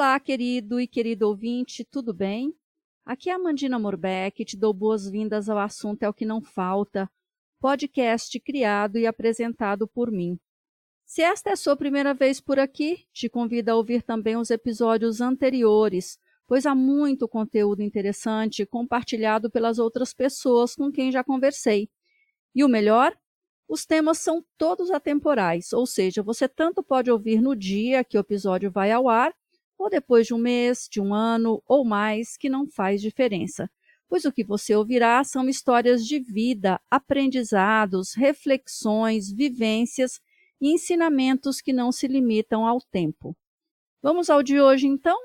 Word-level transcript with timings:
Olá, 0.00 0.18
querido 0.18 0.80
e 0.80 0.86
querido 0.86 1.28
ouvinte, 1.28 1.84
tudo 1.84 2.14
bem? 2.14 2.54
Aqui 3.04 3.28
é 3.28 3.34
a 3.34 3.38
Mandina 3.38 3.78
Morbeck, 3.78 4.46
te 4.46 4.56
dou 4.56 4.72
boas-vindas 4.72 5.46
ao 5.46 5.58
assunto 5.58 6.02
É 6.02 6.08
o 6.08 6.14
que 6.14 6.24
não 6.24 6.40
falta, 6.40 7.06
podcast 7.60 8.40
criado 8.40 8.96
e 8.96 9.06
apresentado 9.06 9.86
por 9.86 10.10
mim. 10.10 10.40
Se 11.04 11.20
esta 11.20 11.50
é 11.50 11.52
a 11.52 11.56
sua 11.56 11.76
primeira 11.76 12.14
vez 12.14 12.40
por 12.40 12.58
aqui, 12.58 13.04
te 13.12 13.28
convido 13.28 13.72
a 13.72 13.76
ouvir 13.76 14.02
também 14.02 14.38
os 14.38 14.48
episódios 14.48 15.20
anteriores, 15.20 16.18
pois 16.46 16.64
há 16.64 16.74
muito 16.74 17.28
conteúdo 17.28 17.82
interessante 17.82 18.64
compartilhado 18.64 19.50
pelas 19.50 19.78
outras 19.78 20.14
pessoas 20.14 20.74
com 20.74 20.90
quem 20.90 21.12
já 21.12 21.22
conversei. 21.22 21.90
E 22.54 22.64
o 22.64 22.68
melhor? 22.68 23.14
Os 23.68 23.84
temas 23.84 24.16
são 24.16 24.42
todos 24.56 24.90
atemporais, 24.90 25.74
ou 25.74 25.84
seja, 25.84 26.22
você 26.22 26.48
tanto 26.48 26.82
pode 26.82 27.10
ouvir 27.10 27.42
no 27.42 27.54
dia 27.54 28.02
que 28.02 28.16
o 28.16 28.20
episódio 28.20 28.70
vai 28.70 28.90
ao 28.90 29.06
ar, 29.06 29.34
ou 29.80 29.88
depois 29.88 30.26
de 30.26 30.34
um 30.34 30.38
mês, 30.38 30.86
de 30.90 31.00
um 31.00 31.14
ano 31.14 31.62
ou 31.66 31.86
mais, 31.86 32.36
que 32.36 32.50
não 32.50 32.68
faz 32.68 33.00
diferença, 33.00 33.66
pois 34.10 34.26
o 34.26 34.32
que 34.32 34.44
você 34.44 34.74
ouvirá 34.76 35.24
são 35.24 35.48
histórias 35.48 36.04
de 36.04 36.18
vida, 36.18 36.78
aprendizados, 36.90 38.12
reflexões, 38.14 39.32
vivências 39.32 40.20
e 40.60 40.70
ensinamentos 40.70 41.62
que 41.62 41.72
não 41.72 41.90
se 41.90 42.06
limitam 42.06 42.66
ao 42.66 42.78
tempo. 42.92 43.34
Vamos 44.02 44.28
ao 44.28 44.42
de 44.42 44.60
hoje, 44.60 44.86
então? 44.86 45.16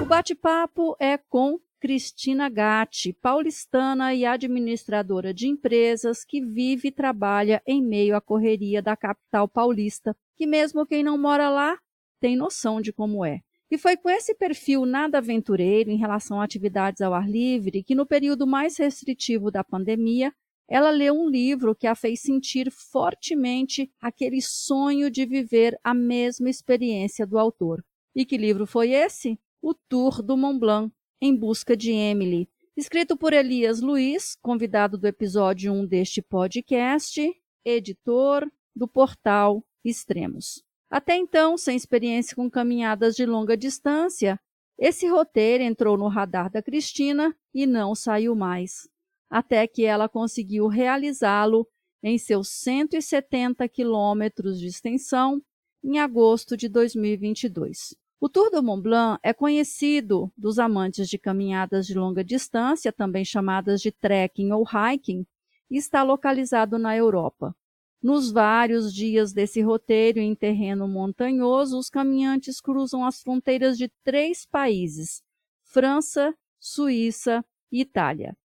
O 0.00 0.06
bate-papo 0.06 0.96
é 0.98 1.18
com 1.18 1.60
Cristina 1.80 2.50
Gatti, 2.50 3.14
paulistana 3.14 4.14
e 4.14 4.26
administradora 4.26 5.32
de 5.32 5.48
empresas 5.48 6.24
que 6.24 6.44
vive 6.44 6.88
e 6.88 6.92
trabalha 6.92 7.62
em 7.66 7.82
meio 7.82 8.14
à 8.14 8.20
correria 8.20 8.82
da 8.82 8.94
capital 8.94 9.48
paulista, 9.48 10.14
que 10.36 10.46
mesmo 10.46 10.86
quem 10.86 11.02
não 11.02 11.16
mora 11.16 11.48
lá 11.48 11.78
tem 12.20 12.36
noção 12.36 12.82
de 12.82 12.92
como 12.92 13.24
é. 13.24 13.40
E 13.70 13.78
foi 13.78 13.96
com 13.96 14.10
esse 14.10 14.34
perfil 14.34 14.84
nada 14.84 15.18
aventureiro 15.18 15.90
em 15.90 15.96
relação 15.96 16.40
a 16.40 16.44
atividades 16.44 17.00
ao 17.00 17.14
ar 17.14 17.28
livre 17.28 17.82
que, 17.82 17.94
no 17.94 18.04
período 18.04 18.46
mais 18.46 18.76
restritivo 18.76 19.50
da 19.50 19.64
pandemia, 19.64 20.34
ela 20.68 20.90
leu 20.90 21.14
um 21.14 21.30
livro 21.30 21.74
que 21.74 21.86
a 21.86 21.94
fez 21.94 22.20
sentir 22.20 22.70
fortemente 22.70 23.90
aquele 24.00 24.42
sonho 24.42 25.10
de 25.10 25.24
viver 25.24 25.78
a 25.82 25.94
mesma 25.94 26.50
experiência 26.50 27.26
do 27.26 27.38
autor. 27.38 27.82
E 28.14 28.26
que 28.26 28.36
livro 28.36 28.66
foi 28.66 28.90
esse? 28.90 29.38
O 29.62 29.74
Tour 29.88 30.22
do 30.22 30.36
Mont 30.36 30.58
Blanc, 30.58 30.92
em 31.20 31.36
Busca 31.36 31.76
de 31.76 31.92
Emily, 31.92 32.48
escrito 32.74 33.16
por 33.16 33.34
Elias 33.34 33.80
Luiz, 33.80 34.36
convidado 34.40 34.96
do 34.96 35.06
episódio 35.06 35.70
1 35.70 35.86
deste 35.86 36.22
podcast, 36.22 37.20
editor 37.62 38.50
do 38.74 38.88
portal 38.88 39.62
Extremos. 39.84 40.64
Até 40.90 41.16
então, 41.16 41.58
sem 41.58 41.76
experiência 41.76 42.34
com 42.34 42.50
caminhadas 42.50 43.14
de 43.14 43.26
longa 43.26 43.56
distância, 43.56 44.40
esse 44.78 45.06
roteiro 45.06 45.62
entrou 45.62 45.98
no 45.98 46.08
radar 46.08 46.50
da 46.50 46.62
Cristina 46.62 47.36
e 47.52 47.66
não 47.66 47.94
saiu 47.94 48.34
mais, 48.34 48.88
até 49.28 49.66
que 49.66 49.84
ela 49.84 50.08
conseguiu 50.08 50.68
realizá-lo 50.68 51.68
em 52.02 52.16
seus 52.16 52.48
170 52.48 53.68
quilômetros 53.68 54.58
de 54.58 54.68
extensão 54.68 55.42
em 55.84 55.98
agosto 55.98 56.56
de 56.56 56.66
2022. 56.66 57.94
O 58.22 58.28
Tour 58.28 58.50
do 58.50 58.62
Mont 58.62 58.82
Blanc 58.82 59.18
é 59.22 59.32
conhecido 59.32 60.30
dos 60.36 60.58
amantes 60.58 61.08
de 61.08 61.16
caminhadas 61.16 61.86
de 61.86 61.94
longa 61.94 62.22
distância, 62.22 62.92
também 62.92 63.24
chamadas 63.24 63.80
de 63.80 63.90
trekking 63.90 64.52
ou 64.52 64.62
hiking, 64.62 65.26
e 65.70 65.78
está 65.78 66.02
localizado 66.02 66.78
na 66.78 66.94
Europa. 66.94 67.56
Nos 68.02 68.30
vários 68.30 68.92
dias 68.92 69.32
desse 69.32 69.62
roteiro 69.62 70.18
em 70.18 70.34
terreno 70.34 70.86
montanhoso, 70.86 71.78
os 71.78 71.88
caminhantes 71.88 72.60
cruzam 72.60 73.06
as 73.06 73.22
fronteiras 73.22 73.78
de 73.78 73.90
três 74.04 74.44
países: 74.44 75.22
França, 75.62 76.34
Suíça 76.58 77.42
e 77.72 77.80
Itália. 77.80 78.36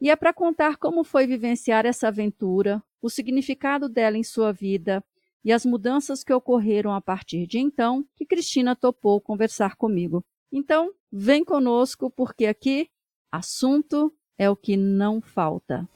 E 0.00 0.08
é 0.08 0.14
para 0.14 0.32
contar 0.32 0.76
como 0.76 1.02
foi 1.02 1.26
vivenciar 1.26 1.84
essa 1.84 2.06
aventura, 2.06 2.80
o 3.02 3.10
significado 3.10 3.88
dela 3.88 4.16
em 4.16 4.22
sua 4.22 4.52
vida 4.52 5.04
e 5.44 5.52
as 5.52 5.64
mudanças 5.64 6.22
que 6.22 6.32
ocorreram 6.32 6.92
a 6.92 7.00
partir 7.00 7.46
de 7.46 7.58
então 7.58 8.04
que 8.14 8.26
Cristina 8.26 8.76
topou 8.76 9.20
conversar 9.20 9.76
comigo. 9.76 10.22
Então, 10.52 10.92
vem 11.10 11.44
conosco, 11.44 12.10
porque 12.10 12.46
aqui 12.46 12.88
assunto 13.30 14.12
é 14.36 14.50
o 14.50 14.56
que 14.56 14.76
não 14.76 15.20
falta. 15.20 15.88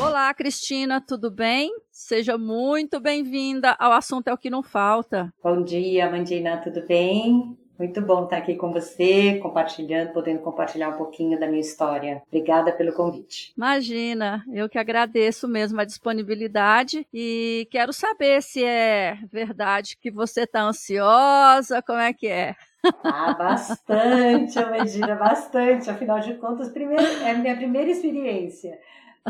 Olá, 0.00 0.34
Cristina, 0.34 1.00
tudo 1.00 1.30
bem? 1.30 1.72
Seja 1.90 2.36
muito 2.36 3.00
bem-vinda 3.00 3.74
ao 3.78 3.92
Assunto 3.92 4.28
é 4.28 4.32
o 4.32 4.38
que 4.38 4.50
não 4.50 4.62
falta. 4.62 5.32
Bom 5.42 5.62
dia, 5.62 6.10
Mandina, 6.10 6.58
tudo 6.58 6.86
bem? 6.86 7.58
Muito 7.80 8.02
bom 8.02 8.24
estar 8.24 8.36
aqui 8.36 8.56
com 8.56 8.70
você, 8.70 9.38
compartilhando, 9.38 10.12
podendo 10.12 10.40
compartilhar 10.40 10.90
um 10.90 10.98
pouquinho 10.98 11.40
da 11.40 11.46
minha 11.46 11.62
história. 11.62 12.22
Obrigada 12.26 12.70
pelo 12.72 12.92
convite. 12.92 13.54
Imagina, 13.56 14.44
eu 14.52 14.68
que 14.68 14.78
agradeço 14.78 15.48
mesmo 15.48 15.80
a 15.80 15.86
disponibilidade 15.86 17.06
e 17.10 17.66
quero 17.70 17.90
saber 17.90 18.42
se 18.42 18.62
é 18.62 19.16
verdade 19.32 19.96
que 19.96 20.10
você 20.10 20.42
está 20.42 20.60
ansiosa, 20.60 21.80
como 21.80 22.00
é 22.00 22.12
que 22.12 22.26
é? 22.26 22.54
Ah, 23.02 23.32
bastante, 23.32 24.58
Imagina, 24.58 25.14
bastante. 25.14 25.88
Afinal 25.88 26.20
de 26.20 26.34
contas, 26.34 26.68
primeiro, 26.68 27.02
é 27.22 27.30
a 27.30 27.38
minha 27.38 27.56
primeira 27.56 27.90
experiência 27.90 28.78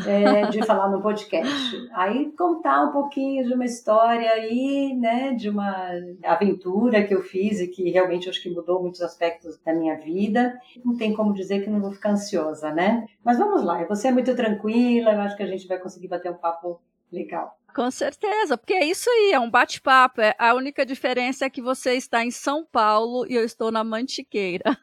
é, 0.07 0.47
de 0.47 0.65
falar 0.65 0.89
no 0.89 1.03
podcast. 1.03 1.89
Aí 1.93 2.31
contar 2.33 2.85
um 2.85 2.93
pouquinho 2.93 3.47
de 3.47 3.55
uma 3.55 3.65
história 3.65 4.31
aí, 4.33 4.95
né, 4.95 5.35
de 5.35 5.49
uma 5.49 5.91
aventura 6.25 7.05
que 7.05 7.15
eu 7.15 7.23
fiz 7.23 7.61
e 7.61 7.69
que 7.69 7.91
realmente 7.91 8.29
acho 8.29 8.43
que 8.43 8.51
mudou 8.51 8.81
muitos 8.81 9.03
aspectos 9.03 9.59
da 9.65 9.73
minha 9.73 9.97
vida. 9.97 10.59
Não 10.85 10.97
tem 10.97 11.15
como 11.15 11.35
dizer 11.35 11.63
que 11.63 11.71
não 11.71 11.81
vou 11.81 11.93
ficar 11.93 12.11
ansiosa, 12.11 12.73
né? 12.73 13.07
Mas 13.25 13.39
vamos 13.39 13.65
lá, 13.65 13.85
você 13.85 14.09
é 14.09 14.13
muito 14.13 14.35
tranquila, 14.35 15.13
eu 15.13 15.21
acho 15.21 15.37
que 15.37 15.43
a 15.43 15.47
gente 15.47 15.67
vai 15.67 15.79
conseguir 15.79 16.09
bater 16.09 16.31
um 16.31 16.37
papo 16.37 16.81
legal. 17.13 17.59
Com 17.75 17.91
certeza, 17.91 18.57
porque 18.57 18.75
é 18.75 18.85
isso 18.85 19.09
aí, 19.09 19.33
é 19.33 19.41
um 19.41 19.51
bate-papo. 19.51 20.21
É, 20.21 20.35
a 20.39 20.55
única 20.55 20.85
diferença 20.85 21.45
é 21.45 21.51
que 21.51 21.63
você 21.63 21.95
está 21.95 22.25
em 22.25 22.31
São 22.31 22.65
Paulo 22.65 23.27
e 23.27 23.35
eu 23.35 23.45
estou 23.45 23.71
na 23.71 23.85
Mantiqueira. 23.85 24.77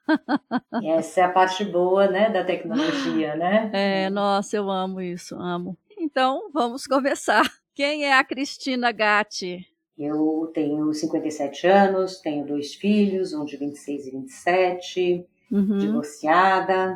Essa 0.83 1.21
é 1.21 1.23
a 1.23 1.29
parte 1.29 1.65
boa, 1.65 2.07
né, 2.07 2.29
da 2.29 2.43
tecnologia, 2.43 3.35
né? 3.35 3.69
É, 3.73 4.09
nossa, 4.09 4.55
eu 4.57 4.69
amo 4.69 5.01
isso, 5.01 5.35
amo. 5.35 5.77
Então, 5.97 6.49
vamos 6.53 6.85
começar. 6.85 7.43
Quem 7.73 8.05
é 8.05 8.17
a 8.17 8.23
Cristina 8.23 8.91
Gatti? 8.91 9.67
Eu 9.97 10.51
tenho 10.53 10.93
57 10.93 11.65
anos, 11.67 12.19
tenho 12.21 12.45
dois 12.45 12.75
filhos, 12.75 13.33
um 13.33 13.43
de 13.43 13.57
26 13.57 14.07
e 14.07 14.11
27, 14.11 15.25
uhum. 15.51 15.77
divorciada, 15.79 16.95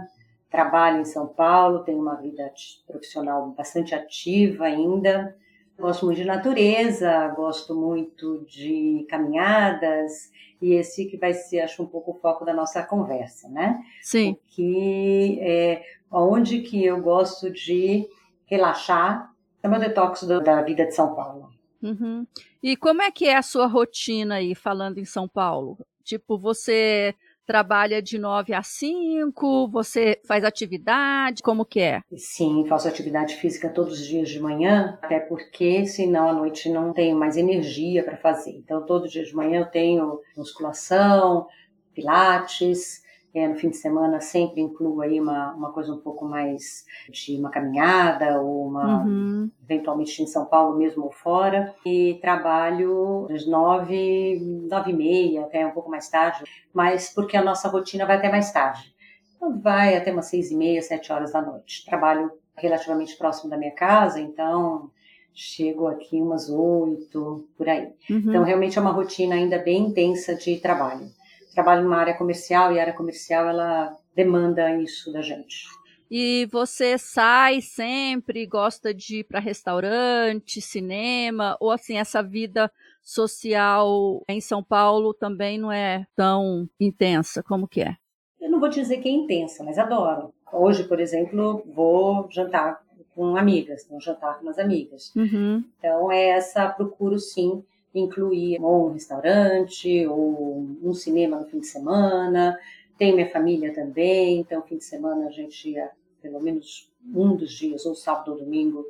trabalho 0.51 1.01
em 1.01 1.05
São 1.05 1.27
Paulo, 1.27 1.83
tenho 1.83 1.99
uma 1.99 2.15
vida 2.15 2.51
profissional 2.85 3.49
bastante 3.51 3.95
ativa 3.95 4.65
ainda. 4.65 5.35
Gosto 5.81 6.05
muito 6.05 6.19
de 6.19 6.25
natureza, 6.25 7.27
gosto 7.29 7.75
muito 7.75 8.45
de 8.47 9.05
caminhadas, 9.09 10.31
e 10.61 10.73
esse 10.73 11.05
que 11.05 11.17
vai 11.17 11.33
ser, 11.33 11.61
acho, 11.61 11.81
um 11.81 11.87
pouco 11.87 12.11
o 12.11 12.19
foco 12.19 12.45
da 12.45 12.53
nossa 12.53 12.83
conversa, 12.83 13.49
né? 13.49 13.81
Sim. 14.01 14.37
Que 14.49 15.39
é 15.41 15.83
onde 16.11 16.59
que 16.59 16.85
eu 16.85 17.01
gosto 17.01 17.49
de 17.49 18.07
relaxar, 18.45 19.33
é 19.63 19.67
meu 19.67 19.79
detox 19.79 20.23
do, 20.23 20.39
da 20.39 20.61
vida 20.61 20.85
de 20.85 20.93
São 20.93 21.15
Paulo. 21.15 21.49
Uhum. 21.81 22.27
E 22.61 22.77
como 22.77 23.01
é 23.01 23.09
que 23.09 23.25
é 23.25 23.35
a 23.35 23.41
sua 23.41 23.65
rotina 23.65 24.35
aí, 24.35 24.53
falando 24.53 24.99
em 24.99 25.05
São 25.05 25.27
Paulo? 25.27 25.79
Tipo, 26.03 26.37
você 26.37 27.15
trabalha 27.51 28.01
de 28.01 28.17
9 28.17 28.53
a 28.53 28.63
5? 28.63 29.67
Você 29.67 30.21
faz 30.25 30.45
atividade? 30.45 31.43
Como 31.43 31.65
que 31.65 31.81
é? 31.81 31.99
Sim, 32.15 32.65
faço 32.65 32.87
atividade 32.87 33.35
física 33.35 33.67
todos 33.67 33.99
os 33.99 34.07
dias 34.07 34.29
de 34.29 34.39
manhã, 34.39 34.97
até 35.01 35.19
porque 35.19 35.85
senão 35.85 36.29
à 36.29 36.33
noite 36.33 36.69
não 36.69 36.93
tenho 36.93 37.17
mais 37.17 37.35
energia 37.35 38.05
para 38.05 38.15
fazer. 38.15 38.51
Então, 38.51 38.85
todos 38.85 39.07
os 39.07 39.11
dias 39.11 39.27
de 39.27 39.35
manhã 39.35 39.59
eu 39.59 39.65
tenho 39.65 40.21
musculação, 40.37 41.45
pilates, 41.93 43.00
é, 43.33 43.47
no 43.47 43.55
fim 43.55 43.69
de 43.69 43.77
semana 43.77 44.19
sempre 44.19 44.61
incluo 44.61 45.01
aí 45.01 45.19
uma, 45.19 45.53
uma 45.53 45.71
coisa 45.71 45.93
um 45.93 45.99
pouco 45.99 46.25
mais 46.25 46.85
de 47.09 47.37
uma 47.37 47.49
caminhada 47.49 48.41
ou 48.41 48.67
uma 48.67 49.03
uhum. 49.03 49.49
eventualmente 49.63 50.21
em 50.21 50.27
São 50.27 50.45
Paulo 50.45 50.77
mesmo 50.77 51.05
ou 51.05 51.11
fora 51.11 51.73
e 51.85 52.19
trabalho 52.21 53.25
das 53.29 53.47
nove, 53.47 54.39
nove 54.69 54.91
e 54.91 54.95
meia 54.95 55.41
até 55.43 55.65
um 55.65 55.71
pouco 55.71 55.89
mais 55.89 56.09
tarde, 56.09 56.43
mas 56.73 57.13
porque 57.13 57.37
a 57.37 57.43
nossa 57.43 57.69
rotina 57.69 58.05
vai 58.05 58.17
até 58.17 58.29
mais 58.29 58.51
tarde. 58.51 58.93
Então 59.35 59.57
vai 59.59 59.95
até 59.95 60.11
umas 60.11 60.25
seis 60.25 60.51
e 60.51 60.55
meia, 60.55 60.81
sete 60.81 61.11
horas 61.11 61.31
da 61.31 61.41
noite. 61.41 61.85
Trabalho 61.85 62.31
relativamente 62.55 63.17
próximo 63.17 63.49
da 63.49 63.57
minha 63.57 63.71
casa, 63.71 64.19
então 64.19 64.91
chego 65.33 65.87
aqui 65.87 66.21
umas 66.21 66.49
oito, 66.49 67.47
por 67.57 67.69
aí. 67.69 67.93
Uhum. 68.09 68.17
Então 68.17 68.43
realmente 68.43 68.77
é 68.77 68.81
uma 68.81 68.91
rotina 68.91 69.35
ainda 69.35 69.57
bem 69.57 69.87
intensa 69.87 70.35
de 70.35 70.57
trabalho 70.57 71.09
trabalho 71.53 71.83
numa 71.83 71.97
área 71.97 72.13
comercial 72.13 72.73
e 72.73 72.79
a 72.79 72.81
área 72.81 72.93
comercial 72.93 73.47
ela 73.47 73.95
demanda 74.15 74.75
isso 74.77 75.11
da 75.11 75.21
gente. 75.21 75.65
E 76.13 76.45
você 76.51 76.97
sai 76.97 77.61
sempre, 77.61 78.45
gosta 78.45 78.93
de 78.93 79.19
ir 79.19 79.23
para 79.23 79.39
restaurante, 79.39 80.61
cinema, 80.61 81.55
ou 81.57 81.71
assim, 81.71 81.97
essa 81.97 82.21
vida 82.21 82.69
social 83.01 84.21
em 84.27 84.41
São 84.41 84.61
Paulo 84.61 85.13
também 85.13 85.57
não 85.57 85.71
é 85.71 86.05
tão 86.13 86.67
intensa 86.77 87.41
como 87.41 87.67
que 87.67 87.81
é? 87.81 87.95
Eu 88.41 88.51
não 88.51 88.59
vou 88.59 88.67
dizer 88.67 88.97
que 88.97 89.07
é 89.07 89.11
intensa, 89.11 89.63
mas 89.63 89.77
adoro. 89.77 90.33
Hoje, 90.51 90.83
por 90.83 90.99
exemplo, 90.99 91.63
vou 91.73 92.27
jantar 92.29 92.81
com 93.15 93.37
amigas, 93.37 93.87
vou 93.89 94.01
jantar 94.01 94.37
com 94.37 94.43
umas 94.43 94.59
amigas. 94.59 95.13
Uhum. 95.15 95.63
Então, 95.77 96.11
é 96.11 96.29
essa, 96.29 96.67
procuro 96.67 97.19
sim 97.19 97.63
incluir 97.93 98.61
ou 98.61 98.89
um 98.89 98.93
restaurante 98.93 100.05
ou 100.07 100.65
um 100.81 100.93
cinema 100.93 101.39
no 101.39 101.45
fim 101.45 101.59
de 101.59 101.67
semana. 101.67 102.57
Tenho 102.97 103.15
minha 103.15 103.29
família 103.29 103.73
também, 103.73 104.39
então 104.39 104.61
fim 104.61 104.77
de 104.77 104.83
semana 104.83 105.27
a 105.27 105.31
gente 105.31 105.69
ia, 105.69 105.89
pelo 106.21 106.39
menos 106.39 106.89
um 107.13 107.35
dos 107.35 107.51
dias, 107.51 107.85
ou 107.85 107.95
sábado 107.95 108.31
ou 108.31 108.37
domingo, 108.37 108.85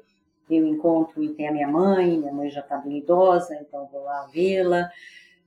eu 0.49 0.67
encontro 0.67 1.23
e 1.23 1.29
tem 1.29 1.47
a 1.47 1.51
minha 1.51 1.67
mãe, 1.67 2.17
minha 2.17 2.33
mãe 2.33 2.49
já 2.49 2.59
está 2.59 2.77
bem 2.77 2.97
idosa, 2.97 3.55
então 3.55 3.87
vou 3.91 4.03
lá 4.03 4.27
vê-la. 4.33 4.89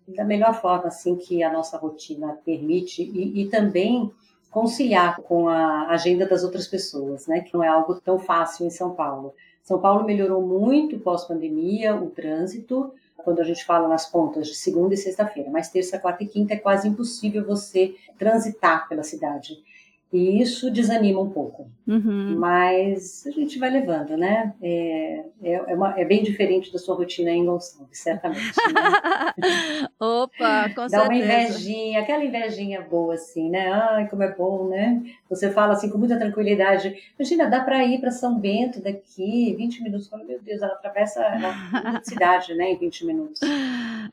Da 0.08 0.24
melhor 0.24 0.60
forma 0.60 0.86
assim 0.86 1.16
que 1.16 1.42
a 1.42 1.52
nossa 1.52 1.76
rotina 1.76 2.38
permite 2.44 3.02
e, 3.02 3.42
e 3.42 3.48
também 3.48 4.10
conciliar 4.50 5.20
com 5.22 5.48
a 5.48 5.88
agenda 5.88 6.26
das 6.26 6.44
outras 6.44 6.66
pessoas, 6.66 7.26
né? 7.26 7.40
Que 7.40 7.52
não 7.52 7.62
é 7.62 7.68
algo 7.68 8.00
tão 8.00 8.18
fácil 8.18 8.66
em 8.66 8.70
São 8.70 8.94
Paulo. 8.94 9.34
São 9.62 9.80
Paulo 9.80 10.04
melhorou 10.04 10.40
muito 10.42 10.98
pós-pandemia, 11.00 11.94
o 11.96 12.10
trânsito, 12.10 12.92
quando 13.16 13.40
a 13.40 13.44
gente 13.44 13.64
fala 13.64 13.88
nas 13.88 14.06
pontas 14.06 14.46
de 14.46 14.54
segunda 14.54 14.94
e 14.94 14.96
sexta-feira, 14.96 15.50
mas 15.50 15.70
terça, 15.70 15.98
quarta 15.98 16.24
e 16.24 16.26
quinta 16.26 16.54
é 16.54 16.58
quase 16.58 16.88
impossível 16.88 17.44
você 17.44 17.94
transitar 18.18 18.88
pela 18.88 19.02
cidade. 19.02 19.62
E 20.14 20.40
isso 20.40 20.70
desanima 20.70 21.20
um 21.20 21.28
pouco. 21.28 21.68
Uhum. 21.88 22.36
Mas 22.38 23.26
a 23.26 23.32
gente 23.32 23.58
vai 23.58 23.68
levando, 23.68 24.16
né? 24.16 24.54
É, 24.62 25.24
é, 25.42 25.52
é, 25.52 25.74
uma, 25.74 25.98
é, 25.98 26.04
bem 26.04 26.22
diferente 26.22 26.72
da 26.72 26.78
sua 26.78 26.94
rotina 26.94 27.32
em 27.32 27.44
Gonçalves, 27.44 27.98
certamente. 27.98 28.54
Né? 28.56 29.88
Opa, 29.98 30.68
com 30.68 30.82
Dá 30.82 30.88
certeza. 30.88 31.02
uma 31.02 31.14
invejinha, 31.16 32.00
aquela 32.00 32.24
invejinha 32.24 32.80
boa, 32.80 33.14
assim, 33.14 33.50
né? 33.50 33.72
Ai, 33.72 34.08
como 34.08 34.22
é 34.22 34.32
bom, 34.32 34.68
né? 34.68 35.02
Você 35.28 35.50
fala 35.50 35.72
assim 35.72 35.90
com 35.90 35.98
muita 35.98 36.16
tranquilidade. 36.16 36.94
Imagina, 37.18 37.50
dá 37.50 37.64
para 37.64 37.84
ir 37.84 38.00
para 38.00 38.12
São 38.12 38.38
Bento 38.38 38.80
daqui, 38.80 39.52
20 39.56 39.82
minutos. 39.82 40.08
Meu 40.24 40.40
Deus, 40.40 40.62
ela 40.62 40.74
atravessa 40.74 41.26
a 41.26 42.00
cidade, 42.06 42.54
né, 42.54 42.70
em 42.70 42.78
20 42.78 43.04
minutos. 43.04 43.40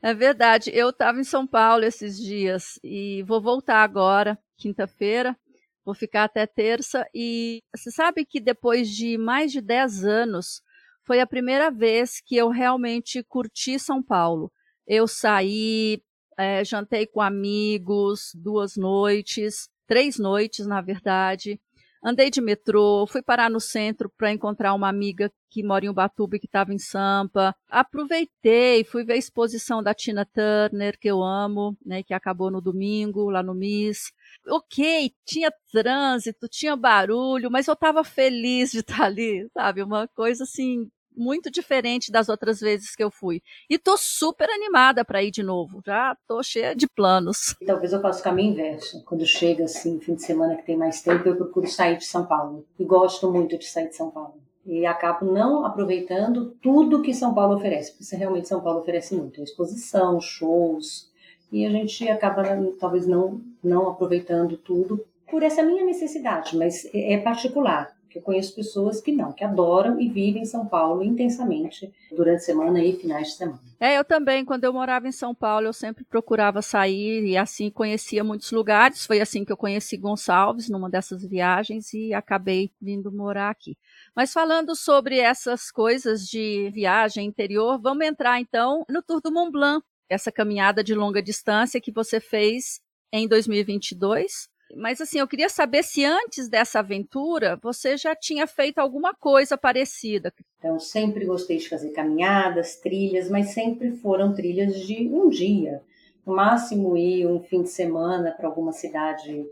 É 0.02 0.12
verdade. 0.12 0.68
Eu 0.74 0.90
estava 0.90 1.20
em 1.20 1.24
São 1.24 1.46
Paulo 1.46 1.84
esses 1.84 2.18
dias 2.18 2.80
e 2.82 3.22
vou 3.22 3.40
voltar 3.40 3.84
agora, 3.84 4.36
quinta-feira. 4.56 5.36
Vou 5.84 5.94
ficar 5.94 6.24
até 6.24 6.46
terça. 6.46 7.06
E 7.14 7.62
você 7.74 7.90
sabe 7.90 8.24
que 8.24 8.40
depois 8.40 8.88
de 8.88 9.18
mais 9.18 9.50
de 9.50 9.60
10 9.60 10.04
anos, 10.04 10.62
foi 11.04 11.20
a 11.20 11.26
primeira 11.26 11.70
vez 11.70 12.20
que 12.20 12.36
eu 12.36 12.48
realmente 12.48 13.22
curti 13.24 13.78
São 13.78 14.02
Paulo. 14.02 14.52
Eu 14.86 15.08
saí, 15.08 16.02
é, 16.38 16.64
jantei 16.64 17.06
com 17.06 17.20
amigos 17.20 18.30
duas 18.34 18.76
noites, 18.76 19.68
três 19.86 20.18
noites, 20.18 20.66
na 20.66 20.80
verdade. 20.80 21.60
Andei 22.04 22.30
de 22.30 22.40
metrô, 22.40 23.06
fui 23.06 23.22
parar 23.22 23.48
no 23.48 23.60
centro 23.60 24.10
para 24.18 24.32
encontrar 24.32 24.74
uma 24.74 24.88
amiga 24.88 25.30
que 25.48 25.62
mora 25.62 25.84
em 25.84 25.88
Ubatuba 25.88 26.34
e 26.34 26.40
que 26.40 26.46
estava 26.46 26.74
em 26.74 26.78
Sampa. 26.78 27.54
Aproveitei, 27.68 28.82
fui 28.82 29.04
ver 29.04 29.12
a 29.12 29.16
exposição 29.16 29.80
da 29.80 29.94
Tina 29.94 30.26
Turner, 30.26 30.98
que 30.98 31.06
eu 31.08 31.22
amo, 31.22 31.76
né, 31.86 32.02
que 32.02 32.12
acabou 32.12 32.50
no 32.50 32.60
domingo, 32.60 33.30
lá 33.30 33.40
no 33.40 33.54
MIS. 33.54 34.12
Ok, 34.48 35.14
tinha 35.24 35.52
trânsito, 35.70 36.48
tinha 36.48 36.74
barulho, 36.74 37.50
mas 37.50 37.68
eu 37.68 37.74
estava 37.74 38.02
feliz 38.02 38.72
de 38.72 38.80
estar 38.80 39.04
ali, 39.06 39.48
sabe? 39.54 39.82
Uma 39.82 40.08
coisa 40.08 40.42
assim 40.42 40.90
muito 41.16 41.50
diferente 41.50 42.10
das 42.10 42.28
outras 42.28 42.60
vezes 42.60 42.94
que 42.94 43.02
eu 43.02 43.10
fui. 43.10 43.40
E 43.68 43.78
tô 43.78 43.96
super 43.96 44.48
animada 44.48 45.04
para 45.04 45.22
ir 45.22 45.30
de 45.30 45.42
novo. 45.42 45.82
Já 45.86 46.16
tô 46.26 46.42
cheia 46.42 46.74
de 46.74 46.86
planos. 46.86 47.54
Talvez 47.66 47.92
eu 47.92 48.00
faça 48.00 48.20
o 48.20 48.24
caminho 48.24 48.52
inverso. 48.52 49.04
Quando 49.04 49.26
chega 49.26 49.64
assim, 49.64 50.00
fim 50.00 50.14
de 50.14 50.22
semana 50.22 50.56
que 50.56 50.64
tem 50.64 50.76
mais 50.76 51.02
tempo, 51.02 51.28
eu 51.28 51.36
procuro 51.36 51.66
sair 51.66 51.98
de 51.98 52.04
São 52.04 52.26
Paulo. 52.26 52.66
E 52.78 52.84
gosto 52.84 53.30
muito 53.30 53.58
de 53.58 53.66
sair 53.66 53.88
de 53.88 53.96
São 53.96 54.10
Paulo. 54.10 54.34
E 54.64 54.86
acabo 54.86 55.24
não 55.24 55.64
aproveitando 55.66 56.56
tudo 56.62 57.02
que 57.02 57.12
São 57.12 57.34
Paulo 57.34 57.56
oferece, 57.56 57.92
porque 57.92 58.14
realmente 58.14 58.48
São 58.48 58.60
Paulo 58.60 58.80
oferece 58.80 59.14
muito, 59.14 59.42
exposição, 59.42 60.20
shows, 60.20 61.10
e 61.50 61.66
a 61.66 61.70
gente 61.70 62.08
acaba 62.08 62.44
talvez 62.78 63.06
não 63.06 63.40
não 63.62 63.88
aproveitando 63.88 64.56
tudo 64.56 65.04
por 65.28 65.42
essa 65.42 65.62
minha 65.62 65.84
necessidade, 65.84 66.56
mas 66.56 66.88
é 66.94 67.18
particular 67.18 67.94
que 68.12 68.18
eu 68.18 68.22
conheço 68.22 68.54
pessoas 68.54 69.00
que 69.00 69.10
não, 69.10 69.32
que 69.32 69.42
adoram 69.42 69.98
e 69.98 70.08
vivem 70.08 70.42
em 70.42 70.46
São 70.46 70.66
Paulo 70.66 71.02
intensamente 71.02 71.90
durante 72.14 72.36
a 72.36 72.40
semana 72.40 72.84
e 72.84 72.92
finais 72.92 73.28
de 73.28 73.34
semana. 73.34 73.60
É, 73.80 73.98
eu 73.98 74.04
também, 74.04 74.44
quando 74.44 74.64
eu 74.64 74.72
morava 74.72 75.08
em 75.08 75.12
São 75.12 75.34
Paulo, 75.34 75.66
eu 75.66 75.72
sempre 75.72 76.04
procurava 76.04 76.60
sair 76.60 77.24
e 77.24 77.36
assim 77.36 77.70
conhecia 77.70 78.22
muitos 78.22 78.52
lugares. 78.52 79.06
Foi 79.06 79.20
assim 79.20 79.44
que 79.44 79.50
eu 79.50 79.56
conheci 79.56 79.96
Gonçalves 79.96 80.68
numa 80.68 80.90
dessas 80.90 81.24
viagens 81.24 81.92
e 81.94 82.12
acabei 82.12 82.70
vindo 82.80 83.10
morar 83.10 83.50
aqui. 83.50 83.76
Mas 84.14 84.32
falando 84.32 84.76
sobre 84.76 85.18
essas 85.18 85.70
coisas 85.70 86.28
de 86.28 86.70
viagem 86.70 87.26
interior, 87.26 87.80
vamos 87.80 88.06
entrar 88.06 88.38
então 88.38 88.84
no 88.88 89.02
Tour 89.02 89.20
do 89.22 89.32
Mont 89.32 89.50
Blanc, 89.50 89.84
essa 90.08 90.30
caminhada 90.30 90.84
de 90.84 90.94
longa 90.94 91.22
distância 91.22 91.80
que 91.80 91.90
você 91.90 92.20
fez 92.20 92.80
em 93.10 93.26
2022 93.26 94.51
mas 94.74 95.00
assim, 95.00 95.18
eu 95.18 95.28
queria 95.28 95.48
saber 95.48 95.82
se 95.82 96.04
antes 96.04 96.48
dessa 96.48 96.78
aventura 96.78 97.58
você 97.62 97.96
já 97.96 98.14
tinha 98.14 98.46
feito 98.46 98.78
alguma 98.78 99.14
coisa 99.14 99.56
parecida. 99.56 100.32
Então, 100.58 100.78
sempre 100.78 101.24
gostei 101.24 101.58
de 101.58 101.68
fazer 101.68 101.90
caminhadas, 101.90 102.76
trilhas, 102.76 103.28
mas 103.28 103.48
sempre 103.48 103.92
foram 103.96 104.32
trilhas 104.32 104.78
de 104.80 105.08
um 105.08 105.28
dia. 105.28 105.82
No 106.24 106.36
máximo 106.36 106.96
ir 106.96 107.26
um 107.26 107.40
fim 107.40 107.62
de 107.62 107.68
semana 107.68 108.30
para 108.30 108.46
alguma 108.46 108.72
cidade 108.72 109.44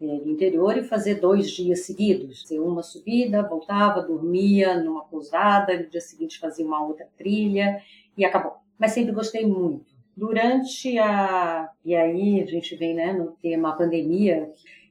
é, 0.00 0.06
do 0.18 0.30
interior 0.30 0.76
e 0.76 0.82
fazer 0.82 1.16
dois 1.16 1.50
dias 1.50 1.80
seguidos. 1.80 2.44
Uma 2.52 2.82
subida, 2.82 3.42
voltava, 3.42 4.02
dormia 4.02 4.78
numa 4.82 5.04
pousada, 5.04 5.78
no 5.78 5.88
dia 5.88 6.00
seguinte 6.00 6.38
fazia 6.38 6.64
uma 6.64 6.86
outra 6.86 7.08
trilha 7.16 7.82
e 8.16 8.24
acabou. 8.24 8.56
Mas 8.78 8.92
sempre 8.92 9.12
gostei 9.12 9.46
muito. 9.46 9.89
Durante 10.20 10.98
a. 10.98 11.70
E 11.82 11.96
aí 11.96 12.42
a 12.42 12.44
gente 12.44 12.76
vem 12.76 12.94
né, 12.94 13.10
no 13.10 13.32
tema 13.40 13.74
pandemia, 13.74 14.50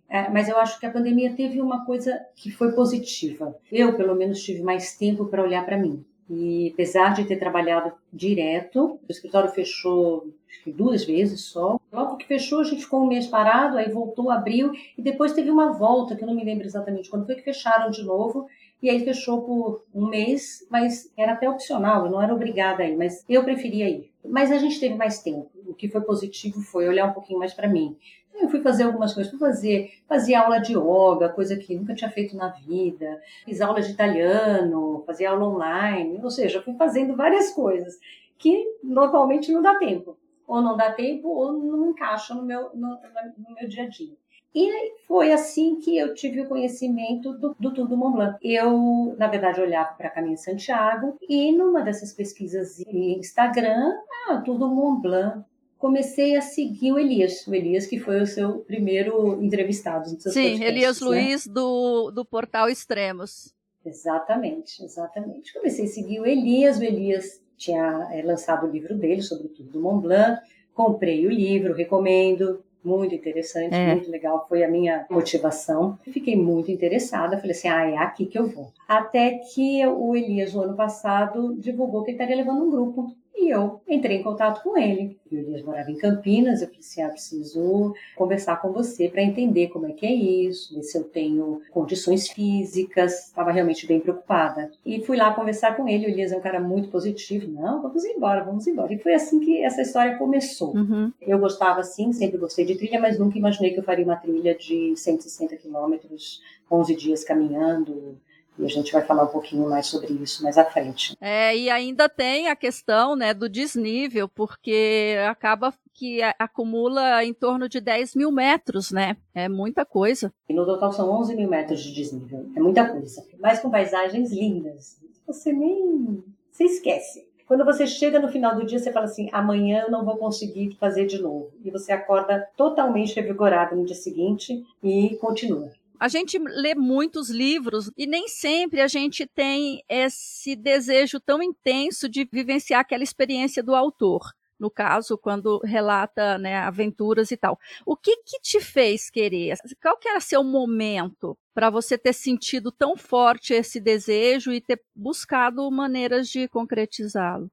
é, 0.09 0.27
mas 0.27 0.49
eu 0.49 0.57
acho 0.57 0.79
que 0.79 0.87
a 0.87 0.91
pandemia 0.91 1.35
teve 1.35 1.61
uma 1.61 1.85
coisa 1.85 2.19
que 2.35 2.49
foi 2.49 2.71
positiva. 2.71 3.55
Eu, 3.71 3.95
pelo 3.95 4.15
menos, 4.15 4.41
tive 4.41 4.63
mais 4.63 4.97
tempo 4.97 5.27
para 5.27 5.43
olhar 5.43 5.63
para 5.67 5.77
mim. 5.77 6.03
E 6.27 6.71
apesar 6.73 7.13
de 7.13 7.25
ter 7.25 7.37
trabalhado 7.37 7.91
direto, 8.11 8.99
o 9.07 9.11
escritório 9.11 9.51
fechou 9.51 10.33
duas 10.65 11.05
vezes 11.05 11.41
só. 11.41 11.79
Logo 11.93 12.17
que 12.17 12.25
fechou, 12.25 12.61
a 12.61 12.63
gente 12.63 12.83
ficou 12.83 13.03
um 13.03 13.07
mês 13.07 13.27
parado, 13.27 13.77
aí 13.77 13.91
voltou, 13.91 14.31
abriu, 14.31 14.71
e 14.97 15.01
depois 15.01 15.33
teve 15.33 15.51
uma 15.51 15.73
volta, 15.73 16.15
que 16.15 16.23
eu 16.23 16.27
não 16.27 16.35
me 16.35 16.43
lembro 16.43 16.65
exatamente 16.65 17.09
quando 17.09 17.27
foi 17.27 17.35
que 17.35 17.43
fecharam 17.43 17.91
de 17.91 18.03
novo, 18.03 18.47
e 18.81 18.89
aí 18.89 19.03
fechou 19.03 19.41
por 19.41 19.83
um 19.93 20.07
mês, 20.07 20.65
mas 20.69 21.11
era 21.17 21.33
até 21.33 21.49
opcional, 21.49 22.05
eu 22.05 22.11
não 22.11 22.21
era 22.21 22.33
obrigada 22.33 22.83
a 22.83 22.87
ir, 22.87 22.95
mas 22.95 23.25
eu 23.27 23.43
preferia 23.43 23.89
ir. 23.89 24.11
Mas 24.23 24.51
a 24.51 24.57
gente 24.57 24.79
teve 24.79 24.95
mais 24.95 25.21
tempo. 25.21 25.49
O 25.67 25.73
que 25.73 25.89
foi 25.89 26.01
positivo 26.01 26.61
foi 26.61 26.87
olhar 26.87 27.07
um 27.07 27.13
pouquinho 27.13 27.39
mais 27.39 27.53
para 27.53 27.67
mim. 27.67 27.97
Então, 28.29 28.43
eu 28.43 28.49
fui 28.49 28.61
fazer 28.61 28.83
algumas 28.83 29.13
coisas, 29.13 29.29
fui 29.29 29.39
fazer, 29.39 29.91
fazia 30.07 30.41
aula 30.41 30.59
de 30.59 30.73
yoga, 30.73 31.29
coisa 31.29 31.57
que 31.57 31.75
nunca 31.75 31.93
tinha 31.93 32.09
feito 32.09 32.35
na 32.37 32.49
vida, 32.49 33.21
fiz 33.43 33.59
aula 33.59 33.81
de 33.81 33.91
italiano, 33.91 35.03
fazia 35.05 35.31
aula 35.31 35.47
online, 35.47 36.19
ou 36.23 36.29
seja, 36.29 36.61
fui 36.61 36.73
fazendo 36.75 37.15
várias 37.15 37.51
coisas 37.51 37.99
que 38.37 38.65
normalmente 38.81 39.51
não 39.51 39.61
dá 39.61 39.77
tempo. 39.77 40.17
Ou 40.47 40.61
não 40.61 40.75
dá 40.75 40.91
tempo, 40.91 41.27
ou 41.27 41.51
não 41.53 41.89
encaixa 41.91 42.33
no 42.33 42.43
meu, 42.43 42.69
no, 42.73 42.97
no 43.37 43.55
meu 43.55 43.67
dia 43.67 43.83
a 43.83 43.87
dia. 43.87 44.15
E 44.53 44.95
foi 45.07 45.31
assim 45.31 45.79
que 45.79 45.97
eu 45.97 46.13
tive 46.13 46.41
o 46.41 46.47
conhecimento 46.47 47.33
do, 47.33 47.55
do 47.59 47.73
Tour 47.73 47.87
do 47.87 47.95
Mont 47.95 48.15
Blanc. 48.15 48.37
Eu, 48.41 49.15
na 49.17 49.27
verdade, 49.27 49.61
olhava 49.61 49.93
para 49.93 50.09
Caminho 50.09 50.37
Santiago 50.37 51.17
e 51.27 51.51
numa 51.51 51.81
dessas 51.81 52.13
pesquisas 52.13 52.79
em 52.79 53.19
Instagram, 53.19 53.93
ah, 54.27 54.41
Tour 54.43 54.57
do 54.57 54.67
Mont 54.67 55.01
Blanc, 55.01 55.43
comecei 55.77 56.35
a 56.35 56.41
seguir 56.41 56.91
o 56.91 56.99
Elias, 56.99 57.47
o 57.47 57.53
Elias 57.53 57.85
que 57.85 57.99
foi 57.99 58.21
o 58.21 58.27
seu 58.27 58.59
primeiro 58.59 59.41
entrevistado. 59.41 60.09
Sim, 60.19 60.63
Elias 60.63 60.99
né? 60.99 61.07
Luiz 61.07 61.47
do, 61.47 62.11
do 62.11 62.25
portal 62.25 62.69
Extremos. 62.69 63.53
Exatamente, 63.85 64.83
exatamente. 64.83 65.53
Comecei 65.53 65.85
a 65.85 65.87
seguir 65.87 66.19
o 66.19 66.25
Elias, 66.25 66.77
o 66.77 66.83
Elias 66.83 67.41
tinha 67.55 68.09
é, 68.11 68.21
lançado 68.21 68.67
o 68.67 68.69
livro 68.69 68.95
dele 68.95 69.21
sobre 69.21 69.47
o 69.47 69.49
Tour 69.49 69.67
do 69.67 69.81
Mont 69.81 70.01
Blanc, 70.01 70.41
comprei 70.73 71.25
o 71.25 71.29
livro, 71.29 71.73
recomendo, 71.73 72.63
muito 72.83 73.13
interessante, 73.13 73.73
é. 73.73 73.93
muito 73.93 74.09
legal, 74.09 74.45
foi 74.47 74.63
a 74.63 74.69
minha 74.69 75.05
motivação. 75.09 75.97
Fiquei 76.03 76.35
muito 76.35 76.71
interessada, 76.71 77.37
falei 77.37 77.51
assim, 77.51 77.67
ah, 77.67 77.89
é 77.89 77.97
aqui 77.97 78.25
que 78.25 78.39
eu 78.39 78.47
vou. 78.47 78.71
Até 78.87 79.31
que 79.37 79.85
o 79.85 80.15
Elias, 80.15 80.53
no 80.53 80.61
ano 80.61 80.75
passado, 80.75 81.55
divulgou 81.57 82.03
que 82.03 82.11
ele 82.11 82.15
estaria 82.15 82.35
levando 82.35 82.65
um 82.65 82.71
grupo. 82.71 83.11
E 83.39 83.49
eu 83.49 83.79
entrei 83.87 84.17
em 84.17 84.23
contato 84.23 84.61
com 84.61 84.77
ele. 84.77 85.17
O 85.31 85.35
Elias 85.35 85.63
morava 85.63 85.89
em 85.89 85.95
Campinas, 85.95 86.61
eu 86.61 86.67
falei 86.67 86.81
assim, 86.81 87.01
ah, 87.01 87.09
preciso 87.09 87.93
conversar 88.13 88.61
com 88.61 88.73
você 88.73 89.07
para 89.07 89.21
entender 89.21 89.69
como 89.69 89.87
é 89.87 89.93
que 89.93 90.05
é 90.05 90.13
isso, 90.13 90.75
ver 90.75 90.83
se 90.83 90.97
eu 90.97 91.05
tenho 91.05 91.61
condições 91.71 92.27
físicas, 92.27 93.27
estava 93.27 93.51
realmente 93.51 93.87
bem 93.87 94.01
preocupada. 94.01 94.69
E 94.85 95.01
fui 95.05 95.15
lá 95.15 95.33
conversar 95.33 95.77
com 95.77 95.87
ele, 95.87 96.05
o 96.05 96.09
Elias 96.09 96.33
é 96.33 96.37
um 96.37 96.41
cara 96.41 96.59
muito 96.59 96.89
positivo, 96.89 97.49
não, 97.49 97.81
vamos 97.81 98.03
embora, 98.03 98.43
vamos 98.43 98.67
embora. 98.67 98.93
E 98.93 98.99
foi 98.99 99.13
assim 99.13 99.39
que 99.39 99.63
essa 99.63 99.81
história 99.81 100.17
começou. 100.17 100.75
Uhum. 100.75 101.09
Eu 101.21 101.39
gostava 101.39 101.81
sim, 101.81 102.11
sempre 102.11 102.37
gostei 102.37 102.65
de 102.65 102.75
trilha, 102.75 102.99
mas 102.99 103.17
nunca 103.17 103.37
imaginei 103.37 103.71
que 103.71 103.79
eu 103.79 103.83
faria 103.83 104.03
uma 104.03 104.17
trilha 104.17 104.53
de 104.53 104.93
160 104.97 105.55
quilômetros, 105.55 106.41
11 106.69 106.93
dias 106.93 107.23
caminhando, 107.23 108.17
e 108.59 108.65
a 108.65 108.69
gente 108.69 108.91
vai 108.91 109.01
falar 109.01 109.23
um 109.23 109.27
pouquinho 109.27 109.69
mais 109.69 109.87
sobre 109.87 110.13
isso 110.13 110.43
mais 110.43 110.57
à 110.57 110.65
frente. 110.65 111.15
É, 111.21 111.55
e 111.55 111.69
ainda 111.69 112.09
tem 112.09 112.49
a 112.49 112.55
questão 112.55 113.15
né, 113.15 113.33
do 113.33 113.47
desnível, 113.47 114.27
porque 114.27 115.15
acaba 115.27 115.73
que 115.93 116.21
acumula 116.37 117.23
em 117.23 117.33
torno 117.33 117.67
de 117.67 117.81
10 117.81 118.15
mil 118.15 118.31
metros, 118.31 118.91
né? 118.91 119.17
É 119.33 119.49
muita 119.49 119.85
coisa. 119.85 120.31
E 120.47 120.53
no 120.53 120.65
total 120.65 120.93
são 120.93 121.09
11 121.09 121.35
mil 121.35 121.49
metros 121.49 121.81
de 121.81 121.93
desnível. 121.93 122.45
É 122.55 122.59
muita 122.59 122.87
coisa. 122.87 123.25
Mas 123.39 123.59
com 123.59 123.69
paisagens 123.69 124.31
lindas. 124.31 124.97
Você 125.27 125.51
nem 125.51 126.23
se 126.51 126.63
esquece. 126.63 127.27
Quando 127.45 127.65
você 127.65 127.87
chega 127.87 128.19
no 128.19 128.29
final 128.29 128.55
do 128.55 128.65
dia, 128.65 128.77
você 128.77 128.91
fala 128.91 129.05
assim: 129.05 129.27
amanhã 129.31 129.83
eu 129.85 129.91
não 129.91 130.05
vou 130.05 130.17
conseguir 130.17 130.77
fazer 130.79 131.05
de 131.07 131.19
novo. 131.19 131.51
E 131.65 131.71
você 131.71 131.91
acorda 131.91 132.47
totalmente 132.55 133.15
revigorado 133.15 133.75
no 133.75 133.85
dia 133.85 133.95
seguinte 133.95 134.63
e 134.83 135.17
continua. 135.17 135.71
A 135.99 136.07
gente 136.07 136.39
lê 136.39 136.73
muitos 136.73 137.29
livros 137.29 137.91
e 137.97 138.07
nem 138.07 138.29
sempre 138.29 138.79
a 138.79 138.87
gente 138.87 139.27
tem 139.27 139.83
esse 139.89 140.55
desejo 140.55 141.19
tão 141.19 141.43
intenso 141.43 142.07
de 142.07 142.27
vivenciar 142.31 142.79
aquela 142.79 143.03
experiência 143.03 143.61
do 143.61 143.75
autor. 143.75 144.21
No 144.57 144.71
caso, 144.71 145.17
quando 145.17 145.59
relata 145.59 146.37
né, 146.37 146.57
aventuras 146.57 147.31
e 147.31 147.37
tal. 147.37 147.57
O 147.85 147.97
que, 147.97 148.15
que 148.23 148.39
te 148.41 148.61
fez 148.61 149.09
querer? 149.09 149.55
Qual 149.81 149.97
que 149.97 150.07
era 150.07 150.19
seu 150.21 150.43
momento 150.43 151.37
para 151.53 151.69
você 151.69 151.97
ter 151.97 152.13
sentido 152.13 152.71
tão 152.71 152.95
forte 152.95 153.53
esse 153.53 153.79
desejo 153.79 154.53
e 154.53 154.61
ter 154.61 154.81
buscado 154.95 155.69
maneiras 155.69 156.29
de 156.29 156.47
concretizá-lo? 156.47 157.49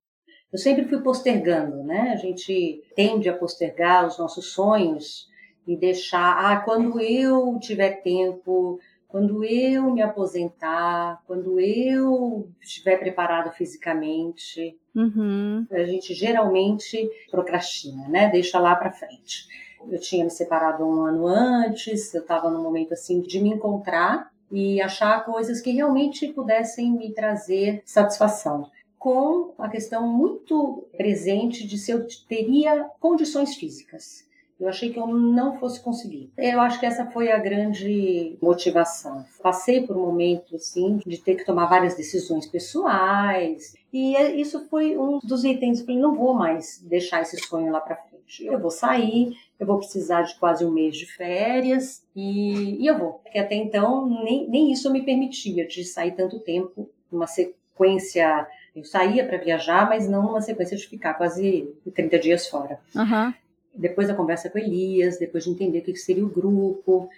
Eu 0.52 0.58
sempre 0.58 0.84
fui 0.84 1.00
postergando, 1.00 1.82
né? 1.82 2.12
A 2.12 2.16
gente 2.16 2.82
tende 2.94 3.28
a 3.28 3.36
postergar 3.36 4.06
os 4.06 4.18
nossos 4.18 4.52
sonhos 4.52 5.28
e 5.66 5.76
deixar, 5.76 6.36
ah, 6.38 6.60
quando 6.60 7.00
eu 7.00 7.58
tiver 7.60 8.02
tempo, 8.02 8.78
quando 9.08 9.44
eu 9.44 9.90
me 9.92 10.02
aposentar, 10.02 11.22
quando 11.26 11.58
eu 11.58 12.48
estiver 12.60 12.98
preparado 12.98 13.50
fisicamente, 13.52 14.78
uhum. 14.94 15.66
a 15.70 15.84
gente 15.84 16.12
geralmente 16.14 17.08
procrastina, 17.30 18.08
né? 18.08 18.28
Deixa 18.28 18.58
lá 18.58 18.74
para 18.76 18.92
frente. 18.92 19.46
Eu 19.88 19.98
tinha 20.00 20.24
me 20.24 20.30
separado 20.30 20.84
um 20.84 21.02
ano 21.02 21.26
antes, 21.26 22.12
eu 22.12 22.22
estava 22.22 22.50
num 22.50 22.62
momento 22.62 22.92
assim 22.92 23.20
de 23.20 23.40
me 23.40 23.50
encontrar 23.50 24.30
e 24.50 24.80
achar 24.80 25.24
coisas 25.24 25.60
que 25.60 25.70
realmente 25.70 26.28
pudessem 26.28 26.92
me 26.92 27.12
trazer 27.12 27.82
satisfação 27.84 28.70
com 28.98 29.54
a 29.58 29.68
questão 29.68 30.06
muito 30.08 30.88
presente 30.96 31.66
de 31.66 31.78
se 31.78 31.92
eu 31.92 32.06
teria 32.28 32.90
condições 32.98 33.54
físicas. 33.54 34.25
Eu 34.58 34.68
achei 34.68 34.90
que 34.90 34.98
eu 34.98 35.06
não 35.06 35.58
fosse 35.58 35.80
conseguir. 35.80 36.32
Eu 36.36 36.60
acho 36.60 36.80
que 36.80 36.86
essa 36.86 37.06
foi 37.06 37.30
a 37.30 37.38
grande 37.38 38.38
motivação. 38.40 39.24
Passei 39.42 39.86
por 39.86 39.96
um 39.96 40.06
momento 40.06 40.56
assim 40.56 40.98
de 41.06 41.18
ter 41.18 41.34
que 41.34 41.44
tomar 41.44 41.66
várias 41.66 41.94
decisões 41.94 42.46
pessoais 42.46 43.74
e 43.92 44.16
é, 44.16 44.34
isso 44.34 44.66
foi 44.68 44.96
um 44.96 45.18
dos 45.22 45.44
itens. 45.44 45.80
Eu 45.80 45.86
falei, 45.86 46.00
não 46.00 46.14
vou 46.14 46.32
mais 46.32 46.82
deixar 46.82 47.20
esse 47.20 47.36
sonho 47.38 47.70
lá 47.70 47.80
para 47.80 47.96
frente. 47.96 48.46
Eu 48.46 48.58
vou 48.58 48.70
sair, 48.70 49.36
eu 49.60 49.66
vou 49.66 49.78
precisar 49.78 50.22
de 50.22 50.38
quase 50.38 50.64
um 50.64 50.70
mês 50.70 50.96
de 50.96 51.06
férias 51.06 52.02
e, 52.14 52.82
e 52.82 52.86
eu 52.86 52.98
vou. 52.98 53.12
Porque 53.22 53.38
até 53.38 53.54
então 53.54 54.08
nem, 54.24 54.48
nem 54.48 54.72
isso 54.72 54.90
me 54.90 55.04
permitia 55.04 55.66
de 55.66 55.84
sair 55.84 56.12
tanto 56.12 56.40
tempo, 56.40 56.88
uma 57.12 57.26
sequência 57.26 58.46
eu 58.74 58.84
saía 58.84 59.26
para 59.26 59.38
viajar, 59.38 59.88
mas 59.88 60.06
não 60.06 60.28
uma 60.28 60.40
sequência 60.42 60.76
de 60.76 60.86
ficar 60.86 61.14
quase 61.14 61.74
30 61.94 62.18
dias 62.18 62.46
fora. 62.46 62.78
Uhum 62.94 63.32
depois 63.76 64.08
da 64.08 64.14
conversa 64.14 64.50
com 64.50 64.58
Elias, 64.58 65.18
depois 65.18 65.44
de 65.44 65.50
entender 65.50 65.80
o 65.80 65.82
que 65.82 65.96
seria 65.96 66.24
o 66.24 66.28
grupo, 66.28 67.08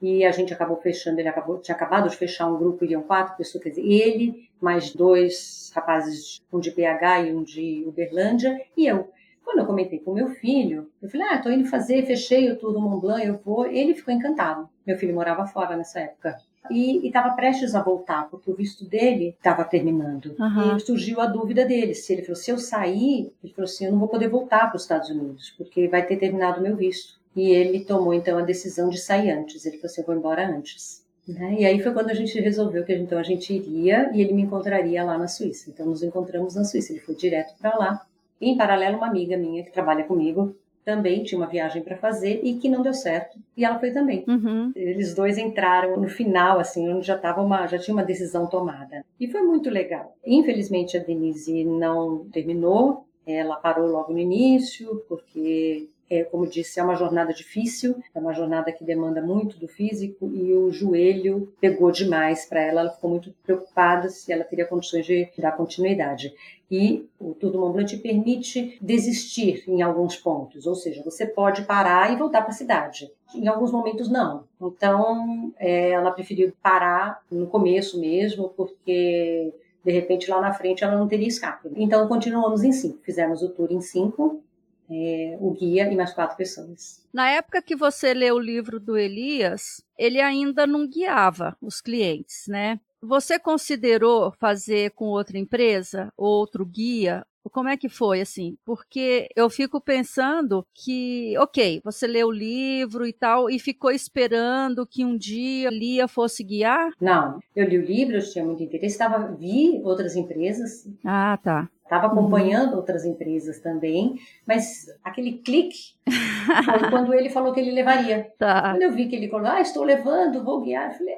e 0.00 0.24
a 0.24 0.30
gente 0.30 0.52
acabou 0.52 0.76
fechando, 0.76 1.18
ele 1.18 1.28
acabou, 1.28 1.58
tinha 1.58 1.74
acabado 1.74 2.08
de 2.08 2.16
fechar 2.16 2.46
um 2.46 2.58
grupo, 2.58 2.84
iriam 2.84 3.02
quatro 3.02 3.36
pessoas, 3.36 3.64
quer 3.64 3.70
dizer, 3.70 3.86
ele, 3.86 4.48
mais 4.60 4.92
dois 4.92 5.70
rapazes, 5.74 6.40
um 6.52 6.60
de 6.60 6.70
PH 6.70 7.22
e 7.22 7.34
um 7.34 7.42
de 7.42 7.84
Uberlândia, 7.86 8.60
e 8.76 8.86
eu. 8.86 9.10
Quando 9.42 9.60
eu 9.60 9.66
comentei 9.66 10.00
com 10.00 10.12
meu 10.12 10.30
filho, 10.30 10.90
eu 11.00 11.08
falei, 11.08 11.26
ah, 11.28 11.38
tô 11.38 11.48
indo 11.50 11.68
fazer, 11.68 12.04
fechei 12.04 12.50
o 12.50 12.58
Tour 12.58 12.72
do 12.72 12.80
Mont 12.80 13.00
Blanc, 13.00 13.24
eu 13.24 13.38
vou. 13.38 13.64
Ele 13.64 13.94
ficou 13.94 14.12
encantado. 14.12 14.68
Meu 14.84 14.98
filho 14.98 15.14
morava 15.14 15.46
fora 15.46 15.76
nessa 15.76 16.00
época 16.00 16.36
e 16.70 17.06
estava 17.06 17.34
prestes 17.34 17.74
a 17.74 17.82
voltar, 17.82 18.28
porque 18.30 18.50
o 18.50 18.54
visto 18.54 18.84
dele 18.84 19.34
estava 19.36 19.64
terminando. 19.64 20.34
Uhum. 20.38 20.76
E 20.76 20.80
surgiu 20.80 21.20
a 21.20 21.26
dúvida 21.26 21.64
dele, 21.64 21.94
se 21.94 22.12
ele 22.12 22.22
falou, 22.22 22.36
se 22.36 22.50
eu 22.50 22.58
sair, 22.58 23.32
ele 23.42 23.52
falou 23.52 23.64
assim, 23.64 23.86
eu 23.86 23.92
não 23.92 23.98
vou 23.98 24.08
poder 24.08 24.28
voltar 24.28 24.68
para 24.68 24.76
os 24.76 24.82
Estados 24.82 25.10
Unidos, 25.10 25.54
porque 25.56 25.88
vai 25.88 26.04
ter 26.06 26.16
terminado 26.16 26.60
o 26.60 26.62
meu 26.62 26.76
visto. 26.76 27.16
E 27.34 27.50
ele 27.50 27.84
tomou 27.84 28.14
então 28.14 28.38
a 28.38 28.42
decisão 28.42 28.88
de 28.88 28.98
sair 28.98 29.30
antes. 29.30 29.66
Ele 29.66 29.76
falou 29.76 29.90
assim, 29.90 30.00
eu 30.00 30.06
vou 30.06 30.16
embora 30.16 30.48
antes. 30.48 31.04
Né? 31.28 31.56
E 31.58 31.66
aí 31.66 31.82
foi 31.82 31.92
quando 31.92 32.10
a 32.10 32.14
gente 32.14 32.40
resolveu 32.40 32.84
que 32.84 32.94
então 32.94 33.18
a 33.18 33.22
gente 33.22 33.52
iria 33.52 34.10
e 34.14 34.20
ele 34.22 34.32
me 34.32 34.42
encontraria 34.42 35.04
lá 35.04 35.18
na 35.18 35.28
Suíça. 35.28 35.68
Então 35.68 35.86
nos 35.86 36.02
encontramos 36.02 36.54
na 36.54 36.64
Suíça. 36.64 36.92
Ele 36.92 37.00
foi 37.00 37.14
direto 37.14 37.54
para 37.58 37.76
lá. 37.76 38.06
E, 38.40 38.50
em 38.50 38.56
paralelo, 38.56 38.98
uma 38.98 39.08
amiga 39.08 39.36
minha 39.36 39.62
que 39.64 39.72
trabalha 39.72 40.04
comigo 40.04 40.56
também 40.86 41.24
tinha 41.24 41.36
uma 41.36 41.48
viagem 41.48 41.82
para 41.82 41.96
fazer 41.96 42.40
e 42.44 42.54
que 42.54 42.68
não 42.68 42.80
deu 42.80 42.94
certo. 42.94 43.36
E 43.56 43.64
ela 43.64 43.76
foi 43.80 43.90
também. 43.90 44.24
Uhum. 44.28 44.70
Eles 44.76 45.12
dois 45.16 45.36
entraram 45.36 46.00
no 46.00 46.08
final, 46.08 46.60
assim, 46.60 46.88
onde 46.88 47.04
já 47.04 47.18
tava 47.18 47.42
uma, 47.42 47.66
já 47.66 47.76
tinha 47.76 47.92
uma 47.92 48.04
decisão 48.04 48.46
tomada. 48.46 49.04
E 49.18 49.26
foi 49.26 49.42
muito 49.42 49.68
legal. 49.68 50.16
Infelizmente 50.24 50.96
a 50.96 51.02
Denise 51.02 51.64
não 51.64 52.26
terminou. 52.32 53.04
Ela 53.26 53.56
parou 53.56 53.88
logo 53.88 54.12
no 54.12 54.20
início, 54.20 55.04
porque 55.08 55.88
é, 56.08 56.24
como 56.24 56.46
disse, 56.46 56.78
é 56.78 56.82
uma 56.82 56.94
jornada 56.94 57.32
difícil, 57.32 57.96
é 58.14 58.18
uma 58.18 58.32
jornada 58.32 58.70
que 58.70 58.84
demanda 58.84 59.20
muito 59.20 59.58
do 59.58 59.66
físico 59.66 60.30
e 60.32 60.52
o 60.52 60.70
joelho 60.70 61.52
pegou 61.60 61.90
demais 61.90 62.46
para 62.46 62.60
ela. 62.60 62.80
Ela 62.82 62.90
ficou 62.90 63.10
muito 63.10 63.34
preocupada 63.42 64.08
se 64.08 64.32
ela 64.32 64.44
teria 64.44 64.64
condições 64.64 65.04
de 65.04 65.28
dar 65.38 65.52
continuidade. 65.52 66.32
E 66.70 67.08
o 67.20 67.32
Tour 67.34 67.52
do 67.52 67.60
Mont 67.60 67.72
Blanc 67.74 67.88
te 67.88 67.96
permite 67.96 68.76
desistir 68.80 69.64
em 69.68 69.82
alguns 69.82 70.16
pontos, 70.16 70.66
ou 70.66 70.74
seja, 70.74 71.02
você 71.04 71.24
pode 71.24 71.62
parar 71.62 72.12
e 72.12 72.16
voltar 72.16 72.42
para 72.42 72.50
a 72.50 72.54
cidade. 72.54 73.10
Em 73.34 73.46
alguns 73.46 73.70
momentos, 73.70 74.08
não. 74.08 74.44
Então, 74.60 75.52
é, 75.58 75.90
ela 75.90 76.10
preferiu 76.10 76.52
parar 76.60 77.22
no 77.30 77.46
começo 77.46 78.00
mesmo, 78.00 78.48
porque 78.56 79.52
de 79.84 79.92
repente 79.92 80.28
lá 80.28 80.40
na 80.40 80.52
frente 80.52 80.82
ela 80.82 80.96
não 80.96 81.06
teria 81.06 81.28
escape. 81.28 81.70
Então, 81.76 82.08
continuamos 82.08 82.64
em 82.64 82.72
cinco. 82.72 82.98
Fizemos 83.04 83.42
o 83.42 83.48
tour 83.50 83.70
em 83.70 83.80
cinco 83.80 84.42
é, 84.90 85.36
o 85.40 85.52
guia 85.52 85.90
e 85.90 85.96
mais 85.96 86.12
quatro 86.12 86.36
pessoas. 86.36 87.04
Na 87.12 87.30
época 87.30 87.62
que 87.62 87.76
você 87.76 88.12
leu 88.14 88.36
o 88.36 88.40
livro 88.40 88.78
do 88.78 88.96
Elias, 88.96 89.82
ele 89.98 90.20
ainda 90.20 90.66
não 90.66 90.86
guiava 90.86 91.56
os 91.60 91.80
clientes, 91.80 92.44
né? 92.48 92.80
Você 93.00 93.38
considerou 93.38 94.32
fazer 94.32 94.90
com 94.92 95.06
outra 95.06 95.38
empresa, 95.38 96.12
outro 96.16 96.64
guia? 96.64 97.24
Como 97.52 97.68
é 97.68 97.76
que 97.76 97.88
foi 97.88 98.20
assim? 98.20 98.56
Porque 98.64 99.28
eu 99.36 99.48
fico 99.48 99.80
pensando 99.80 100.66
que, 100.74 101.38
ok, 101.38 101.80
você 101.84 102.06
leu 102.06 102.28
o 102.28 102.32
livro 102.32 103.06
e 103.06 103.12
tal, 103.12 103.48
e 103.48 103.58
ficou 103.58 103.90
esperando 103.92 104.86
que 104.86 105.04
um 105.04 105.16
dia 105.16 105.70
Lia 105.70 106.08
fosse 106.08 106.42
guiar? 106.42 106.90
Não, 107.00 107.38
eu 107.54 107.68
li 107.68 107.78
o 107.78 107.84
livro, 107.84 108.16
eu 108.16 108.30
tinha 108.30 108.44
muito 108.44 108.62
interesse, 108.62 108.94
estava 108.94 109.32
vi 109.32 109.80
outras 109.84 110.16
empresas. 110.16 110.88
Ah, 111.04 111.38
tá. 111.42 111.68
Estava 111.86 112.08
acompanhando 112.08 112.72
uhum. 112.72 112.78
outras 112.78 113.04
empresas 113.04 113.60
também, 113.60 114.16
mas 114.44 114.86
aquele 115.04 115.34
clique 115.34 115.94
foi 116.64 116.90
quando 116.90 117.14
ele 117.14 117.30
falou 117.30 117.52
que 117.52 117.60
ele 117.60 117.70
levaria. 117.70 118.28
Tá. 118.36 118.72
Quando 118.72 118.82
eu 118.82 118.90
vi 118.90 119.06
que 119.06 119.14
ele 119.14 119.28
falou, 119.28 119.46
ah, 119.46 119.60
estou 119.60 119.84
levando, 119.84 120.42
vou 120.42 120.62
guiar, 120.62 120.90
eu 120.90 120.98
falei, 120.98 121.14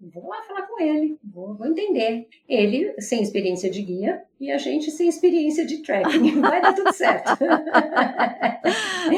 vou 0.00 0.28
lá 0.28 0.42
falar 0.42 0.62
com 0.62 0.80
ele, 0.80 1.18
vou, 1.22 1.54
vou 1.54 1.66
entender. 1.66 2.28
Ele, 2.48 2.94
sem 3.00 3.22
experiência 3.22 3.70
de 3.70 3.82
guia, 3.82 4.22
e 4.40 4.52
a 4.52 4.58
gente 4.58 4.92
sem 4.92 5.08
experiência 5.08 5.66
de 5.66 5.78
trekking. 5.78 6.38
Vai 6.40 6.60
dar 6.60 6.72
tudo 6.72 6.92
certo. 6.92 7.36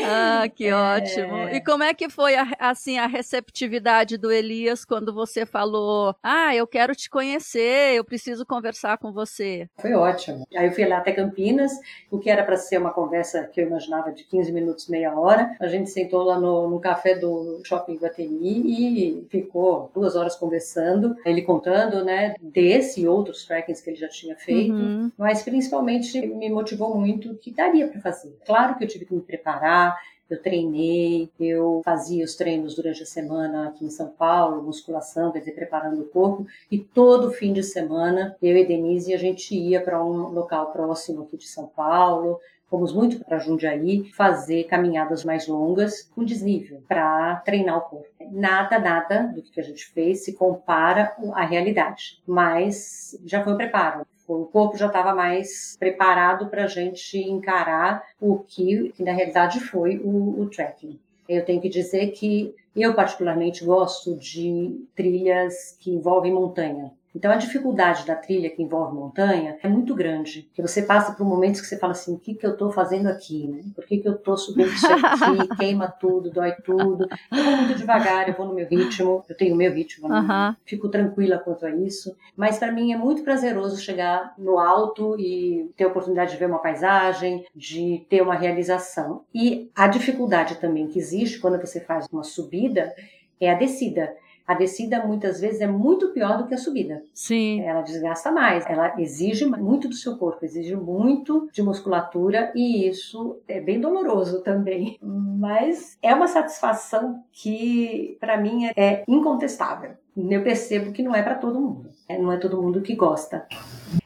ah, 0.07 0.49
que 0.49 0.67
é... 0.67 0.75
ótimo. 0.75 1.49
E 1.51 1.63
como 1.63 1.83
é 1.83 1.93
que 1.93 2.09
foi 2.09 2.35
a, 2.37 2.51
assim 2.59 2.97
a 2.97 3.07
receptividade 3.07 4.17
do 4.17 4.33
Elias 4.33 4.83
quando 4.85 5.13
você 5.13 5.45
falou: 5.45 6.15
"Ah, 6.23 6.57
eu 6.57 6.67
quero 6.67 6.95
te 6.95 7.11
conhecer, 7.11 7.95
eu 7.95 8.05
preciso 8.05 8.47
conversar 8.47 8.97
com 8.97 9.13
você"? 9.13 9.69
Foi 9.79 9.93
ótimo. 9.93 10.47
Aí 10.57 10.67
eu 10.69 10.73
fui 10.73 10.87
lá 10.87 10.99
até 10.99 11.13
Campinas, 11.13 11.73
o 12.11 12.19
que 12.19 12.31
era 12.31 12.43
para 12.43 12.57
ser 12.57 12.79
uma 12.79 12.93
conversa 12.93 13.45
que 13.45 13.61
eu 13.61 13.67
imaginava 13.67 14.13
de 14.13 14.25
15 14.25 14.51
minutos, 14.53 14.89
meia 14.89 15.15
hora. 15.15 15.55
A 15.61 15.69
gente 15.69 15.91
sentou 15.91 16.23
lá 16.23 16.41
no, 16.41 16.71
no 16.71 16.81
café 16.81 17.15
do 17.15 17.61
Shopping 17.65 17.97
Guatemi 17.97 18.63
e 18.65 19.27
ficou 19.29 19.91
duas 19.95 20.17
horas 20.17 20.35
conversando 20.35 20.70
conversando, 20.71 21.17
ele 21.25 21.43
contando, 21.43 22.05
né, 22.05 22.35
desse 22.41 23.03
e 23.03 23.09
outros 23.09 23.45
trackings 23.45 23.83
que 23.83 23.91
ele 23.91 23.97
já 23.97 24.09
tinha 24.09 24.37
feito, 24.37 24.73
uhum. 24.73 25.11
mas 25.19 25.43
principalmente 25.43 26.21
me 26.27 26.49
motivou 26.49 26.97
muito 26.97 27.35
que 27.37 27.50
daria 27.50 27.89
para 27.89 28.00
fazer. 28.00 28.37
Claro 28.47 28.77
que 28.77 28.85
eu 28.85 28.89
tive 28.89 29.05
que 29.05 29.15
me 29.15 29.21
preparar, 29.21 29.97
eu 30.29 30.41
treinei, 30.41 31.29
eu 31.41 31.83
fazia 31.85 32.25
os 32.25 32.37
treinos 32.37 32.77
durante 32.77 33.03
a 33.03 33.07
semana 33.07 33.69
aqui 33.69 33.85
em 33.85 33.91
São 33.91 34.09
Paulo, 34.09 34.62
musculação, 34.62 35.33
quer 35.33 35.41
dizer, 35.41 35.53
preparando 35.53 36.03
o 36.03 36.07
corpo, 36.07 36.47
e 36.71 36.79
todo 36.79 37.33
fim 37.33 37.53
de 37.53 37.65
semana 37.65 38.37
eu 38.41 38.57
e 38.57 38.65
Denise 38.65 39.12
a 39.12 39.19
gente 39.19 39.57
ia 39.57 39.81
para 39.81 40.03
um 40.05 40.29
local 40.29 40.71
próximo 40.71 41.23
aqui 41.23 41.37
de 41.37 41.49
São 41.49 41.67
Paulo, 41.67 42.39
fomos 42.69 42.93
muito 42.93 43.19
para 43.25 43.41
Jundiaí 43.41 44.05
fazer 44.12 44.65
caminhadas 44.65 45.25
mais 45.25 45.49
longas 45.49 46.09
com 46.15 46.23
desnível 46.25 46.81
para 46.87 47.37
treinar 47.45 47.79
o 47.79 47.81
corpo. 47.81 48.20
Nada, 48.31 48.79
nada 48.79 49.33
do 49.35 49.43
que 49.43 49.61
a 49.61 49.63
gente 49.63 49.87
fez 49.87 50.25
se 50.25 50.35
compara 50.35 51.15
à 51.35 51.45
realidade, 51.45 52.23
mas 52.27 53.19
já 53.25 53.43
foi 53.43 53.53
um 53.55 53.57
preparo. 53.57 54.07
O 54.29 54.45
corpo 54.45 54.77
já 54.77 54.87
estava 54.87 55.13
mais 55.13 55.77
preparado 55.77 56.49
para 56.49 56.65
a 56.65 56.69
gente 56.69 57.19
encarar 57.19 58.05
o 58.21 58.39
que, 58.39 58.93
que 58.95 59.03
na 59.03 59.13
realidade 59.13 59.59
foi 59.59 59.99
o, 59.99 60.41
o 60.41 60.49
trekking. 60.49 61.01
Eu 61.29 61.45
tenho 61.45 61.61
que 61.61 61.69
dizer 61.69 62.13
que 62.13 62.55
eu 62.75 62.95
particularmente 62.95 63.65
gosto 63.65 64.17
de 64.17 64.87
trilhas 64.95 65.77
que 65.81 65.91
envolvem 65.91 66.33
montanha. 66.33 66.93
Então, 67.14 67.31
a 67.31 67.37
dificuldade 67.37 68.07
da 68.07 68.14
trilha 68.14 68.50
que 68.50 68.62
envolve 68.62 68.95
montanha 68.95 69.59
é 69.62 69.69
muito 69.69 69.95
grande. 69.95 70.49
Que 70.55 70.62
você 70.62 70.83
passa 70.83 71.12
por 71.12 71.26
momentos 71.26 71.61
que 71.61 71.67
você 71.67 71.79
fala 71.79 71.93
assim: 71.93 72.14
o 72.14 72.19
que, 72.19 72.35
que 72.35 72.47
eu 72.47 72.52
estou 72.52 72.71
fazendo 72.71 73.09
aqui? 73.09 73.47
Né? 73.49 73.62
Por 73.75 73.85
que, 73.85 73.99
que 73.99 74.09
eu 74.09 74.14
estou 74.14 74.37
subindo 74.37 74.69
isso 74.69 74.87
aqui? 74.87 75.49
Queima 75.59 75.88
tudo, 75.88 76.31
dói 76.31 76.52
tudo. 76.64 77.09
Eu 77.33 77.45
vou 77.45 77.57
muito 77.57 77.75
devagar, 77.75 78.29
eu 78.29 78.35
vou 78.35 78.47
no 78.47 78.55
meu 78.55 78.67
ritmo, 78.67 79.25
eu 79.29 79.37
tenho 79.37 79.55
o 79.55 79.59
meu 79.59 79.73
ritmo, 79.73 80.09
né? 80.09 80.17
fico 80.64 80.88
tranquila 80.88 81.38
quanto 81.38 81.67
a 81.67 81.71
isso. 81.71 82.17
Mas 82.37 82.59
para 82.59 82.73
mim 82.73 82.93
é 82.93 82.97
muito 82.97 83.23
prazeroso 83.23 83.81
chegar 83.81 84.35
no 84.38 84.59
alto 84.59 85.19
e 85.19 85.71
ter 85.76 85.85
a 85.85 85.88
oportunidade 85.88 86.33
de 86.33 86.38
ver 86.38 86.47
uma 86.47 86.59
paisagem, 86.59 87.45
de 87.55 88.07
ter 88.09 88.23
uma 88.23 88.35
realização. 88.35 89.25
E 89.35 89.71
a 89.75 89.88
dificuldade 89.88 90.57
também 90.57 90.87
que 90.87 90.99
existe 90.99 91.38
quando 91.38 91.61
você 91.61 91.81
faz 91.81 92.07
uma 92.12 92.23
subida 92.23 92.95
é 93.40 93.50
a 93.50 93.55
descida 93.55 94.14
a 94.50 94.54
descida 94.54 95.07
muitas 95.07 95.40
vezes 95.40 95.61
é 95.61 95.66
muito 95.69 96.09
pior 96.09 96.37
do 96.37 96.49
que 96.49 96.54
a 96.54 96.59
subida. 96.59 97.04
Sim. 97.14 97.61
Ela 97.61 97.83
desgasta 97.83 98.33
mais, 98.33 98.66
ela 98.66 98.92
exige 98.99 99.47
muito 99.47 99.88
do 99.88 99.95
seu 99.95 100.16
corpo, 100.16 100.45
exige 100.45 100.75
muito 100.75 101.49
de 101.52 101.62
musculatura 101.62 102.50
e 102.52 102.88
isso 102.88 103.38
é 103.47 103.61
bem 103.61 103.80
doloroso 103.80 104.42
também. 104.42 104.99
Mas 105.00 105.97
é 106.02 106.12
uma 106.12 106.26
satisfação 106.26 107.23
que 107.30 108.16
para 108.19 108.37
mim 108.38 108.69
é 108.76 109.04
incontestável. 109.07 109.92
Eu 110.16 110.42
percebo 110.42 110.90
que 110.90 111.04
não 111.04 111.14
é 111.14 111.23
para 111.23 111.37
todo 111.37 111.61
mundo. 111.61 111.88
É, 112.09 112.19
não 112.19 112.33
é 112.33 112.37
todo 112.37 112.61
mundo 112.61 112.83
que 112.83 112.97
gosta. 112.97 113.47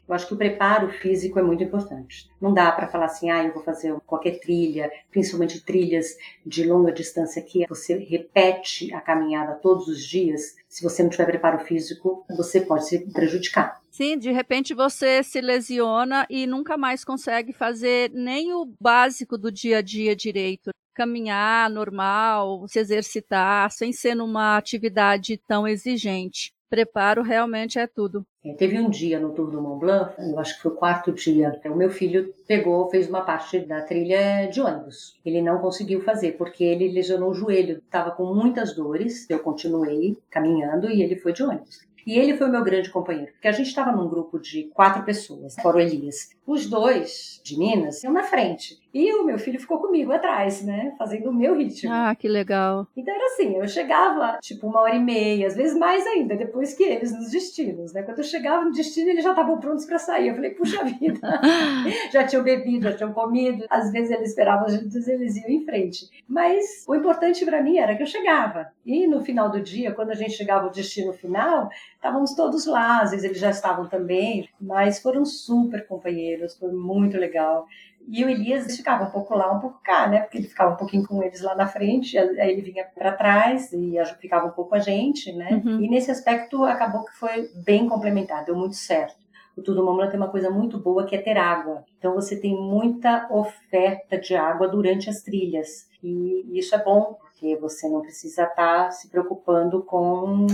Eu 0.06 0.14
acho 0.14 0.26
que 0.26 0.34
o 0.34 0.36
preparo 0.36 0.88
físico 0.90 1.38
é 1.38 1.42
muito 1.42 1.64
importante. 1.64 2.28
Não 2.40 2.52
dá 2.52 2.70
para 2.70 2.88
falar 2.88 3.06
assim, 3.06 3.30
ah, 3.30 3.42
eu 3.42 3.52
vou 3.52 3.62
fazer 3.62 3.94
qualquer 4.06 4.38
trilha, 4.38 4.90
principalmente 5.10 5.64
trilhas 5.64 6.16
de 6.44 6.64
longa 6.64 6.92
distância 6.92 7.42
que 7.42 7.66
você 7.66 7.96
repete 7.96 8.92
a 8.94 9.00
caminhada 9.00 9.54
todos 9.54 9.88
os 9.88 10.04
dias. 10.04 10.56
Se 10.68 10.82
você 10.82 11.02
não 11.02 11.10
tiver 11.10 11.26
preparo 11.26 11.58
físico, 11.60 12.24
você 12.36 12.60
pode 12.60 12.86
se 12.86 12.98
prejudicar. 13.12 13.80
Sim, 13.90 14.18
de 14.18 14.30
repente 14.30 14.74
você 14.74 15.22
se 15.22 15.40
lesiona 15.40 16.26
e 16.28 16.46
nunca 16.46 16.76
mais 16.76 17.04
consegue 17.04 17.52
fazer 17.52 18.10
nem 18.12 18.52
o 18.52 18.66
básico 18.80 19.38
do 19.38 19.50
dia 19.50 19.78
a 19.78 19.82
dia 19.82 20.14
direito 20.14 20.70
caminhar 20.94 21.68
normal, 21.68 22.66
se 22.68 22.78
exercitar, 22.78 23.70
sem 23.70 23.92
ser 23.92 24.14
numa 24.14 24.56
atividade 24.56 25.36
tão 25.36 25.66
exigente. 25.66 26.53
Preparo 26.74 27.22
realmente 27.22 27.78
é 27.78 27.86
tudo. 27.86 28.26
É, 28.44 28.52
teve 28.54 28.80
um 28.80 28.90
dia 28.90 29.20
no 29.20 29.30
Tour 29.30 29.48
do 29.48 29.62
Mont 29.62 29.78
Blanc, 29.78 30.12
eu 30.18 30.36
acho 30.40 30.56
que 30.56 30.62
foi 30.62 30.72
o 30.72 30.74
quarto 30.74 31.12
dia, 31.12 31.60
o 31.66 31.76
meu 31.76 31.88
filho 31.88 32.34
pegou, 32.48 32.90
fez 32.90 33.08
uma 33.08 33.20
parte 33.20 33.60
da 33.60 33.80
trilha 33.82 34.48
de 34.48 34.60
ônibus. 34.60 35.16
Ele 35.24 35.40
não 35.40 35.58
conseguiu 35.58 36.00
fazer 36.00 36.32
porque 36.32 36.64
ele 36.64 36.88
lesionou 36.88 37.30
o 37.30 37.34
joelho, 37.34 37.78
estava 37.78 38.10
com 38.10 38.34
muitas 38.34 38.74
dores. 38.74 39.30
Eu 39.30 39.38
continuei 39.38 40.18
caminhando 40.28 40.90
e 40.90 41.00
ele 41.00 41.14
foi 41.14 41.32
de 41.32 41.44
ônibus. 41.44 41.86
E 42.06 42.18
ele 42.18 42.36
foi 42.36 42.48
o 42.48 42.50
meu 42.50 42.62
grande 42.62 42.90
companheiro, 42.90 43.32
porque 43.32 43.48
a 43.48 43.52
gente 43.52 43.68
estava 43.68 43.92
num 43.92 44.08
grupo 44.08 44.38
de 44.38 44.64
quatro 44.74 45.02
pessoas, 45.04 45.54
fora 45.60 45.76
o 45.76 45.80
Elias. 45.80 46.30
Os 46.46 46.66
dois 46.66 47.40
de 47.42 47.58
Minas 47.58 48.02
iam 48.04 48.12
na 48.12 48.22
frente. 48.22 48.78
E 48.92 49.12
o 49.14 49.24
meu 49.24 49.38
filho 49.38 49.58
ficou 49.58 49.78
comigo 49.78 50.12
atrás, 50.12 50.62
né? 50.62 50.94
Fazendo 50.96 51.30
o 51.30 51.34
meu 51.34 51.56
ritmo. 51.56 51.90
Ah, 51.92 52.14
que 52.14 52.28
legal. 52.28 52.86
Então 52.96 53.12
era 53.12 53.26
assim, 53.26 53.56
eu 53.56 53.66
chegava 53.66 54.38
tipo 54.40 54.68
uma 54.68 54.80
hora 54.80 54.94
e 54.94 55.00
meia, 55.00 55.46
às 55.46 55.56
vezes 55.56 55.76
mais 55.76 56.06
ainda, 56.06 56.36
depois 56.36 56.74
que 56.74 56.84
eles 56.84 57.12
nos 57.12 57.30
destinos, 57.30 57.92
né? 57.92 58.02
Quando 58.02 58.18
eu 58.18 58.24
chegava 58.24 58.64
no 58.64 58.70
destino, 58.70 59.10
eles 59.10 59.24
já 59.24 59.30
estavam 59.30 59.58
prontos 59.58 59.84
para 59.84 59.98
sair. 59.98 60.28
Eu 60.28 60.34
falei, 60.34 60.50
puxa 60.50 60.84
vida, 60.84 61.18
já 62.12 62.24
tinham 62.24 62.44
bebido, 62.44 62.84
já 62.84 62.96
tinham 62.96 63.12
comido. 63.12 63.64
Às 63.68 63.90
vezes 63.90 64.10
eles 64.10 64.28
esperavam, 64.28 64.66
às 64.66 64.76
vezes 64.76 65.08
eles 65.08 65.36
iam 65.36 65.48
em 65.48 65.64
frente. 65.64 66.08
Mas 66.28 66.84
o 66.86 66.94
importante 66.94 67.44
para 67.44 67.62
mim 67.62 67.78
era 67.78 67.96
que 67.96 68.02
eu 68.02 68.06
chegava. 68.06 68.68
E 68.86 69.06
no 69.06 69.24
final 69.24 69.50
do 69.50 69.60
dia, 69.60 69.92
quando 69.92 70.10
a 70.10 70.14
gente 70.14 70.34
chegava 70.34 70.66
ao 70.66 70.70
destino 70.70 71.12
final, 71.12 71.68
estávamos 72.04 72.34
todos 72.34 72.66
lá. 72.66 73.00
Às 73.00 73.12
vezes 73.12 73.24
eles 73.24 73.38
já 73.38 73.48
estavam 73.48 73.88
também, 73.88 74.48
mas 74.60 75.00
foram 75.00 75.24
super 75.24 75.86
companheiros, 75.86 76.56
foi 76.56 76.70
muito 76.70 77.16
legal. 77.16 77.66
E 78.06 78.22
o 78.22 78.28
Elias 78.28 78.76
ficava 78.76 79.04
um 79.04 79.10
pouco 79.10 79.34
lá, 79.34 79.50
um 79.50 79.60
pouco 79.60 79.80
cá, 79.82 80.06
né? 80.06 80.20
Porque 80.20 80.36
ele 80.36 80.46
ficava 80.46 80.74
um 80.74 80.76
pouquinho 80.76 81.06
com 81.06 81.22
eles 81.22 81.40
lá 81.40 81.54
na 81.54 81.66
frente, 81.66 82.18
aí 82.18 82.50
ele 82.50 82.60
vinha 82.60 82.84
para 82.94 83.12
trás 83.12 83.72
e 83.72 83.94
ficava 84.20 84.46
um 84.46 84.50
pouco 84.50 84.70
com 84.70 84.76
a 84.76 84.80
gente, 84.80 85.32
né? 85.32 85.62
Uhum. 85.64 85.80
E 85.80 85.88
nesse 85.88 86.10
aspecto 86.10 86.62
acabou 86.64 87.04
que 87.06 87.16
foi 87.16 87.48
bem 87.64 87.88
complementar, 87.88 88.44
deu 88.44 88.54
muito 88.54 88.76
certo. 88.76 89.24
O 89.56 89.62
Tudo 89.62 89.84
Mamula 89.84 90.08
tem 90.08 90.18
uma 90.18 90.28
coisa 90.28 90.50
muito 90.50 90.78
boa 90.78 91.06
que 91.06 91.14
é 91.14 91.22
ter 91.22 91.38
água. 91.38 91.84
Então 91.98 92.12
você 92.12 92.38
tem 92.38 92.54
muita 92.54 93.28
oferta 93.30 94.18
de 94.18 94.34
água 94.34 94.68
durante 94.68 95.08
as 95.08 95.22
trilhas. 95.22 95.88
E 96.02 96.58
isso 96.58 96.74
é 96.74 96.84
bom, 96.84 97.14
porque 97.14 97.56
você 97.56 97.88
não 97.88 98.02
precisa 98.02 98.42
estar 98.42 98.54
tá 98.56 98.90
se 98.90 99.08
preocupando 99.08 99.82
com 99.82 100.46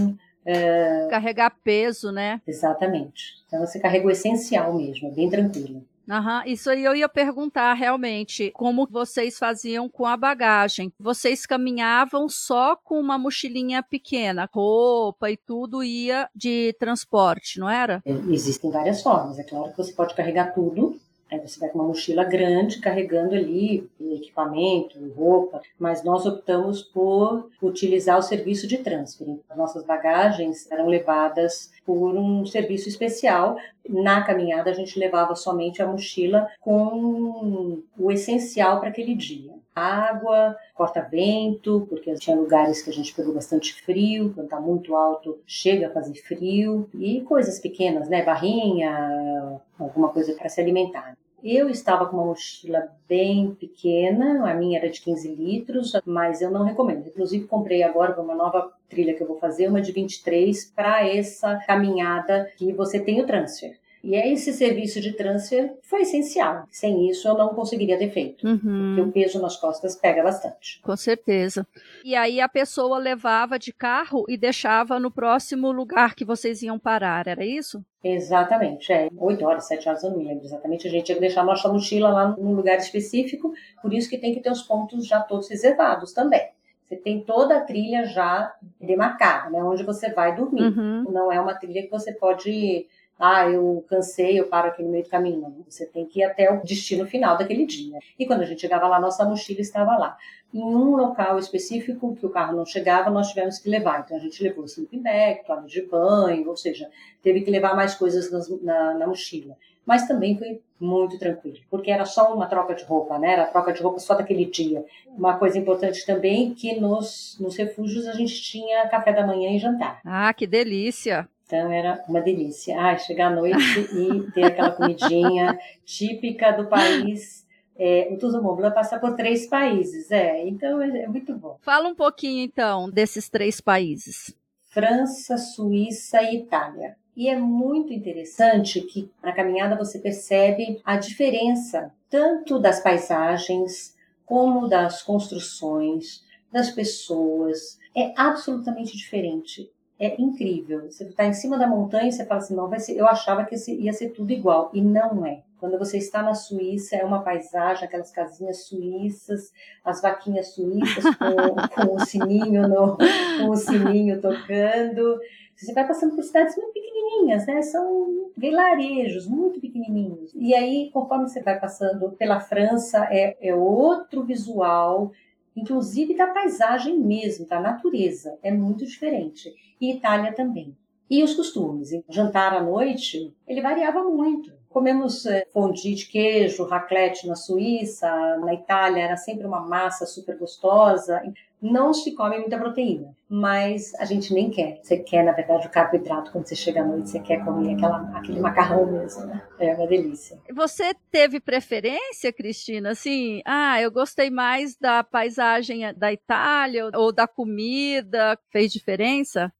é... 0.44 1.09
Carregar 1.11 1.55
peso, 1.62 2.11
né? 2.11 2.40
Exatamente. 2.46 3.40
Então 3.46 3.61
você 3.61 3.79
carrega 3.79 4.07
o 4.07 4.11
essencial 4.11 4.74
mesmo, 4.74 5.09
é 5.09 5.11
bem 5.11 5.29
tranquilo. 5.29 5.85
Aham, 6.11 6.42
isso 6.44 6.68
aí 6.68 6.83
eu 6.83 6.92
ia 6.92 7.09
perguntar 7.09 7.72
realmente 7.74 8.50
como 8.50 8.85
vocês 8.90 9.38
faziam 9.38 9.88
com 9.88 10.05
a 10.07 10.16
bagagem. 10.16 10.92
Vocês 10.98 11.46
caminhavam 11.46 12.29
só 12.29 12.74
com 12.74 12.98
uma 12.98 13.16
mochilinha 13.16 13.81
pequena, 13.81 14.48
roupa 14.53 15.31
e 15.31 15.37
tudo 15.37 15.85
ia 15.85 16.29
de 16.35 16.74
transporte, 16.81 17.61
não 17.61 17.70
era? 17.70 18.03
É, 18.05 18.11
existem 18.11 18.72
várias 18.72 19.03
formas. 19.03 19.38
É 19.38 19.44
claro 19.44 19.70
que 19.70 19.76
você 19.76 19.92
pode 19.92 20.16
carregar 20.16 20.53
tudo 20.53 21.00
Aí 21.31 21.38
você 21.38 21.61
vai 21.61 21.69
com 21.69 21.79
uma 21.79 21.88
mochila 21.88 22.25
grande, 22.25 22.81
carregando 22.81 23.35
ali 23.35 23.88
equipamento, 24.01 24.99
roupa, 25.16 25.61
mas 25.79 26.03
nós 26.03 26.27
optamos 26.27 26.83
por 26.83 27.49
utilizar 27.62 28.19
o 28.19 28.23
serviço 28.23 28.66
de 28.66 28.79
transfer. 28.79 29.38
As 29.49 29.57
nossas 29.57 29.85
bagagens 29.85 30.71
eram 30.71 30.87
levadas 30.87 31.71
por 31.85 32.16
um 32.16 32.45
serviço 32.45 32.88
especial. 32.88 33.57
Na 33.88 34.23
caminhada, 34.23 34.71
a 34.71 34.75
gente 34.75 34.99
levava 34.99 35.35
somente 35.35 35.83
a 35.83 35.87
mochila 35.87 36.49
com 36.61 37.83
o 37.99 38.11
essencial 38.11 38.81
para 38.81 38.88
aquele 38.88 39.14
dia. 39.14 39.53
Água, 39.75 40.57
corta-vento, 40.75 41.87
porque 41.88 42.12
tinha 42.14 42.37
lugares 42.37 42.83
que 42.83 42.90
a 42.90 42.93
gente 42.93 43.14
pegou 43.14 43.33
bastante 43.33 43.75
frio, 43.83 44.33
quando 44.35 44.47
está 44.47 44.61
muito 44.61 44.95
alto 44.95 45.38
chega 45.47 45.87
a 45.87 45.90
fazer 45.90 46.14
frio, 46.14 46.88
e 46.95 47.21
coisas 47.23 47.59
pequenas, 47.59 48.09
né? 48.09 48.23
Barrinha, 48.23 49.61
alguma 49.79 50.09
coisa 50.09 50.35
para 50.35 50.49
se 50.49 50.61
alimentar. 50.61 51.16
Eu 51.42 51.70
estava 51.70 52.07
com 52.07 52.16
uma 52.16 52.26
mochila 52.26 52.88
bem 53.09 53.55
pequena, 53.55 54.50
a 54.50 54.55
minha 54.55 54.79
era 54.79 54.90
de 54.90 55.00
15 55.00 55.35
litros, 55.35 55.92
mas 56.05 56.42
eu 56.42 56.50
não 56.50 56.64
recomendo. 56.64 57.07
Inclusive, 57.09 57.46
comprei 57.46 57.83
agora 57.83 58.12
para 58.12 58.22
uma 58.22 58.35
nova 58.35 58.70
trilha 58.88 59.14
que 59.14 59.22
eu 59.22 59.26
vou 59.26 59.38
fazer, 59.38 59.68
uma 59.68 59.81
de 59.81 59.90
23, 59.90 60.72
para 60.76 61.07
essa 61.07 61.57
caminhada 61.66 62.50
que 62.57 62.72
você 62.72 63.00
tem 63.00 63.22
o 63.22 63.26
transfer. 63.26 63.79
E 64.03 64.15
esse 64.15 64.53
serviço 64.53 65.01
de 65.01 65.13
transfer 65.13 65.75
foi 65.83 66.03
essencial. 66.03 66.65
Sem 66.71 67.09
isso, 67.09 67.29
eu 67.29 67.37
não 67.37 67.55
conseguiria 67.55 67.99
ter 67.99 68.11
feito. 68.11 68.47
Uhum. 68.47 68.95
Porque 68.95 69.01
o 69.01 69.13
peso 69.13 69.41
nas 69.41 69.57
costas 69.57 69.95
pega 69.95 70.23
bastante. 70.23 70.81
Com 70.83 70.97
certeza. 70.97 71.67
E 72.05 72.15
aí 72.15 72.41
a 72.41 72.49
pessoa 72.49 72.99
levava 72.99 73.59
de 73.59 73.73
carro 73.73 74.25
e 74.29 74.37
deixava 74.37 74.99
no 74.99 75.11
próximo 75.11 75.71
lugar 75.71 76.15
que 76.15 76.25
vocês 76.25 76.63
iam 76.63 76.79
parar, 76.79 77.27
era 77.27 77.45
isso? 77.45 77.85
Exatamente, 78.03 78.91
é. 78.91 79.11
Oito 79.19 79.45
horas, 79.45 79.67
sete 79.67 79.87
horas, 79.87 80.03
eu 80.03 80.11
não 80.11 80.19
me 80.19 80.25
lembro 80.25 80.45
exatamente. 80.45 80.89
A 80.89 80.91
gente 80.91 81.05
tinha 81.05 81.17
que 81.17 81.21
deixar 81.21 81.43
a 81.43 81.45
nossa 81.45 81.69
mochila 81.69 82.09
lá 82.09 82.29
num 82.29 82.55
lugar 82.55 82.79
específico, 82.79 83.53
por 83.83 83.93
isso 83.93 84.09
que 84.09 84.17
tem 84.17 84.33
que 84.33 84.41
ter 84.41 84.51
os 84.51 84.63
pontos 84.63 85.07
já 85.07 85.21
todos 85.21 85.51
reservados 85.51 86.13
também. 86.15 86.49
Você 86.89 86.97
tem 86.97 87.21
toda 87.21 87.57
a 87.57 87.61
trilha 87.61 88.05
já 88.07 88.53
demarcada, 88.81 89.51
né? 89.51 89.63
Onde 89.63 89.85
você 89.85 90.11
vai 90.11 90.35
dormir. 90.35 90.63
Uhum. 90.63 91.05
Não 91.13 91.31
é 91.31 91.41
uma 91.41 91.55
trilha 91.55 91.83
que 91.83 91.91
você 91.91 92.13
pode 92.13 92.89
ah, 93.20 93.48
eu 93.48 93.85
cansei, 93.88 94.40
eu 94.40 94.48
paro 94.48 94.68
aqui 94.68 94.83
no 94.83 94.88
meio 94.88 95.04
do 95.04 95.11
caminho. 95.11 95.40
Não, 95.40 95.64
você 95.68 95.85
tem 95.85 96.06
que 96.06 96.20
ir 96.20 96.24
até 96.24 96.50
o 96.50 96.62
destino 96.62 97.06
final 97.06 97.37
daquele 97.37 97.66
dia. 97.66 97.98
E 98.18 98.26
quando 98.26 98.40
a 98.40 98.46
gente 98.46 98.61
chegava 98.61 98.88
lá, 98.88 98.98
nossa 98.98 99.24
mochila 99.24 99.61
estava 99.61 99.96
lá. 99.98 100.16
Em 100.52 100.62
um 100.62 100.96
local 100.96 101.38
específico 101.38 102.16
que 102.16 102.24
o 102.24 102.30
carro 102.30 102.56
não 102.56 102.64
chegava, 102.64 103.11
nós 103.11 103.28
tivemos 103.28 103.59
que 103.59 103.68
levar. 103.68 104.00
Então 104.00 104.16
a 104.16 104.20
gente 104.20 104.42
levou 104.42 104.64
sleeping 104.64 105.02
bag, 105.02 105.44
toalha 105.44 105.66
de 105.66 105.83
banho, 105.83 106.48
ou 106.48 106.56
seja, 106.56 106.88
teve 107.22 107.42
que 107.42 107.50
levar 107.50 107.76
mais 107.76 107.94
coisas 107.94 108.30
na, 108.62 108.94
na 108.94 109.06
mochila 109.06 109.56
mas 109.90 110.06
também 110.06 110.38
foi 110.38 110.61
muito 110.78 111.18
tranquilo, 111.18 111.59
porque 111.68 111.90
era 111.90 112.04
só 112.04 112.33
uma 112.33 112.46
troca 112.46 112.74
de 112.74 112.85
roupa, 112.85 113.18
né? 113.18 113.33
Era 113.33 113.46
troca 113.46 113.72
de 113.72 113.83
roupa 113.83 113.98
só 113.98 114.14
daquele 114.14 114.44
dia. 114.44 114.85
Uma 115.09 115.37
coisa 115.37 115.59
importante 115.59 116.06
também 116.06 116.54
que 116.54 116.78
nos, 116.78 117.37
nos 117.40 117.56
refúgios 117.56 118.06
a 118.06 118.12
gente 118.12 118.40
tinha 118.40 118.88
café 118.88 119.12
da 119.12 119.26
manhã 119.26 119.50
e 119.50 119.59
jantar. 119.59 120.00
Ah, 120.04 120.33
que 120.33 120.46
delícia! 120.46 121.28
Então 121.51 121.73
era 121.73 122.05
uma 122.09 122.21
delícia. 122.21 122.81
Ah, 122.81 122.97
chegar 122.97 123.33
à 123.33 123.35
noite 123.35 123.81
e 123.93 124.31
ter 124.31 124.45
aquela 124.45 124.71
comidinha 124.71 125.59
típica 125.85 126.53
do 126.53 126.69
país. 126.69 127.45
É, 127.77 128.09
o 128.09 128.43
Mont 128.43 128.57
Blanc 128.57 128.75
passa 128.75 129.01
por 129.01 129.17
três 129.17 129.47
países, 129.47 130.11
é, 130.11 130.47
então 130.47 130.81
é, 130.81 131.05
é 131.05 131.09
muito 131.09 131.35
bom. 131.35 131.57
Fala 131.63 131.89
um 131.89 131.95
pouquinho 131.95 132.45
então 132.45 132.89
desses 132.89 133.29
três 133.29 133.61
países. 133.61 134.37
França, 134.69 135.37
Suíça 135.37 136.23
e 136.23 136.37
Itália. 136.37 136.97
E 137.17 137.29
é 137.29 137.37
muito 137.37 137.93
interessante 137.93 138.81
que 138.83 139.11
na 139.23 139.33
caminhada 139.33 139.77
você 139.77 139.99
percebe 139.99 140.81
a 140.85 140.97
diferença 140.97 141.93
tanto 142.09 142.61
das 142.61 142.81
paisagens 142.81 143.97
como 144.25 144.69
das 144.69 145.03
construções, 145.03 146.23
das 146.53 146.71
pessoas. 146.71 147.79
É 147.97 148.13
absolutamente 148.17 148.97
diferente. 148.97 149.69
É 150.01 150.19
incrível. 150.19 150.91
Você 150.91 151.05
está 151.05 151.27
em 151.27 151.35
cima 151.35 151.59
da 151.59 151.67
montanha 151.67 152.09
e 152.09 152.13
você 152.13 152.25
fala 152.25 152.41
assim, 152.41 152.57
não 152.57 152.71
vai 152.71 152.81
ser. 152.81 152.97
Eu 152.97 153.07
achava 153.07 153.45
que 153.45 153.55
ia 153.71 153.93
ser 153.93 154.09
tudo 154.09 154.33
igual 154.33 154.71
e 154.73 154.81
não 154.81 155.27
é. 155.27 155.43
Quando 155.59 155.79
você 155.79 155.99
está 155.99 156.23
na 156.23 156.35
Suíça, 156.35 156.97
é 156.97 157.05
uma 157.05 157.23
paisagem, 157.23 157.85
aquelas 157.85 158.11
casinhas 158.11 158.65
suíças, 158.65 159.53
as 159.85 160.01
vaquinhas 160.01 160.55
suíças 160.55 161.05
com, 161.05 161.85
com 161.87 161.95
o 161.97 162.01
sininho 162.01 162.67
no, 162.67 162.97
com 162.97 163.51
o 163.51 163.57
sininho 163.57 164.23
tocando. 164.23 165.21
Você 165.55 165.75
vai 165.75 165.87
passando 165.87 166.17
por 166.17 166.25
cidades 166.25 166.57
muito 166.57 166.73
pequenininhas, 166.73 167.47
né? 167.47 167.61
São 167.61 168.31
vilarejos 168.35 169.27
muito 169.27 169.61
pequenininhos. 169.61 170.33
E 170.35 170.55
aí, 170.55 170.89
conforme 170.95 171.29
você 171.29 171.43
vai 171.43 171.61
passando 171.61 172.13
pela 172.13 172.41
França, 172.41 173.07
é, 173.11 173.37
é 173.39 173.55
outro 173.55 174.25
visual, 174.25 175.13
inclusive 175.55 176.17
da 176.17 176.29
paisagem 176.29 176.99
mesmo, 176.99 177.47
da 177.47 177.61
natureza. 177.61 178.39
É 178.43 178.51
muito 178.51 178.87
diferente. 178.87 179.53
E 179.81 179.93
Itália 179.95 180.33
também. 180.33 180.77
E 181.09 181.25
os 181.25 181.35
costumes. 181.35 181.90
Jantar 182.09 182.55
à 182.55 182.62
noite, 182.62 183.35
ele 183.47 183.61
variava 183.61 184.05
muito. 184.05 184.53
Comemos 184.69 185.27
é, 185.27 185.45
fondue 185.53 185.97
de 185.97 186.07
queijo, 186.07 186.64
raclette 186.64 187.27
na 187.27 187.35
Suíça, 187.35 188.09
na 188.38 188.55
Itália 188.55 189.03
era 189.03 189.16
sempre 189.16 189.45
uma 189.45 189.61
massa 189.61 190.07
super 190.07 190.38
gostosa. 190.38 191.21
Não 191.61 191.93
se 191.93 192.14
come 192.14 192.38
muita 192.38 192.57
proteína, 192.57 193.12
mas 193.29 193.93
a 193.97 194.05
gente 194.05 194.33
nem 194.33 194.49
quer. 194.49 194.79
Você 194.81 194.99
quer, 194.99 195.25
na 195.25 195.33
verdade, 195.33 195.66
o 195.66 195.71
carboidrato 195.71 196.31
quando 196.31 196.47
você 196.47 196.55
chega 196.55 196.83
à 196.83 196.85
noite, 196.85 197.11
você 197.11 197.19
quer 197.19 197.45
comer 197.45 197.75
aquela, 197.75 198.16
aquele 198.16 198.40
macarrão 198.40 198.87
mesmo, 198.87 199.27
né? 199.27 199.43
É 199.59 199.75
uma 199.75 199.88
delícia. 199.88 200.38
Você 200.55 200.95
teve 201.11 201.40
preferência, 201.40 202.33
Cristina? 202.33 202.93
Assim, 202.93 203.43
ah, 203.45 203.83
eu 203.83 203.90
gostei 203.90 204.31
mais 204.31 204.77
da 204.77 205.03
paisagem 205.03 205.93
da 205.95 206.12
Itália 206.12 206.88
ou 206.95 207.12
da 207.12 207.27
comida? 207.27 208.38
Fez 208.51 208.73
diferença? 208.73 209.53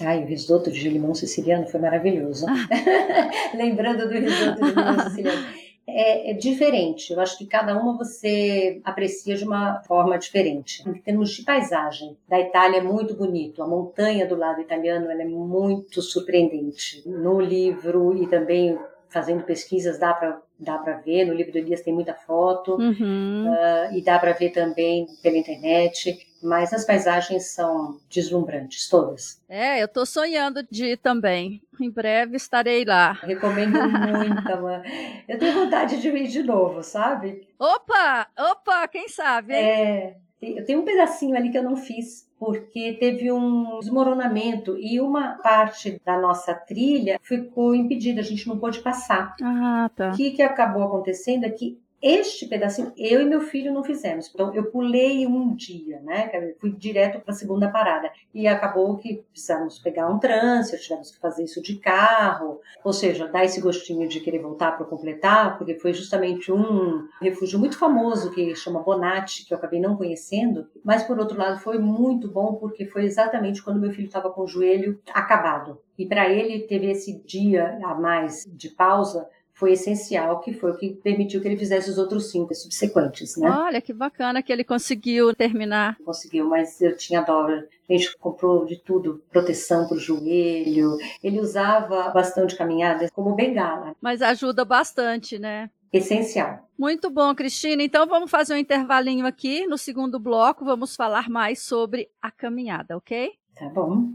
Ai, 0.00 0.22
o 0.22 0.26
risoto 0.26 0.70
de 0.70 0.88
limão 0.88 1.14
siciliano 1.14 1.66
foi 1.66 1.80
maravilhoso. 1.80 2.46
Lembrando 3.54 4.08
do 4.08 4.14
risoto 4.14 4.64
de 4.64 4.70
limão 4.70 4.98
siciliano. 5.00 5.62
É, 5.86 6.30
é, 6.30 6.34
diferente. 6.34 7.12
Eu 7.12 7.20
acho 7.20 7.36
que 7.36 7.44
cada 7.44 7.76
uma 7.76 7.96
você 7.98 8.80
aprecia 8.84 9.36
de 9.36 9.44
uma 9.44 9.82
forma 9.82 10.18
diferente. 10.18 10.88
Em 10.88 10.94
termos 10.94 11.30
de 11.30 11.42
paisagem, 11.42 12.16
da 12.28 12.40
Itália 12.40 12.78
é 12.78 12.82
muito 12.82 13.14
bonito. 13.14 13.62
A 13.62 13.66
montanha 13.66 14.26
do 14.26 14.36
lado 14.36 14.60
italiano 14.60 15.10
é 15.10 15.24
muito 15.24 16.00
surpreendente. 16.00 17.02
No 17.06 17.40
livro 17.40 18.16
e 18.16 18.28
também 18.28 18.78
fazendo 19.08 19.42
pesquisas 19.42 19.98
dá 19.98 20.14
para 20.14 20.40
dá 20.58 20.78
para 20.78 20.98
ver. 20.98 21.24
No 21.24 21.34
livro 21.34 21.52
do 21.52 21.58
Elias 21.58 21.82
tem 21.82 21.92
muita 21.92 22.14
foto 22.14 22.76
uhum. 22.76 23.50
uh, 23.50 23.94
e 23.94 24.00
dá 24.00 24.18
para 24.18 24.32
ver 24.32 24.50
também 24.50 25.06
pela 25.20 25.36
internet. 25.36 26.26
Mas 26.42 26.72
as 26.72 26.84
paisagens 26.84 27.50
são 27.50 27.98
deslumbrantes, 28.10 28.88
todas. 28.88 29.40
É, 29.48 29.80
eu 29.80 29.86
estou 29.86 30.04
sonhando 30.04 30.66
de 30.70 30.86
ir 30.86 30.96
também. 30.96 31.62
Em 31.80 31.90
breve 31.90 32.36
estarei 32.36 32.84
lá. 32.84 33.12
Recomendo 33.12 33.78
muito. 33.80 34.42
Eu 35.28 35.38
tenho 35.38 35.54
vontade 35.54 36.00
de 36.00 36.08
ir 36.08 36.28
de 36.28 36.42
novo, 36.42 36.82
sabe? 36.82 37.46
Opa! 37.58 38.26
Opa, 38.38 38.88
quem 38.88 39.08
sabe? 39.08 39.54
Hein? 39.54 39.60
É, 39.64 40.16
eu 40.42 40.64
tenho 40.64 40.80
um 40.80 40.84
pedacinho 40.84 41.36
ali 41.36 41.50
que 41.50 41.58
eu 41.58 41.62
não 41.62 41.76
fiz, 41.76 42.28
porque 42.36 42.94
teve 42.94 43.30
um 43.30 43.78
desmoronamento 43.78 44.76
e 44.76 45.00
uma 45.00 45.38
parte 45.40 46.00
da 46.04 46.20
nossa 46.20 46.52
trilha 46.52 47.20
ficou 47.22 47.74
impedida, 47.74 48.20
a 48.20 48.24
gente 48.24 48.48
não 48.48 48.58
pôde 48.58 48.80
passar. 48.80 49.36
Ah, 49.40 49.88
tá. 49.94 50.10
O 50.10 50.16
que, 50.16 50.32
que 50.32 50.42
acabou 50.42 50.82
acontecendo 50.82 51.44
é 51.44 51.50
que 51.50 51.80
este 52.02 52.46
pedacinho, 52.46 52.92
eu 52.96 53.22
e 53.22 53.24
meu 53.24 53.40
filho 53.40 53.72
não 53.72 53.84
fizemos. 53.84 54.28
Então, 54.34 54.52
eu 54.54 54.64
pulei 54.64 55.26
um 55.26 55.54
dia, 55.54 56.00
né? 56.00 56.30
Fui 56.60 56.72
direto 56.72 57.20
para 57.20 57.32
a 57.32 57.36
segunda 57.36 57.70
parada. 57.70 58.10
E 58.34 58.48
acabou 58.48 58.96
que 58.96 59.24
precisamos 59.30 59.78
pegar 59.78 60.08
um 60.08 60.18
trânsito, 60.18 60.82
tivemos 60.82 61.12
que 61.12 61.20
fazer 61.20 61.44
isso 61.44 61.62
de 61.62 61.76
carro. 61.76 62.60
Ou 62.82 62.92
seja, 62.92 63.28
dar 63.28 63.44
esse 63.44 63.60
gostinho 63.60 64.08
de 64.08 64.20
querer 64.20 64.40
voltar 64.40 64.72
para 64.72 64.86
completar, 64.86 65.56
porque 65.56 65.76
foi 65.76 65.92
justamente 65.92 66.50
um 66.50 67.06
refúgio 67.20 67.58
muito 67.58 67.78
famoso 67.78 68.32
que 68.32 68.54
chama 68.56 68.82
Bonatti, 68.82 69.46
que 69.46 69.54
eu 69.54 69.58
acabei 69.58 69.80
não 69.80 69.96
conhecendo. 69.96 70.66
Mas, 70.84 71.04
por 71.04 71.18
outro 71.18 71.38
lado, 71.38 71.60
foi 71.60 71.78
muito 71.78 72.28
bom, 72.28 72.54
porque 72.54 72.84
foi 72.84 73.04
exatamente 73.04 73.62
quando 73.62 73.80
meu 73.80 73.92
filho 73.92 74.06
estava 74.06 74.30
com 74.30 74.42
o 74.42 74.48
joelho 74.48 75.00
acabado. 75.14 75.78
E 75.98 76.06
para 76.06 76.28
ele, 76.28 76.66
teve 76.66 76.90
esse 76.90 77.22
dia 77.22 77.78
a 77.84 77.94
mais 77.94 78.44
de 78.48 78.70
pausa 78.70 79.28
foi 79.54 79.72
essencial, 79.72 80.40
que 80.40 80.52
foi 80.52 80.72
o 80.72 80.76
que 80.76 80.90
permitiu 80.94 81.40
que 81.40 81.48
ele 81.48 81.56
fizesse 81.56 81.90
os 81.90 81.98
outros 81.98 82.30
cinco 82.30 82.54
subsequentes, 82.54 83.36
né? 83.36 83.48
Olha, 83.48 83.80
que 83.80 83.92
bacana 83.92 84.42
que 84.42 84.52
ele 84.52 84.64
conseguiu 84.64 85.34
terminar. 85.34 85.96
Conseguiu, 86.04 86.48
mas 86.48 86.80
eu 86.80 86.96
tinha 86.96 87.20
dó. 87.20 87.46
A 87.46 87.62
gente 87.92 88.16
comprou 88.18 88.64
de 88.64 88.76
tudo, 88.76 89.22
proteção 89.30 89.86
para 89.86 89.96
o 89.96 90.00
joelho. 90.00 90.96
Ele 91.22 91.40
usava 91.40 92.08
bastante 92.10 92.56
caminhada 92.56 93.08
como 93.12 93.34
bengala. 93.34 93.94
Mas 94.00 94.22
ajuda 94.22 94.64
bastante, 94.64 95.38
né? 95.38 95.70
Essencial. 95.92 96.68
Muito 96.78 97.10
bom, 97.10 97.34
Cristina. 97.34 97.82
Então 97.82 98.06
vamos 98.06 98.30
fazer 98.30 98.54
um 98.54 98.58
intervalinho 98.58 99.26
aqui. 99.26 99.66
No 99.66 99.76
segundo 99.76 100.18
bloco, 100.18 100.64
vamos 100.64 100.96
falar 100.96 101.28
mais 101.28 101.60
sobre 101.60 102.08
a 102.20 102.30
caminhada, 102.30 102.96
ok? 102.96 103.32
Tá 103.54 103.68
bom. 103.68 104.08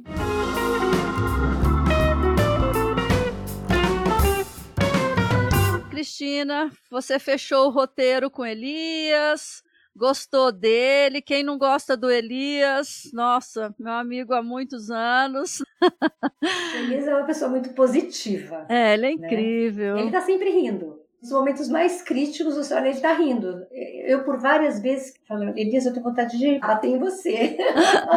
Cristina, 5.97 6.69
você 6.91 7.17
fechou 7.17 7.65
o 7.65 7.71
roteiro 7.71 8.29
com 8.29 8.45
Elias, 8.45 9.63
gostou 9.95 10.51
dele. 10.51 11.23
Quem 11.23 11.41
não 11.41 11.57
gosta 11.57 11.97
do 11.97 12.07
Elias, 12.07 13.09
nossa, 13.11 13.73
meu 13.79 13.93
amigo 13.93 14.31
há 14.31 14.43
muitos 14.43 14.91
anos. 14.91 15.63
Elias 16.77 17.07
é 17.07 17.15
uma 17.15 17.25
pessoa 17.25 17.49
muito 17.49 17.73
positiva. 17.73 18.67
É, 18.69 18.93
ele 18.93 19.07
é 19.07 19.15
né? 19.15 19.25
incrível. 19.25 19.97
Ele 19.97 20.05
está 20.05 20.21
sempre 20.21 20.51
rindo. 20.51 21.01
Nos 21.19 21.31
momentos 21.31 21.67
mais 21.67 22.03
críticos, 22.03 22.55
você 22.55 22.75
olha, 22.75 22.89
ele 22.89 22.97
está 22.97 23.13
rindo. 23.13 23.65
Eu, 24.05 24.23
por 24.23 24.37
várias 24.37 24.79
vezes, 24.79 25.15
falo, 25.27 25.49
Elias, 25.57 25.87
eu 25.87 25.93
tenho 25.93 26.05
vontade 26.05 26.37
de 26.37 26.59
bater 26.59 26.91
em 26.91 26.99
você. 26.99 27.57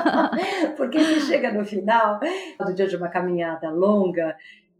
Porque 0.76 0.98
você 0.98 1.20
chega 1.20 1.50
no 1.50 1.64
final 1.64 2.20
do 2.58 2.74
dia 2.74 2.86
de 2.86 2.96
uma 2.96 3.08
caminhada 3.08 3.70
longa 3.70 4.36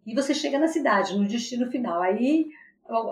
e 0.07 0.15
você 0.15 0.35
chega 0.35 0.59
na 0.59 0.69
cidade, 0.69 1.17
no 1.17 1.27
destino 1.27 1.71
final. 1.71 2.03
Aí 2.03 2.51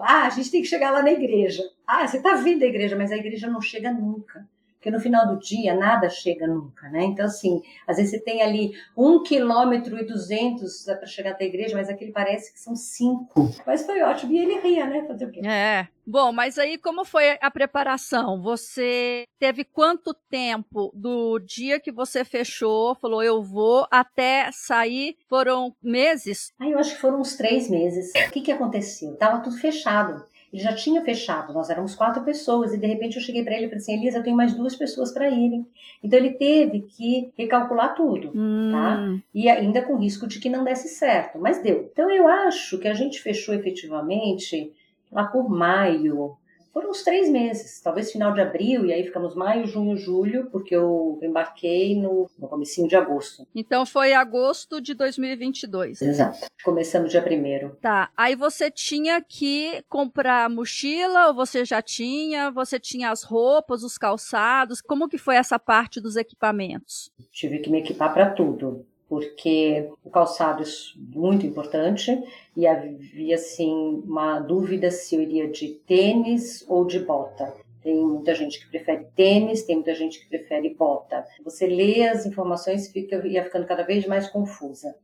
ah, 0.02 0.26
a 0.26 0.30
gente 0.30 0.50
tem 0.50 0.62
que 0.62 0.68
chegar 0.68 0.90
lá 0.90 1.02
na 1.02 1.12
igreja. 1.12 1.62
Ah, 1.86 2.06
você 2.06 2.18
está 2.18 2.34
vindo 2.34 2.62
à 2.62 2.66
igreja, 2.66 2.96
mas 2.96 3.12
a 3.12 3.16
igreja 3.16 3.48
não 3.48 3.60
chega 3.60 3.92
nunca. 3.92 4.46
Porque 4.88 4.96
no 4.96 5.00
final 5.00 5.26
do 5.26 5.38
dia 5.38 5.74
nada 5.74 6.08
chega 6.08 6.46
nunca, 6.46 6.88
né? 6.88 7.04
Então, 7.04 7.26
assim, 7.26 7.60
às 7.86 7.98
vezes 7.98 8.12
você 8.12 8.20
tem 8.20 8.40
ali 8.40 8.72
um 8.96 9.22
quilômetro 9.22 9.98
e 9.98 10.04
duzentos 10.04 10.84
para 10.84 11.06
chegar 11.06 11.32
até 11.32 11.44
a 11.44 11.48
igreja, 11.48 11.76
mas 11.76 11.90
aquele 11.90 12.10
parece 12.10 12.50
que 12.50 12.58
são 12.58 12.74
cinco. 12.74 13.50
Mas 13.66 13.84
foi 13.84 14.00
ótimo. 14.00 14.32
E 14.32 14.38
ele 14.38 14.58
ria, 14.60 14.86
né? 14.86 15.04
Fazer 15.06 15.26
o 15.26 15.30
quê? 15.30 15.46
É. 15.46 15.86
Bom, 16.06 16.32
mas 16.32 16.58
aí 16.58 16.78
como 16.78 17.04
foi 17.04 17.36
a 17.38 17.50
preparação? 17.50 18.40
Você 18.40 19.24
teve 19.38 19.62
quanto 19.62 20.14
tempo 20.30 20.90
do 20.94 21.38
dia 21.38 21.78
que 21.78 21.92
você 21.92 22.24
fechou, 22.24 22.94
falou 22.94 23.22
eu 23.22 23.42
vou, 23.42 23.86
até 23.90 24.48
sair? 24.52 25.18
Foram 25.28 25.76
meses? 25.82 26.50
Ah, 26.58 26.66
eu 26.66 26.78
acho 26.78 26.94
que 26.94 27.00
foram 27.00 27.20
uns 27.20 27.36
três 27.36 27.68
meses. 27.68 28.10
O 28.26 28.30
que, 28.30 28.40
que 28.40 28.52
aconteceu? 28.52 29.14
Tava 29.16 29.42
tudo 29.42 29.58
fechado. 29.58 30.24
Ele 30.52 30.62
já 30.62 30.72
tinha 30.72 31.02
fechado, 31.02 31.52
nós 31.52 31.68
éramos 31.68 31.94
quatro 31.94 32.22
pessoas, 32.22 32.72
e 32.72 32.78
de 32.78 32.86
repente 32.86 33.16
eu 33.16 33.22
cheguei 33.22 33.44
para 33.44 33.54
ele 33.54 33.66
e 33.66 33.68
falei 33.68 33.82
assim: 33.82 33.94
Elisa, 33.94 34.18
eu 34.18 34.22
tenho 34.22 34.36
mais 34.36 34.54
duas 34.54 34.74
pessoas 34.74 35.12
para 35.12 35.28
irem. 35.28 35.66
Então 36.02 36.18
ele 36.18 36.30
teve 36.30 36.80
que 36.82 37.30
recalcular 37.36 37.94
tudo, 37.94 38.28
tá? 38.28 38.34
hum. 38.34 38.70
tá? 38.72 39.22
E 39.34 39.48
ainda 39.48 39.82
com 39.82 39.96
risco 39.96 40.26
de 40.26 40.40
que 40.40 40.48
não 40.48 40.64
desse 40.64 40.88
certo, 40.88 41.38
mas 41.38 41.62
deu. 41.62 41.88
Então 41.92 42.10
eu 42.10 42.26
acho 42.26 42.78
que 42.78 42.88
a 42.88 42.94
gente 42.94 43.20
fechou 43.20 43.54
efetivamente 43.54 44.72
lá 45.12 45.24
por 45.24 45.48
maio 45.48 46.36
foram 46.72 46.90
uns 46.90 47.02
três 47.02 47.28
meses, 47.28 47.80
talvez 47.80 48.12
final 48.12 48.32
de 48.32 48.40
abril, 48.40 48.86
e 48.86 48.92
aí 48.92 49.04
ficamos 49.04 49.34
maio, 49.34 49.66
junho, 49.66 49.96
julho, 49.96 50.48
porque 50.50 50.74
eu 50.74 51.18
embarquei 51.22 51.96
no, 51.96 52.30
no 52.38 52.48
comecinho 52.48 52.88
de 52.88 52.96
agosto. 52.96 53.46
Então 53.54 53.84
foi 53.84 54.12
agosto 54.12 54.80
de 54.80 54.94
2022. 54.94 56.02
Exato. 56.02 56.46
Começamos 56.64 57.10
dia 57.10 57.22
primeiro. 57.22 57.76
Tá. 57.80 58.10
Aí 58.16 58.34
você 58.34 58.70
tinha 58.70 59.20
que 59.20 59.82
comprar 59.88 60.48
mochila, 60.50 61.28
ou 61.28 61.34
você 61.34 61.64
já 61.64 61.80
tinha? 61.80 62.50
Você 62.50 62.78
tinha 62.78 63.10
as 63.10 63.22
roupas, 63.22 63.82
os 63.82 63.98
calçados? 63.98 64.80
Como 64.80 65.08
que 65.08 65.18
foi 65.18 65.36
essa 65.36 65.58
parte 65.58 66.00
dos 66.00 66.16
equipamentos? 66.16 67.10
Tive 67.32 67.58
que 67.58 67.70
me 67.70 67.78
equipar 67.78 68.12
para 68.12 68.30
tudo 68.30 68.86
porque 69.08 69.90
o 70.04 70.10
calçado 70.10 70.62
é 70.62 70.66
muito 70.96 71.46
importante 71.46 72.22
e 72.56 72.66
havia 72.66 73.36
assim 73.36 74.02
uma 74.04 74.38
dúvida 74.38 74.90
se 74.90 75.16
eu 75.16 75.22
iria 75.22 75.48
de 75.48 75.74
tênis 75.86 76.64
ou 76.68 76.84
de 76.84 77.00
bota. 77.00 77.54
Tem 77.82 77.96
muita 78.04 78.34
gente 78.34 78.60
que 78.60 78.68
prefere 78.70 79.06
tênis, 79.16 79.62
tem 79.62 79.76
muita 79.76 79.94
gente 79.94 80.20
que 80.20 80.28
prefere 80.28 80.74
bota. 80.74 81.24
Você 81.42 81.66
lê 81.66 82.06
as 82.06 82.26
informações 82.26 82.94
e 82.94 83.08
ia 83.28 83.44
ficando 83.44 83.66
cada 83.66 83.82
vez 83.82 84.06
mais 84.06 84.28
confusa. 84.28 84.94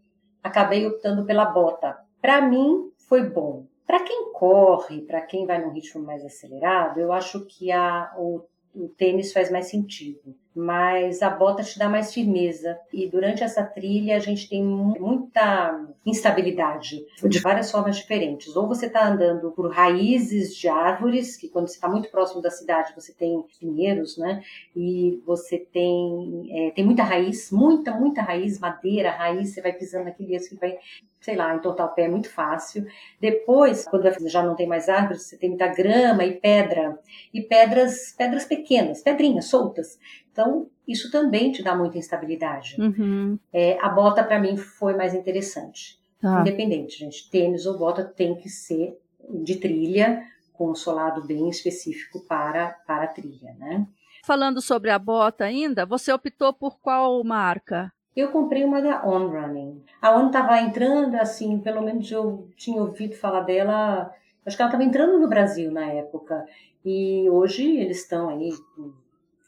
Acabei 0.42 0.86
optando 0.86 1.24
pela 1.24 1.46
bota. 1.46 1.96
Para 2.20 2.42
mim 2.42 2.90
foi 3.08 3.22
bom. 3.22 3.64
Para 3.86 4.02
quem 4.02 4.32
corre, 4.32 5.02
para 5.02 5.22
quem 5.22 5.46
vai 5.46 5.62
num 5.62 5.72
ritmo 5.72 6.02
mais 6.02 6.24
acelerado, 6.24 7.00
eu 7.00 7.12
acho 7.12 7.46
que 7.46 7.70
a, 7.70 8.12
o, 8.18 8.42
o 8.74 8.88
tênis 8.88 9.32
faz 9.32 9.50
mais 9.50 9.68
sentido 9.68 10.33
mas 10.54 11.22
a 11.22 11.30
bota 11.30 11.62
te 11.62 11.78
dá 11.78 11.88
mais 11.88 12.14
firmeza. 12.14 12.78
E 12.92 13.08
durante 13.08 13.42
essa 13.42 13.64
trilha 13.64 14.16
a 14.16 14.20
gente 14.20 14.48
tem 14.48 14.62
muita 14.62 15.84
instabilidade 16.06 17.04
de 17.22 17.38
várias 17.40 17.70
formas 17.70 17.96
diferentes. 17.96 18.54
Ou 18.54 18.68
você 18.68 18.86
está 18.86 19.08
andando 19.08 19.50
por 19.50 19.70
raízes 19.72 20.54
de 20.54 20.68
árvores, 20.68 21.36
que 21.36 21.48
quando 21.48 21.68
você 21.68 21.74
está 21.74 21.88
muito 21.88 22.10
próximo 22.10 22.40
da 22.40 22.50
cidade 22.50 22.94
você 22.94 23.12
tem 23.12 23.42
pinheiros, 23.58 24.16
né? 24.16 24.42
E 24.76 25.20
você 25.26 25.58
tem, 25.58 26.48
é, 26.50 26.70
tem 26.70 26.84
muita 26.84 27.02
raiz, 27.02 27.50
muita, 27.50 27.92
muita 27.92 28.22
raiz, 28.22 28.58
madeira, 28.58 29.10
raiz, 29.10 29.50
você 29.50 29.60
vai 29.60 29.72
pisando 29.72 30.04
naquele 30.04 30.38
que 30.38 30.56
vai 30.56 30.78
sei 31.24 31.37
lá, 31.37 31.54
entortar 31.54 31.87
o 31.87 31.94
pé 31.94 32.02
é 32.02 32.08
muito 32.08 32.28
fácil. 32.28 32.87
Depois, 33.18 33.87
quando 33.88 34.28
já 34.28 34.42
não 34.42 34.54
tem 34.54 34.66
mais 34.66 34.90
árvores, 34.90 35.22
você 35.22 35.38
tem 35.38 35.48
muita 35.48 35.68
grama 35.68 36.22
e 36.22 36.32
pedra, 36.32 36.98
e 37.32 37.40
pedras, 37.40 38.14
pedras 38.16 38.44
pequenas, 38.44 39.00
pedrinhas 39.00 39.46
soltas. 39.46 39.98
Então, 40.30 40.68
isso 40.87 41.10
também 41.10 41.50
te 41.50 41.62
dá 41.62 41.74
muita 41.74 41.96
instabilidade. 41.96 42.76
Uhum. 42.78 43.38
É, 43.50 43.78
a 43.80 43.88
bota, 43.88 44.22
para 44.22 44.38
mim, 44.38 44.58
foi 44.58 44.94
mais 44.94 45.14
interessante. 45.14 45.98
Ah. 46.22 46.42
Independente, 46.42 46.98
gente. 46.98 47.30
Tênis 47.30 47.64
ou 47.64 47.78
bota 47.78 48.04
tem 48.04 48.34
que 48.34 48.50
ser 48.50 48.98
de 49.30 49.56
trilha, 49.56 50.22
com 50.52 50.70
um 50.70 50.74
solado 50.74 51.26
bem 51.26 51.48
específico 51.48 52.20
para, 52.28 52.68
para 52.87 53.04
a 53.04 53.08
trilha, 53.08 53.54
né? 53.58 53.87
Falando 54.26 54.60
sobre 54.60 54.90
a 54.90 54.98
bota 54.98 55.44
ainda, 55.44 55.87
você 55.87 56.12
optou 56.12 56.52
por 56.52 56.78
qual 56.80 57.24
marca? 57.24 57.90
Eu 58.16 58.31
comprei 58.31 58.64
uma 58.64 58.81
da 58.81 59.05
On 59.05 59.29
Running. 59.29 59.83
A 60.00 60.16
On 60.16 60.29
estava 60.29 60.61
entrando, 60.61 61.16
assim, 61.16 61.59
pelo 61.59 61.83
menos 61.83 62.11
eu 62.11 62.48
tinha 62.57 62.81
ouvido 62.81 63.16
falar 63.16 63.40
dela, 63.40 64.12
acho 64.46 64.57
que 64.57 64.62
ela 64.62 64.70
estava 64.70 64.85
entrando 64.85 65.18
no 65.18 65.29
Brasil 65.29 65.72
na 65.72 65.87
época. 65.87 66.46
E 66.85 67.29
hoje 67.29 67.77
eles 67.77 68.03
estão 68.03 68.29
aí 68.29 68.53
com 68.77 68.92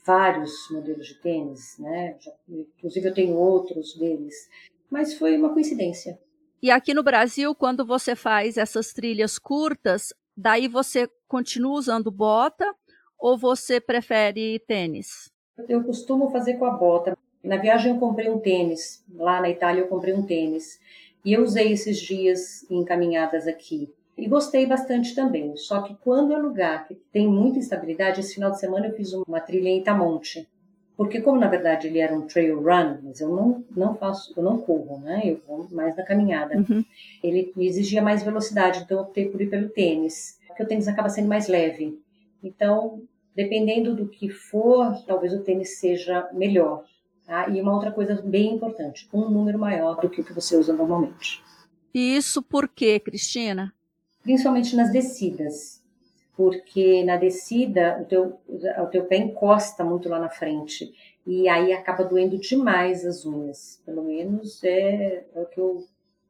vários 0.04 0.52
modelos 0.70 1.06
de 1.06 1.14
tênis, 1.20 1.76
né? 1.78 2.16
inclusive 2.48 3.08
eu 3.08 3.14
tenho 3.14 3.36
outros 3.36 3.96
deles, 3.98 4.48
mas 4.88 5.14
foi 5.14 5.36
uma 5.36 5.52
coincidência. 5.52 6.18
E 6.62 6.70
aqui 6.70 6.94
no 6.94 7.02
Brasil, 7.02 7.54
quando 7.54 7.84
você 7.84 8.14
faz 8.14 8.56
essas 8.56 8.92
trilhas 8.92 9.38
curtas, 9.38 10.14
daí 10.36 10.68
você 10.68 11.10
continua 11.28 11.74
usando 11.74 12.10
bota 12.10 12.72
ou 13.18 13.36
você 13.36 13.80
prefere 13.80 14.58
tênis? 14.60 15.30
Eu 15.68 15.82
costumo 15.84 16.30
fazer 16.30 16.54
com 16.54 16.64
a 16.64 16.70
bota. 16.70 17.16
Na 17.46 17.56
viagem 17.56 17.92
eu 17.92 17.98
comprei 17.98 18.28
um 18.28 18.40
tênis, 18.40 19.04
lá 19.14 19.40
na 19.40 19.48
Itália 19.48 19.82
eu 19.82 19.86
comprei 19.86 20.12
um 20.12 20.22
tênis. 20.22 20.80
E 21.24 21.32
eu 21.32 21.42
usei 21.42 21.72
esses 21.72 21.98
dias 21.98 22.68
em 22.68 22.84
caminhadas 22.84 23.46
aqui. 23.46 23.88
E 24.18 24.26
gostei 24.26 24.66
bastante 24.66 25.14
também. 25.14 25.56
Só 25.56 25.82
que 25.82 25.94
quando 26.02 26.32
é 26.32 26.36
lugar 26.36 26.88
que 26.88 26.94
tem 27.12 27.28
muita 27.28 27.58
instabilidade, 27.58 28.20
esse 28.20 28.34
final 28.34 28.50
de 28.50 28.58
semana 28.58 28.86
eu 28.86 28.94
fiz 28.94 29.12
uma 29.12 29.40
trilha 29.40 29.68
em 29.68 29.78
Itamonte. 29.78 30.48
Porque 30.96 31.20
como 31.20 31.38
na 31.38 31.46
verdade 31.46 31.86
ele 31.86 32.00
era 32.00 32.14
um 32.14 32.22
trail 32.22 32.60
run, 32.60 32.98
mas 33.02 33.20
eu 33.20 33.28
não, 33.28 33.64
não 33.76 33.94
faço, 33.94 34.32
eu 34.36 34.42
não 34.42 34.58
corro, 34.58 34.98
né? 34.98 35.22
Eu 35.24 35.40
vou 35.46 35.68
mais 35.70 35.94
na 35.96 36.02
caminhada. 36.02 36.56
Uhum. 36.56 36.84
Ele 37.22 37.52
exigia 37.58 38.02
mais 38.02 38.22
velocidade, 38.22 38.80
então 38.80 38.98
eu 38.98 39.04
optei 39.04 39.28
por 39.28 39.40
ir 39.40 39.50
pelo 39.50 39.68
tênis. 39.68 40.40
Porque 40.48 40.62
o 40.62 40.66
tênis 40.66 40.88
acaba 40.88 41.10
sendo 41.10 41.28
mais 41.28 41.46
leve. 41.46 42.00
Então, 42.42 43.02
dependendo 43.36 43.94
do 43.94 44.08
que 44.08 44.30
for, 44.30 44.96
talvez 45.06 45.32
o 45.32 45.44
tênis 45.44 45.78
seja 45.78 46.28
melhor. 46.32 46.84
Tá? 47.26 47.48
E 47.48 47.60
uma 47.60 47.74
outra 47.74 47.90
coisa 47.90 48.22
bem 48.22 48.54
importante, 48.54 49.08
um 49.12 49.28
número 49.28 49.58
maior 49.58 50.00
do 50.00 50.08
que 50.08 50.20
o 50.20 50.24
que 50.24 50.32
você 50.32 50.56
usa 50.56 50.72
normalmente. 50.72 51.42
E 51.92 52.16
isso 52.16 52.42
por 52.42 52.68
quê, 52.68 53.00
Cristina? 53.00 53.72
principalmente 54.26 54.74
nas 54.74 54.90
descidas, 54.90 55.80
porque 56.36 57.04
na 57.04 57.16
descida 57.16 57.96
o 58.02 58.04
teu, 58.04 58.40
o 58.48 58.86
teu 58.88 59.04
pé 59.04 59.18
encosta 59.18 59.84
muito 59.84 60.08
lá 60.08 60.18
na 60.18 60.28
frente 60.28 60.92
e 61.24 61.48
aí 61.48 61.72
acaba 61.72 62.02
doendo 62.02 62.36
demais 62.36 63.06
as 63.06 63.24
unhas. 63.24 63.80
Pelo 63.86 64.02
menos 64.02 64.64
é, 64.64 65.24
é 65.32 65.40
o 65.40 65.46
que 65.46 65.60
eu 65.60 65.84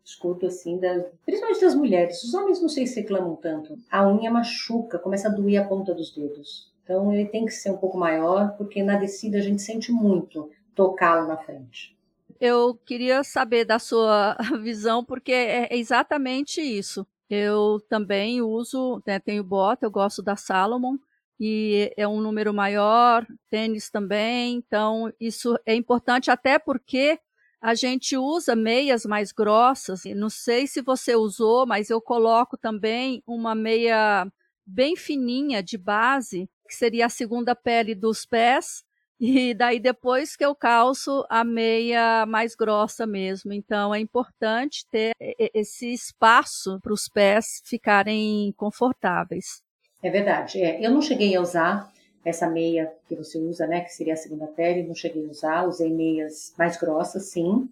escuto 0.04 0.44
assim, 0.46 0.78
da, 0.78 1.06
principalmente 1.24 1.62
das 1.62 1.74
mulheres. 1.74 2.22
Os 2.22 2.34
homens 2.34 2.60
não 2.60 2.68
sei 2.68 2.86
se 2.86 3.00
reclamam 3.00 3.34
tanto. 3.34 3.78
A 3.90 4.06
unha 4.06 4.30
machuca, 4.30 4.98
começa 4.98 5.28
a 5.28 5.32
doer 5.32 5.62
a 5.62 5.66
ponta 5.66 5.94
dos 5.94 6.14
dedos. 6.14 6.70
Então 6.84 7.10
ele 7.14 7.24
tem 7.24 7.46
que 7.46 7.50
ser 7.50 7.70
um 7.70 7.78
pouco 7.78 7.96
maior, 7.96 8.54
porque 8.58 8.82
na 8.82 8.96
descida 8.96 9.38
a 9.38 9.42
gente 9.42 9.62
sente 9.62 9.90
muito 9.90 10.50
tocá-lo 10.76 11.26
na 11.26 11.36
frente. 11.38 11.96
Eu 12.38 12.74
queria 12.74 13.24
saber 13.24 13.64
da 13.64 13.78
sua 13.78 14.36
visão, 14.62 15.02
porque 15.02 15.32
é 15.32 15.76
exatamente 15.76 16.60
isso. 16.60 17.06
Eu 17.28 17.80
também 17.88 18.40
uso, 18.42 19.02
né, 19.04 19.18
tenho 19.18 19.42
bota, 19.42 19.86
eu 19.86 19.90
gosto 19.90 20.22
da 20.22 20.36
Salomon 20.36 20.96
e 21.40 21.92
é 21.96 22.06
um 22.06 22.20
número 22.20 22.54
maior, 22.54 23.26
tênis 23.50 23.90
também, 23.90 24.56
então 24.56 25.12
isso 25.20 25.58
é 25.66 25.74
importante 25.74 26.30
até 26.30 26.58
porque 26.58 27.18
a 27.60 27.74
gente 27.74 28.16
usa 28.16 28.54
meias 28.54 29.04
mais 29.04 29.32
grossas. 29.32 30.04
Não 30.14 30.30
sei 30.30 30.66
se 30.66 30.80
você 30.80 31.16
usou, 31.16 31.66
mas 31.66 31.90
eu 31.90 32.00
coloco 32.00 32.56
também 32.56 33.22
uma 33.26 33.54
meia 33.54 34.30
bem 34.64 34.94
fininha 34.94 35.62
de 35.62 35.76
base, 35.76 36.48
que 36.68 36.74
seria 36.74 37.06
a 37.06 37.10
segunda 37.10 37.56
pele 37.56 37.94
dos 37.94 38.24
pés, 38.24 38.84
e 39.20 39.54
daí 39.54 39.80
depois 39.80 40.36
que 40.36 40.44
eu 40.44 40.54
calço 40.54 41.24
a 41.28 41.42
meia 41.42 42.26
mais 42.26 42.54
grossa 42.54 43.06
mesmo. 43.06 43.52
Então 43.52 43.94
é 43.94 43.98
importante 43.98 44.86
ter 44.90 45.12
esse 45.18 45.92
espaço 45.92 46.78
para 46.80 46.92
os 46.92 47.08
pés 47.08 47.62
ficarem 47.64 48.52
confortáveis. 48.56 49.62
É 50.02 50.10
verdade. 50.10 50.62
É, 50.62 50.84
eu 50.84 50.90
não 50.90 51.00
cheguei 51.00 51.34
a 51.34 51.40
usar 51.40 51.90
essa 52.24 52.48
meia 52.48 52.92
que 53.08 53.14
você 53.14 53.38
usa, 53.38 53.66
né, 53.66 53.82
que 53.82 53.92
seria 53.92 54.14
a 54.14 54.16
segunda 54.16 54.46
pele, 54.48 54.82
não 54.82 54.94
cheguei 54.94 55.24
a 55.26 55.30
usar, 55.30 55.66
usei 55.66 55.92
meias 55.92 56.52
mais 56.58 56.76
grossas, 56.76 57.30
sim. 57.30 57.68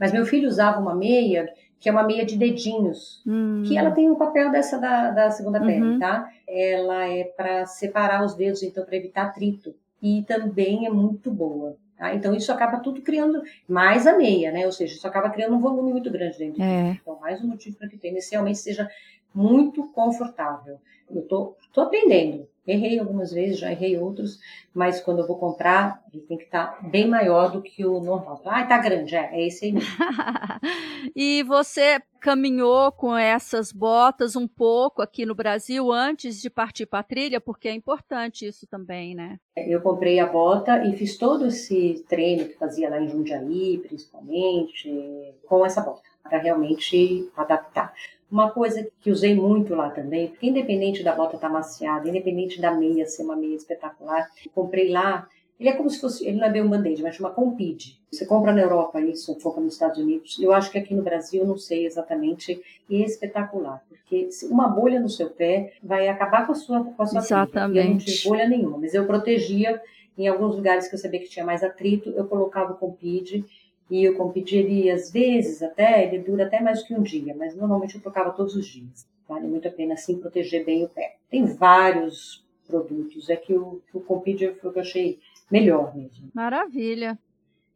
Mas 0.00 0.12
meu 0.12 0.24
filho 0.24 0.48
usava 0.48 0.80
uma 0.80 0.94
meia 0.94 1.52
que 1.78 1.88
é 1.88 1.92
uma 1.92 2.02
meia 2.02 2.24
de 2.24 2.36
dedinhos, 2.36 3.22
hum. 3.24 3.62
que 3.64 3.78
ela 3.78 3.92
tem 3.92 4.10
o 4.10 4.16
papel 4.16 4.50
dessa 4.50 4.78
da, 4.78 5.10
da 5.10 5.30
segunda 5.30 5.60
pele, 5.60 5.82
uhum. 5.82 5.98
tá? 5.98 6.28
Ela 6.48 7.06
é 7.06 7.24
para 7.24 7.66
separar 7.66 8.24
os 8.24 8.34
dedos, 8.34 8.62
então 8.64 8.84
para 8.84 8.96
evitar 8.96 9.26
atrito 9.26 9.74
e 10.02 10.22
também 10.22 10.86
é 10.86 10.90
muito 10.90 11.30
boa. 11.30 11.76
Tá? 11.96 12.14
Então, 12.14 12.34
isso 12.34 12.52
acaba 12.52 12.78
tudo 12.78 13.02
criando 13.02 13.42
mais 13.68 14.06
a 14.06 14.16
meia, 14.16 14.52
né? 14.52 14.64
Ou 14.66 14.72
seja, 14.72 14.94
isso 14.94 15.06
acaba 15.06 15.30
criando 15.30 15.56
um 15.56 15.60
volume 15.60 15.90
muito 15.90 16.10
grande 16.10 16.38
dentro. 16.38 16.62
É. 16.62 16.96
Então, 17.00 17.18
mais 17.20 17.42
um 17.42 17.48
motivo 17.48 17.76
para 17.76 17.88
que 17.88 17.96
o 17.96 17.98
tênis 17.98 18.30
realmente 18.30 18.58
seja 18.58 18.88
muito 19.38 19.84
confortável. 19.92 20.80
Eu 21.08 21.22
tô, 21.22 21.54
tô 21.72 21.82
aprendendo. 21.82 22.48
Errei 22.66 22.98
algumas 22.98 23.32
vezes, 23.32 23.60
já 23.60 23.70
errei 23.70 23.96
outros, 23.96 24.38
mas 24.74 25.00
quando 25.00 25.20
eu 25.20 25.26
vou 25.26 25.38
comprar, 25.38 26.02
ele 26.12 26.22
tem 26.24 26.36
que 26.36 26.44
estar 26.44 26.66
tá 26.66 26.86
bem 26.86 27.08
maior 27.08 27.50
do 27.50 27.62
que 27.62 27.86
o 27.86 27.98
normal. 28.00 28.42
Ah, 28.44 28.66
tá 28.66 28.76
grande, 28.76 29.16
é, 29.16 29.30
é 29.32 29.46
esse 29.46 29.66
aí 29.66 29.72
mesmo. 29.72 29.88
e 31.16 31.42
você 31.44 32.02
caminhou 32.20 32.92
com 32.92 33.16
essas 33.16 33.72
botas 33.72 34.36
um 34.36 34.46
pouco 34.46 35.00
aqui 35.00 35.24
no 35.24 35.34
Brasil 35.34 35.90
antes 35.90 36.42
de 36.42 36.50
partir 36.50 36.84
para 36.84 36.98
a 36.98 37.04
trilha, 37.04 37.40
porque 37.40 37.68
é 37.68 37.72
importante 37.72 38.44
isso 38.44 38.66
também, 38.66 39.14
né? 39.14 39.38
Eu 39.56 39.80
comprei 39.80 40.18
a 40.18 40.26
bota 40.26 40.84
e 40.84 40.94
fiz 40.94 41.16
todo 41.16 41.46
esse 41.46 42.04
treino 42.06 42.44
que 42.46 42.58
fazia 42.58 42.90
lá 42.90 43.00
em 43.00 43.08
Jundiaí, 43.08 43.78
principalmente, 43.78 45.32
com 45.46 45.64
essa 45.64 45.80
bota, 45.80 46.02
para 46.22 46.38
realmente 46.38 47.30
adaptar. 47.34 47.94
Uma 48.30 48.50
coisa 48.50 48.86
que 49.00 49.10
usei 49.10 49.34
muito 49.34 49.74
lá 49.74 49.90
também, 49.90 50.28
porque 50.28 50.46
independente 50.46 51.02
da 51.02 51.14
bota 51.14 51.36
estar 51.36 51.48
tá 51.48 51.52
maciada, 51.52 52.08
independente 52.08 52.60
da 52.60 52.72
meia 52.72 53.06
ser 53.06 53.22
uma 53.22 53.36
meia 53.36 53.56
espetacular, 53.56 54.28
comprei 54.54 54.90
lá. 54.90 55.26
Ele 55.58 55.70
é 55.70 55.72
como 55.72 55.90
se 55.90 56.00
fosse, 56.00 56.26
ele 56.26 56.38
não 56.38 56.46
é 56.46 56.50
bem 56.50 56.62
um 56.62 56.68
band-aid, 56.68 57.02
mas 57.02 57.16
chama 57.16 57.30
Compide. 57.30 57.98
Você 58.12 58.24
compra 58.24 58.52
na 58.52 58.60
Europa 58.60 59.00
isso, 59.00 59.34
foca 59.40 59.60
nos 59.60 59.72
Estados 59.72 59.98
Unidos. 59.98 60.38
Eu 60.38 60.52
acho 60.52 60.70
que 60.70 60.78
aqui 60.78 60.94
no 60.94 61.02
Brasil, 61.02 61.44
não 61.44 61.56
sei 61.56 61.84
exatamente, 61.84 62.60
é 62.90 62.94
espetacular, 62.94 63.82
porque 63.88 64.28
uma 64.50 64.68
bolha 64.68 65.00
no 65.00 65.08
seu 65.08 65.30
pé 65.30 65.72
vai 65.82 66.08
acabar 66.08 66.46
com 66.46 66.52
a 66.52 66.54
sua, 66.54 66.84
com 66.84 67.02
a 67.02 67.06
sua 67.06 67.20
Exatamente. 67.20 67.78
Eu 67.78 67.90
não 67.90 67.98
tive 67.98 68.28
bolha 68.28 68.48
nenhuma, 68.48 68.78
mas 68.78 68.94
eu 68.94 69.06
protegia 69.06 69.80
em 70.18 70.26
alguns 70.26 70.56
lugares 70.56 70.88
que 70.88 70.96
eu 70.96 70.98
sabia 70.98 71.20
que 71.20 71.28
tinha 71.28 71.44
mais 71.44 71.62
atrito, 71.62 72.10
eu 72.10 72.26
colocava 72.26 72.72
o 72.72 72.76
Compide 72.76 73.44
e 73.90 74.04
eu 74.04 74.16
competiria, 74.16 74.94
às 74.94 75.10
vezes, 75.10 75.62
até, 75.62 76.06
ele 76.06 76.22
dura 76.22 76.46
até 76.46 76.60
mais 76.60 76.82
que 76.82 76.94
um 76.94 77.02
dia, 77.02 77.34
mas 77.36 77.54
normalmente 77.54 77.94
eu 77.94 78.00
trocava 78.00 78.30
todos 78.32 78.54
os 78.54 78.66
dias. 78.66 79.06
Vale 79.28 79.46
muito 79.46 79.68
a 79.68 79.70
pena, 79.70 79.94
assim, 79.94 80.18
proteger 80.18 80.64
bem 80.64 80.84
o 80.84 80.88
pé. 80.88 81.16
Tem 81.30 81.44
vários 81.44 82.44
produtos, 82.66 83.30
é 83.30 83.36
que 83.36 83.54
o, 83.54 83.80
o 83.92 84.00
foi 84.00 84.18
o 84.18 84.22
que 84.22 84.64
eu 84.64 84.80
achei 84.80 85.18
melhor 85.50 85.96
mesmo. 85.96 86.30
Maravilha. 86.34 87.18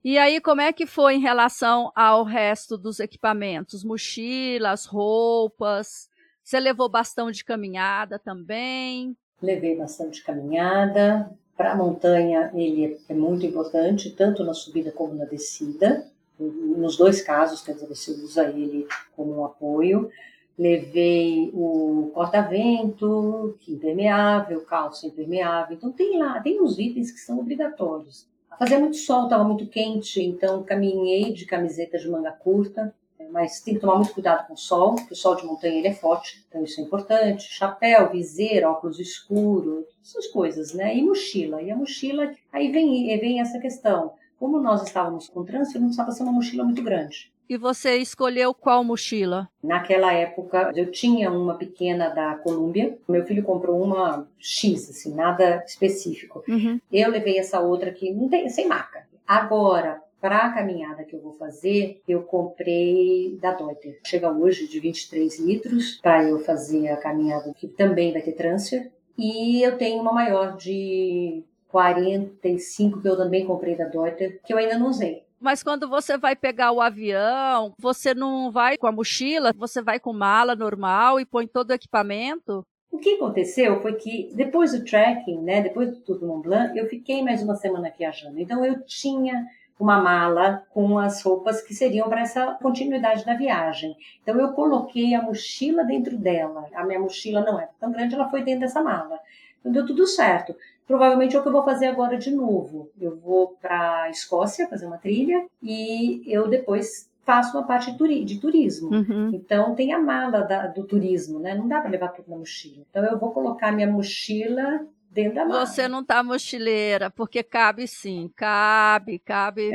E 0.05 0.19
aí, 0.19 0.41
como 0.41 0.61
é 0.61 0.73
que 0.73 0.85
foi 0.85 1.15
em 1.15 1.21
relação 1.21 1.93
ao 1.95 2.25
resto 2.25 2.77
dos 2.77 2.99
equipamentos? 2.99 3.85
Mochilas, 3.85 4.85
roupas? 4.85 6.11
Você 6.43 6.59
levou 6.59 6.89
bastão 6.89 7.31
de 7.31 7.45
caminhada 7.45 8.19
também? 8.19 9.17
Levei 9.41 9.77
bastante 9.77 10.23
caminhada, 10.25 11.31
para 11.63 11.75
a 11.75 11.77
montanha, 11.77 12.51
ele 12.55 12.99
é 13.09 13.15
muito 13.15 13.47
importante, 13.47 14.11
tanto 14.11 14.43
na 14.43 14.53
subida 14.53 14.91
como 14.91 15.15
na 15.15 15.25
descida. 15.25 16.05
Nos 16.37 16.97
dois 16.97 17.23
casos, 17.23 17.63
quer 17.63 17.75
dizer, 17.75 17.87
você 17.87 18.11
usa 18.11 18.49
ele 18.49 18.85
como 19.15 19.39
um 19.39 19.45
apoio. 19.45 20.11
Levei 20.59 21.53
o 21.55 22.11
corta-vento, 22.13 23.57
é 23.69 23.71
impermeável, 23.71 24.61
calça 24.63 25.07
impermeável. 25.07 25.77
Então, 25.77 25.93
tem 25.93 26.19
lá, 26.19 26.41
tem 26.41 26.61
uns 26.61 26.81
itens 26.81 27.13
que 27.13 27.21
são 27.21 27.39
obrigatórios. 27.39 28.27
Fazia 28.59 28.81
muito 28.81 28.97
sol, 28.97 29.25
estava 29.25 29.45
muito 29.45 29.67
quente, 29.69 30.21
então 30.21 30.65
caminhei 30.65 31.33
de 31.33 31.47
camiseta 31.47 31.97
de 31.97 32.11
manga 32.11 32.33
curta, 32.33 32.93
mas 33.33 33.61
tem 33.61 33.75
que 33.75 33.81
tomar 33.81 33.97
muito 33.97 34.13
cuidado 34.13 34.47
com 34.47 34.53
o 34.53 34.59
sol, 34.59 34.95
porque 34.97 35.15
o 35.15 35.17
sol 35.17 35.35
de 35.35 35.45
montanha 35.45 35.79
ele 35.79 35.89
é 35.89 35.95
forte, 35.95 36.45
então 36.47 36.63
isso 36.63 36.81
é 36.81 36.85
importante. 36.85 37.49
Chapéu, 37.51 38.11
viseira, 38.11 38.71
óculos 38.71 39.01
escuro, 39.01 39.87
essas 40.05 40.27
coisas, 40.27 40.75
né? 40.75 40.95
E 40.95 41.03
mochila. 41.03 41.63
E 41.63 41.71
a 41.71 41.77
mochila, 41.77 42.31
aí 42.53 42.71
vem, 42.71 43.19
vem 43.19 43.41
essa 43.41 43.59
questão. 43.59 44.13
Como 44.39 44.61
nós 44.61 44.83
estávamos 44.83 45.29
com 45.29 45.45
trânsito, 45.45 45.79
não 45.79 45.87
precisava 45.87 46.13
ser 46.13 46.25
uma 46.25 46.33
mochila 46.33 46.65
muito 46.65 46.83
grande. 46.83 47.33
E 47.49 47.57
você 47.57 47.97
escolheu 47.97 48.55
qual 48.55 48.85
mochila? 48.85 49.49
Naquela 49.63 50.13
época, 50.13 50.73
eu 50.75 50.91
tinha 50.91 51.31
uma 51.31 51.55
pequena 51.55 52.09
da 52.09 52.35
Columbia. 52.37 52.97
Meu 53.09 53.25
filho 53.25 53.43
comprou 53.43 53.83
uma 53.83 54.27
X, 54.39 54.89
assim, 54.91 55.15
nada 55.15 55.63
específico. 55.67 56.45
Uhum. 56.49 56.81
Eu 56.91 57.11
levei 57.11 57.39
essa 57.39 57.61
outra 57.61 57.93
que 57.93 58.11
não 58.11 58.29
tem, 58.29 58.49
sem 58.49 58.67
marca. 58.67 59.07
Agora, 59.27 60.03
para 60.23 60.47
a 60.47 60.53
caminhada 60.53 61.03
que 61.03 61.17
eu 61.17 61.21
vou 61.21 61.33
fazer, 61.33 62.01
eu 62.07 62.23
comprei 62.23 63.37
da 63.41 63.53
Deuter. 63.53 63.99
Chega 64.07 64.31
hoje 64.31 64.69
de 64.69 64.79
23 64.79 65.41
litros 65.41 65.99
para 66.01 66.23
eu 66.23 66.39
fazer 66.39 66.89
a 66.91 66.97
caminhada 66.97 67.53
que 67.53 67.67
também 67.67 68.13
vai 68.13 68.23
ter 68.23 68.33
transfer. 68.33 68.93
E 69.19 69.61
eu 69.61 69.77
tenho 69.77 70.01
uma 70.01 70.13
maior 70.13 70.57
de 70.57 71.43
45 71.67 73.03
que 73.03 73.09
eu 73.09 73.17
também 73.17 73.45
comprei 73.45 73.75
da 73.75 73.87
Deuter, 73.87 74.41
que 74.45 74.55
eu 74.55 74.59
ainda 74.59 74.79
não 74.79 74.91
usei. 74.91 75.25
Mas 75.41 75.61
quando 75.61 75.89
você 75.89 76.17
vai 76.17 76.37
pegar 76.37 76.71
o 76.71 76.81
avião, 76.81 77.75
você 77.77 78.15
não 78.15 78.53
vai 78.53 78.79
com 78.79 78.87
a 78.87 78.93
mochila, 78.93 79.53
você 79.53 79.83
vai 79.83 79.99
com 79.99 80.13
mala 80.13 80.55
normal 80.55 81.19
e 81.19 81.27
põe 81.27 81.49
todo 81.49 81.71
o 81.71 81.75
equipamento? 81.75 82.65
O 82.93 82.99
que 82.99 83.15
aconteceu 83.15 83.81
foi 83.81 83.95
que 83.95 84.31
depois 84.35 84.71
do 84.71 84.85
trekking, 84.85 85.41
né, 85.41 85.63
depois 85.63 85.91
do 85.91 85.97
Tour 85.97 86.21
do 86.21 86.27
Mont 86.27 86.47
Blanc, 86.47 86.79
eu 86.79 86.87
fiquei 86.87 87.25
mais 87.25 87.43
uma 87.43 87.57
semana 87.57 87.93
viajando. 87.99 88.39
Então 88.39 88.65
eu 88.65 88.85
tinha 88.85 89.45
uma 89.83 90.01
mala 90.01 90.65
com 90.71 90.99
as 90.99 91.23
roupas 91.23 91.61
que 91.61 91.75
seriam 91.75 92.09
para 92.09 92.21
essa 92.21 92.55
continuidade 92.63 93.25
da 93.25 93.35
viagem. 93.35 93.97
Então 94.23 94.39
eu 94.39 94.53
coloquei 94.53 95.15
a 95.15 95.23
mochila 95.23 95.85
dentro 95.85 96.17
dela. 96.17 96.67
A 96.75 96.85
minha 96.85 97.01
mochila 97.01 97.41
não 97.41 97.59
é 97.59 97.69
tão 97.81 97.91
grande, 97.91 98.15
ela 98.15 98.31
foi 98.31 98.43
dentro 98.43 98.61
dessa 98.61 98.83
mala. 98.83 99.19
Então 99.61 99.73
deu 99.73 99.85
tudo 99.85 100.07
certo. 100.07 100.55
Provavelmente 100.87 101.35
é 101.35 101.39
o 101.39 101.43
que 101.43 101.49
eu 101.49 101.53
vou 101.53 101.65
fazer 101.65 101.87
agora 101.87 102.17
de 102.17 102.31
novo. 102.31 102.91
Eu 103.01 103.17
vou 103.17 103.57
para 103.61 104.03
a 104.03 104.11
Escócia 104.11 104.69
fazer 104.69 104.87
uma 104.87 104.99
trilha 104.99 105.47
e 105.63 106.23
eu 106.27 106.49
depois 106.49 107.11
faço 107.25 107.57
uma 107.57 107.67
parte 107.67 107.93
de 108.25 108.41
turismo. 108.41 108.91
Uhum. 108.91 109.31
Então 109.33 109.75
tem 109.75 109.93
a 109.93 109.99
mala 109.99 110.43
da, 110.43 110.67
do 110.67 110.85
turismo, 110.85 111.39
né? 111.39 111.55
Não 111.55 111.69
dá 111.69 111.81
para 111.81 111.91
levar 111.91 112.09
tudo 112.09 112.31
na 112.31 112.37
mochila. 112.37 112.85
Então 112.91 113.05
eu 113.05 113.19
vou 113.19 113.31
colocar 113.31 113.73
minha 113.73 113.91
mochila 113.91 114.87
dentro 115.13 115.35
da 115.35 115.45
mala. 115.45 115.67
Você 115.67 115.87
não 115.87 116.03
tá 116.05 116.23
mochileira, 116.23 117.11
porque 117.11 117.43
cabe 117.43 117.87
sim, 117.87 118.31
cabe, 118.35 119.19
cabe, 119.19 119.71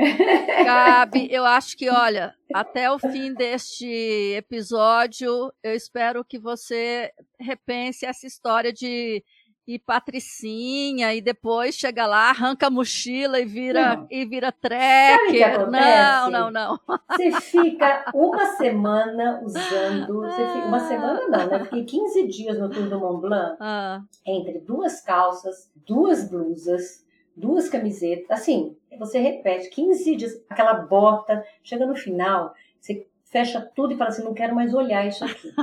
cabe. 0.66 1.28
Eu 1.32 1.46
acho 1.46 1.78
que, 1.78 1.90
olha, 1.90 2.34
até 2.54 2.92
o 2.92 2.98
fim 2.98 3.34
deste 3.34 3.86
episódio, 4.36 5.54
eu 5.62 5.76
espero 5.76 6.26
que 6.26 6.40
você 6.40 7.12
repense 7.40 8.06
essa 8.06 8.26
história 8.26 8.74
de 8.74 9.24
e 9.68 9.78
patricinha 9.78 11.14
e 11.14 11.20
depois 11.20 11.76
chega 11.76 12.08
lá, 12.08 12.30
arranca 12.30 12.68
a 12.68 12.70
mochila 12.70 13.40
e 13.40 13.46
vira 13.46 13.98
não. 13.98 14.08
e 14.10 14.26
vira 14.26 14.52
trekker. 14.52 15.70
Não, 15.70 16.32
não, 16.32 16.50
não. 16.50 16.80
Você 17.10 17.32
fica 17.42 18.10
uma 18.14 18.46
semana 18.56 19.42
usando, 19.44 20.24
fica, 20.30 20.66
uma 20.66 20.80
semana 20.80 21.28
não, 21.28 21.48
né? 21.48 21.64
Fiquei 21.66 21.84
15 21.84 22.28
dias 22.28 22.58
no 22.58 22.70
Tour 22.70 22.88
do 22.88 23.00
Mont 23.00 23.20
Blanc, 23.20 23.58
ah. 23.60 24.02
entre 24.26 24.60
duas 24.60 25.02
calças, 25.02 25.70
duas 25.86 26.30
blusas, 26.30 27.06
duas 27.36 27.68
camisetas, 27.68 28.32
assim, 28.32 28.78
você 28.98 29.20
repete 29.20 29.70
15 29.70 30.16
dias, 30.16 30.46
aquela 30.50 30.74
bota, 30.74 31.44
chega 31.62 31.86
no 31.86 31.96
final, 31.96 32.54
você 32.80 33.06
fecha 33.30 33.62
tudo 33.76 33.94
e 33.94 33.98
fala 33.98 34.10
assim, 34.10 34.24
não 34.24 34.34
quero 34.34 34.56
mais 34.56 34.74
olhar 34.74 35.06
isso 35.06 35.24
aqui. 35.24 35.54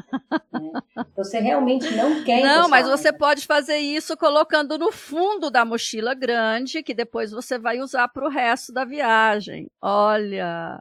né? 0.53 0.72
Então, 0.92 1.24
você 1.24 1.38
realmente 1.40 1.90
não 1.94 2.22
quer 2.22 2.42
Não, 2.42 2.68
mas 2.68 2.87
você 2.87 3.12
pode 3.12 3.46
fazer 3.46 3.79
isso 3.79 4.16
colocando 4.16 4.79
no 4.79 4.92
fundo 4.92 5.50
da 5.50 5.64
mochila 5.64 6.14
grande, 6.14 6.83
que 6.83 6.94
depois 6.94 7.31
você 7.31 7.59
vai 7.59 7.81
usar 7.81 8.09
para 8.09 8.24
o 8.27 8.31
resto 8.31 8.72
da 8.72 8.85
viagem. 8.85 9.70
Olha! 9.81 10.81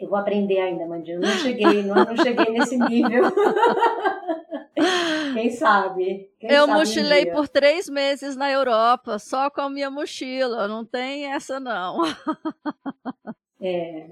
Eu 0.00 0.08
vou 0.08 0.18
aprender 0.18 0.58
ainda, 0.58 0.84
Mandinho. 0.86 1.20
Não 1.20 1.28
cheguei, 1.28 1.82
não, 1.82 1.94
não 1.94 2.16
cheguei 2.16 2.50
nesse 2.50 2.76
nível. 2.76 3.32
Quem 5.32 5.50
sabe? 5.50 6.30
Quem 6.38 6.50
eu 6.50 6.66
sabe 6.66 6.78
mochilei 6.78 7.30
um 7.30 7.32
por 7.32 7.48
três 7.48 7.88
meses 7.88 8.36
na 8.36 8.50
Europa, 8.50 9.18
só 9.18 9.48
com 9.48 9.60
a 9.60 9.70
minha 9.70 9.90
mochila. 9.90 10.66
Não 10.66 10.84
tem 10.84 11.32
essa, 11.32 11.60
não. 11.60 12.02
É, 13.66 14.08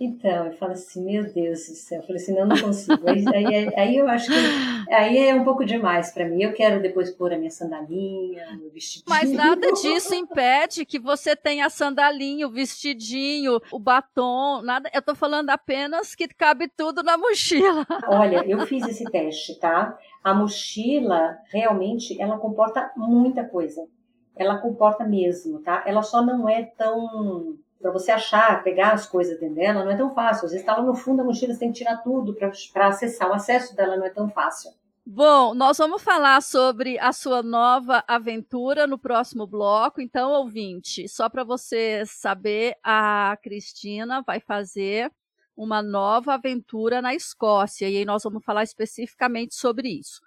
então, 0.00 0.46
eu 0.46 0.52
falo 0.52 0.72
assim, 0.72 1.04
meu 1.04 1.30
Deus 1.30 1.66
do 1.66 1.74
céu, 1.74 2.00
eu 2.00 2.06
falei 2.06 2.22
assim, 2.22 2.34
não, 2.34 2.46
não 2.46 2.58
consigo. 2.58 3.06
Aí, 3.06 3.22
aí, 3.28 3.70
aí 3.76 3.96
eu 3.98 4.08
acho 4.08 4.28
que 4.28 4.90
aí 4.90 5.28
é 5.28 5.34
um 5.34 5.44
pouco 5.44 5.62
demais 5.62 6.10
para 6.10 6.26
mim. 6.26 6.42
Eu 6.42 6.54
quero 6.54 6.80
depois 6.80 7.10
pôr 7.10 7.34
a 7.34 7.36
minha 7.36 7.50
sandalinha, 7.50 8.58
o 8.64 8.70
vestidinho. 8.70 9.04
Mas 9.06 9.30
nada 9.30 9.70
disso 9.72 10.14
impede 10.14 10.86
que 10.86 10.98
você 10.98 11.36
tenha 11.36 11.66
a 11.66 11.70
sandalinha, 11.70 12.46
o 12.46 12.50
vestidinho, 12.50 13.60
o 13.70 13.78
batom, 13.78 14.62
nada. 14.62 14.90
Eu 14.94 15.02
tô 15.02 15.14
falando 15.14 15.50
apenas 15.50 16.14
que 16.14 16.26
cabe 16.26 16.66
tudo 16.74 17.02
na 17.02 17.18
mochila. 17.18 17.86
Olha, 18.08 18.42
eu 18.48 18.66
fiz 18.66 18.88
esse 18.88 19.04
teste, 19.04 19.58
tá? 19.60 19.98
A 20.24 20.32
mochila 20.32 21.36
realmente 21.52 22.18
ela 22.18 22.38
comporta 22.38 22.90
muita 22.96 23.44
coisa. 23.44 23.86
Ela 24.34 24.56
comporta 24.56 25.04
mesmo, 25.04 25.58
tá? 25.58 25.82
Ela 25.84 26.00
só 26.00 26.22
não 26.22 26.48
é 26.48 26.62
tão 26.62 27.58
para 27.80 27.90
você 27.92 28.10
achar, 28.10 28.62
pegar 28.62 28.92
as 28.92 29.06
coisas 29.06 29.38
dentro 29.38 29.54
dela, 29.54 29.84
não 29.84 29.90
é 29.90 29.96
tão 29.96 30.14
fácil. 30.14 30.46
Às 30.46 30.52
vezes 30.52 30.60
está 30.60 30.76
lá 30.76 30.82
no 30.82 30.94
fundo 30.94 31.18
da 31.18 31.24
mochila, 31.24 31.52
você 31.52 31.60
tem 31.60 31.72
que 31.72 31.78
tirar 31.78 31.98
tudo 31.98 32.34
para 32.72 32.88
acessar. 32.88 33.30
O 33.30 33.34
acesso 33.34 33.74
dela 33.76 33.96
não 33.96 34.04
é 34.04 34.10
tão 34.10 34.28
fácil. 34.28 34.72
Bom, 35.06 35.54
nós 35.54 35.78
vamos 35.78 36.02
falar 36.02 36.42
sobre 36.42 36.98
a 36.98 37.12
sua 37.14 37.42
nova 37.42 38.04
aventura 38.06 38.86
no 38.86 38.98
próximo 38.98 39.46
bloco. 39.46 40.02
Então, 40.02 40.32
ouvinte, 40.32 41.08
só 41.08 41.30
para 41.30 41.44
você 41.44 42.02
saber, 42.04 42.76
a 42.82 43.38
Cristina 43.42 44.22
vai 44.26 44.38
fazer 44.38 45.10
uma 45.56 45.82
nova 45.82 46.34
aventura 46.34 47.00
na 47.00 47.14
Escócia 47.14 47.88
e 47.88 47.96
aí 47.96 48.04
nós 48.04 48.22
vamos 48.22 48.44
falar 48.44 48.64
especificamente 48.64 49.54
sobre 49.54 49.88
isso. 49.88 50.20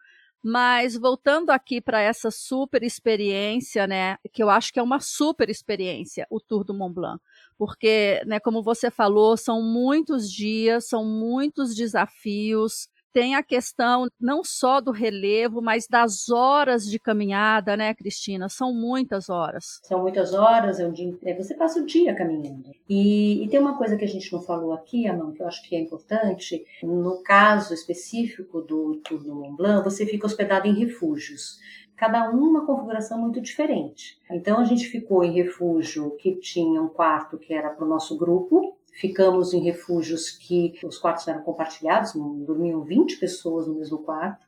Mas 0.44 0.98
voltando 0.98 1.52
aqui 1.52 1.80
para 1.80 2.02
essa 2.02 2.32
super 2.32 2.82
experiência, 2.82 3.86
né, 3.86 4.18
que 4.34 4.42
eu 4.42 4.50
acho 4.50 4.74
que 4.74 4.80
é 4.80 4.84
uma 4.84 5.00
super 5.00 5.48
experiência, 5.50 6.26
o 6.30 6.40
Tour 6.40 6.64
do 6.64 6.74
Mont 6.74 6.96
Blanc 6.96 7.22
porque, 7.62 8.24
né, 8.26 8.39
como 8.39 8.63
você 8.63 8.89
falou, 8.89 9.38
são 9.38 9.62
muitos 9.62 10.32
dias, 10.32 10.88
são 10.88 11.06
muitos 11.06 11.76
desafios, 11.76 12.88
tem 13.13 13.36
a 13.36 13.43
questão 13.43 14.08
não 14.19 14.43
só 14.43 14.82
do 14.82 14.89
relevo, 14.89 15.62
mas 15.62 15.86
das 15.88 16.30
horas 16.30 16.86
de 16.86 16.97
caminhada, 16.97 17.78
né, 17.78 17.93
Cristina? 17.93 18.49
São 18.49 18.74
muitas 18.74 19.30
horas. 19.30 19.80
São 19.84 20.01
muitas 20.01 20.34
horas, 20.34 20.80
é 20.80 20.88
um 20.88 20.91
dia, 20.91 21.16
é, 21.24 21.36
você 21.36 21.53
passa 21.53 21.80
o 21.80 21.86
dia 21.86 22.16
caminhando. 22.16 22.72
E, 22.89 23.43
e 23.43 23.47
tem 23.47 23.59
uma 23.59 23.78
coisa 23.78 23.95
que 23.95 24.05
a 24.05 24.07
gente 24.07 24.34
não 24.34 24.41
falou 24.41 24.74
aqui, 24.74 25.05
Amanda, 25.05 25.34
que 25.34 25.43
eu 25.43 25.47
acho 25.47 25.62
que 25.62 25.76
é 25.76 25.80
importante. 25.80 26.66
No 26.82 27.22
caso 27.22 27.76
específico 27.76 28.62
do 28.62 28.95
Tour 29.03 29.24
do 29.24 29.36
Mont 29.36 29.55
Blanc, 29.55 29.84
você 29.84 30.03
fica 30.03 30.26
hospedado 30.26 30.68
em 30.68 30.74
refúgios 30.74 31.59
cada 32.02 32.32
um 32.32 32.49
uma 32.49 32.66
configuração 32.66 33.22
muito 33.22 33.39
diferente. 33.39 34.18
Então 34.32 34.58
a 34.58 34.64
gente 34.64 34.88
ficou 34.88 35.24
em 35.24 35.34
refúgio 35.34 36.10
que 36.18 36.34
tinha 36.38 36.82
um 36.82 36.88
quarto 36.88 37.38
que 37.38 37.54
era 37.54 37.70
para 37.70 37.86
o 37.86 37.88
nosso 37.88 38.18
grupo, 38.18 38.76
ficamos 38.91 39.54
em 39.54 39.62
refúgios 39.62 40.32
que 40.32 40.80
os 40.84 40.97
quartos 40.97 41.28
eram 41.28 41.43
compartilhados, 41.43 42.14
dormiam 42.14 42.82
20 42.82 43.20
pessoas 43.20 43.68
no 43.68 43.76
mesmo 43.76 43.99
quarto, 43.99 44.47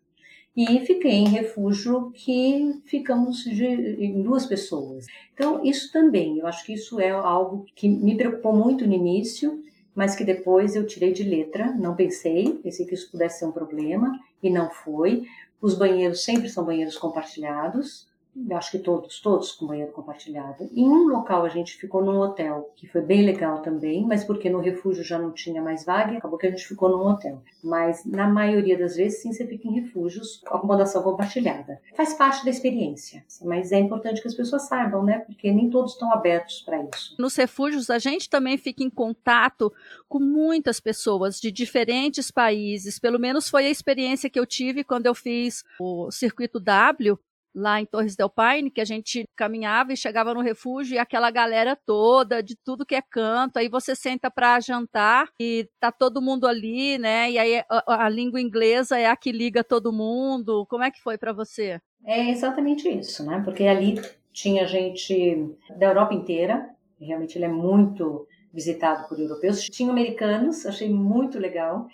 e 0.57 0.79
fiquei 0.79 1.11
em 1.11 1.27
refúgio 1.27 2.09
que 2.15 2.81
ficamos 2.85 3.43
de, 3.43 3.67
em 3.67 4.23
duas 4.23 4.47
pessoas. 4.47 5.05
Então 5.35 5.63
isso 5.63 5.91
também, 5.91 6.39
eu 6.39 6.47
acho 6.47 6.65
que 6.65 6.73
isso 6.73 6.99
é 6.99 7.11
algo 7.11 7.67
que 7.75 7.87
me 7.87 8.17
preocupou 8.17 8.55
muito 8.55 8.87
no 8.87 8.93
início, 8.93 9.61
mas 9.93 10.15
que 10.15 10.23
depois 10.23 10.75
eu 10.75 10.87
tirei 10.87 11.13
de 11.13 11.21
letra, 11.21 11.71
não 11.71 11.95
pensei, 11.95 12.51
pensei 12.63 12.83
que 12.87 12.95
isso 12.95 13.11
pudesse 13.11 13.37
ser 13.37 13.45
um 13.45 13.51
problema, 13.51 14.19
e 14.43 14.49
não 14.49 14.69
foi. 14.69 15.23
Os 15.63 15.75
banheiros 15.75 16.25
sempre 16.25 16.49
são 16.49 16.65
banheiros 16.65 16.97
compartilhados, 16.97 18.05
acho 18.51 18.71
que 18.71 18.79
todos, 18.79 19.19
todos 19.19 19.51
com 19.51 19.67
banheiro 19.67 19.91
compartilhado. 19.91 20.69
Em 20.71 20.87
um 20.87 21.07
local 21.07 21.45
a 21.45 21.49
gente 21.49 21.75
ficou 21.75 22.03
num 22.03 22.19
hotel, 22.19 22.73
que 22.75 22.87
foi 22.87 23.01
bem 23.01 23.23
legal 23.23 23.61
também, 23.61 24.05
mas 24.05 24.23
porque 24.23 24.49
no 24.49 24.59
refúgio 24.59 25.03
já 25.03 25.19
não 25.19 25.31
tinha 25.31 25.61
mais 25.61 25.85
vaga, 25.85 26.17
acabou 26.17 26.37
que 26.37 26.47
a 26.47 26.51
gente 26.51 26.67
ficou 26.67 26.89
num 26.89 27.05
hotel. 27.07 27.41
Mas 27.63 28.05
na 28.05 28.27
maioria 28.27 28.77
das 28.77 28.95
vezes, 28.95 29.21
sim, 29.21 29.31
você 29.31 29.45
fica 29.45 29.67
em 29.67 29.81
refúgios 29.81 30.41
com 30.47 30.55
acomodação 30.55 31.03
compartilhada. 31.03 31.79
Faz 31.95 32.13
parte 32.13 32.43
da 32.43 32.49
experiência, 32.49 33.23
mas 33.43 33.71
é 33.71 33.79
importante 33.79 34.21
que 34.21 34.27
as 34.27 34.35
pessoas 34.35 34.63
saibam, 34.63 35.03
né? 35.03 35.19
Porque 35.19 35.51
nem 35.51 35.69
todos 35.69 35.93
estão 35.93 36.11
abertos 36.11 36.61
para 36.61 36.83
isso. 36.83 37.15
Nos 37.19 37.35
refúgios, 37.35 37.89
a 37.89 37.99
gente 37.99 38.29
também 38.29 38.57
fica 38.57 38.83
em 38.83 38.89
contato 38.89 39.71
com 40.09 40.19
muitas 40.19 40.79
pessoas 40.79 41.39
de 41.39 41.51
diferentes 41.51 42.31
países. 42.31 42.99
Pelo 42.99 43.19
menos 43.19 43.49
foi 43.49 43.65
a 43.65 43.69
experiência 43.69 44.29
que 44.29 44.39
eu 44.39 44.45
tive 44.45 44.83
quando 44.83 45.05
eu 45.05 45.15
fiz 45.15 45.63
o 45.79 46.11
circuito 46.11 46.59
W 46.59 47.17
lá 47.55 47.79
em 47.79 47.85
Torres 47.85 48.15
del 48.15 48.29
Paine, 48.29 48.71
que 48.71 48.81
a 48.81 48.85
gente 48.85 49.25
caminhava 49.35 49.93
e 49.93 49.97
chegava 49.97 50.33
no 50.33 50.41
refúgio 50.41 50.95
e 50.95 50.99
aquela 50.99 51.29
galera 51.29 51.77
toda, 51.85 52.41
de 52.41 52.55
tudo 52.55 52.85
que 52.85 52.95
é 52.95 53.01
canto, 53.01 53.57
aí 53.57 53.69
você 53.69 53.95
senta 53.95 54.31
para 54.31 54.59
jantar 54.59 55.29
e 55.39 55.67
tá 55.79 55.91
todo 55.91 56.21
mundo 56.21 56.47
ali, 56.47 56.97
né? 56.97 57.31
E 57.31 57.37
aí 57.37 57.63
a, 57.69 58.05
a, 58.05 58.09
língua 58.09 58.41
inglesa 58.41 58.97
é 58.97 59.05
a 59.05 59.15
que 59.15 59.31
liga 59.31 59.63
todo 59.63 59.93
mundo. 59.93 60.65
Como 60.67 60.83
é 60.83 60.91
que 60.91 61.01
foi 61.01 61.17
para 61.17 61.33
você? 61.33 61.79
É 62.05 62.29
exatamente 62.29 62.89
isso, 62.89 63.25
né? 63.25 63.41
Porque 63.43 63.63
ali 63.63 64.01
tinha 64.31 64.65
gente 64.67 65.55
da 65.77 65.87
Europa 65.87 66.13
inteira, 66.13 66.69
realmente 66.99 67.37
ele 67.37 67.45
é 67.45 67.49
muito 67.49 68.27
visitado 68.53 69.07
por 69.07 69.19
europeus, 69.19 69.63
tinha 69.63 69.89
americanos, 69.89 70.65
achei 70.65 70.89
muito 70.89 71.39
legal, 71.39 71.87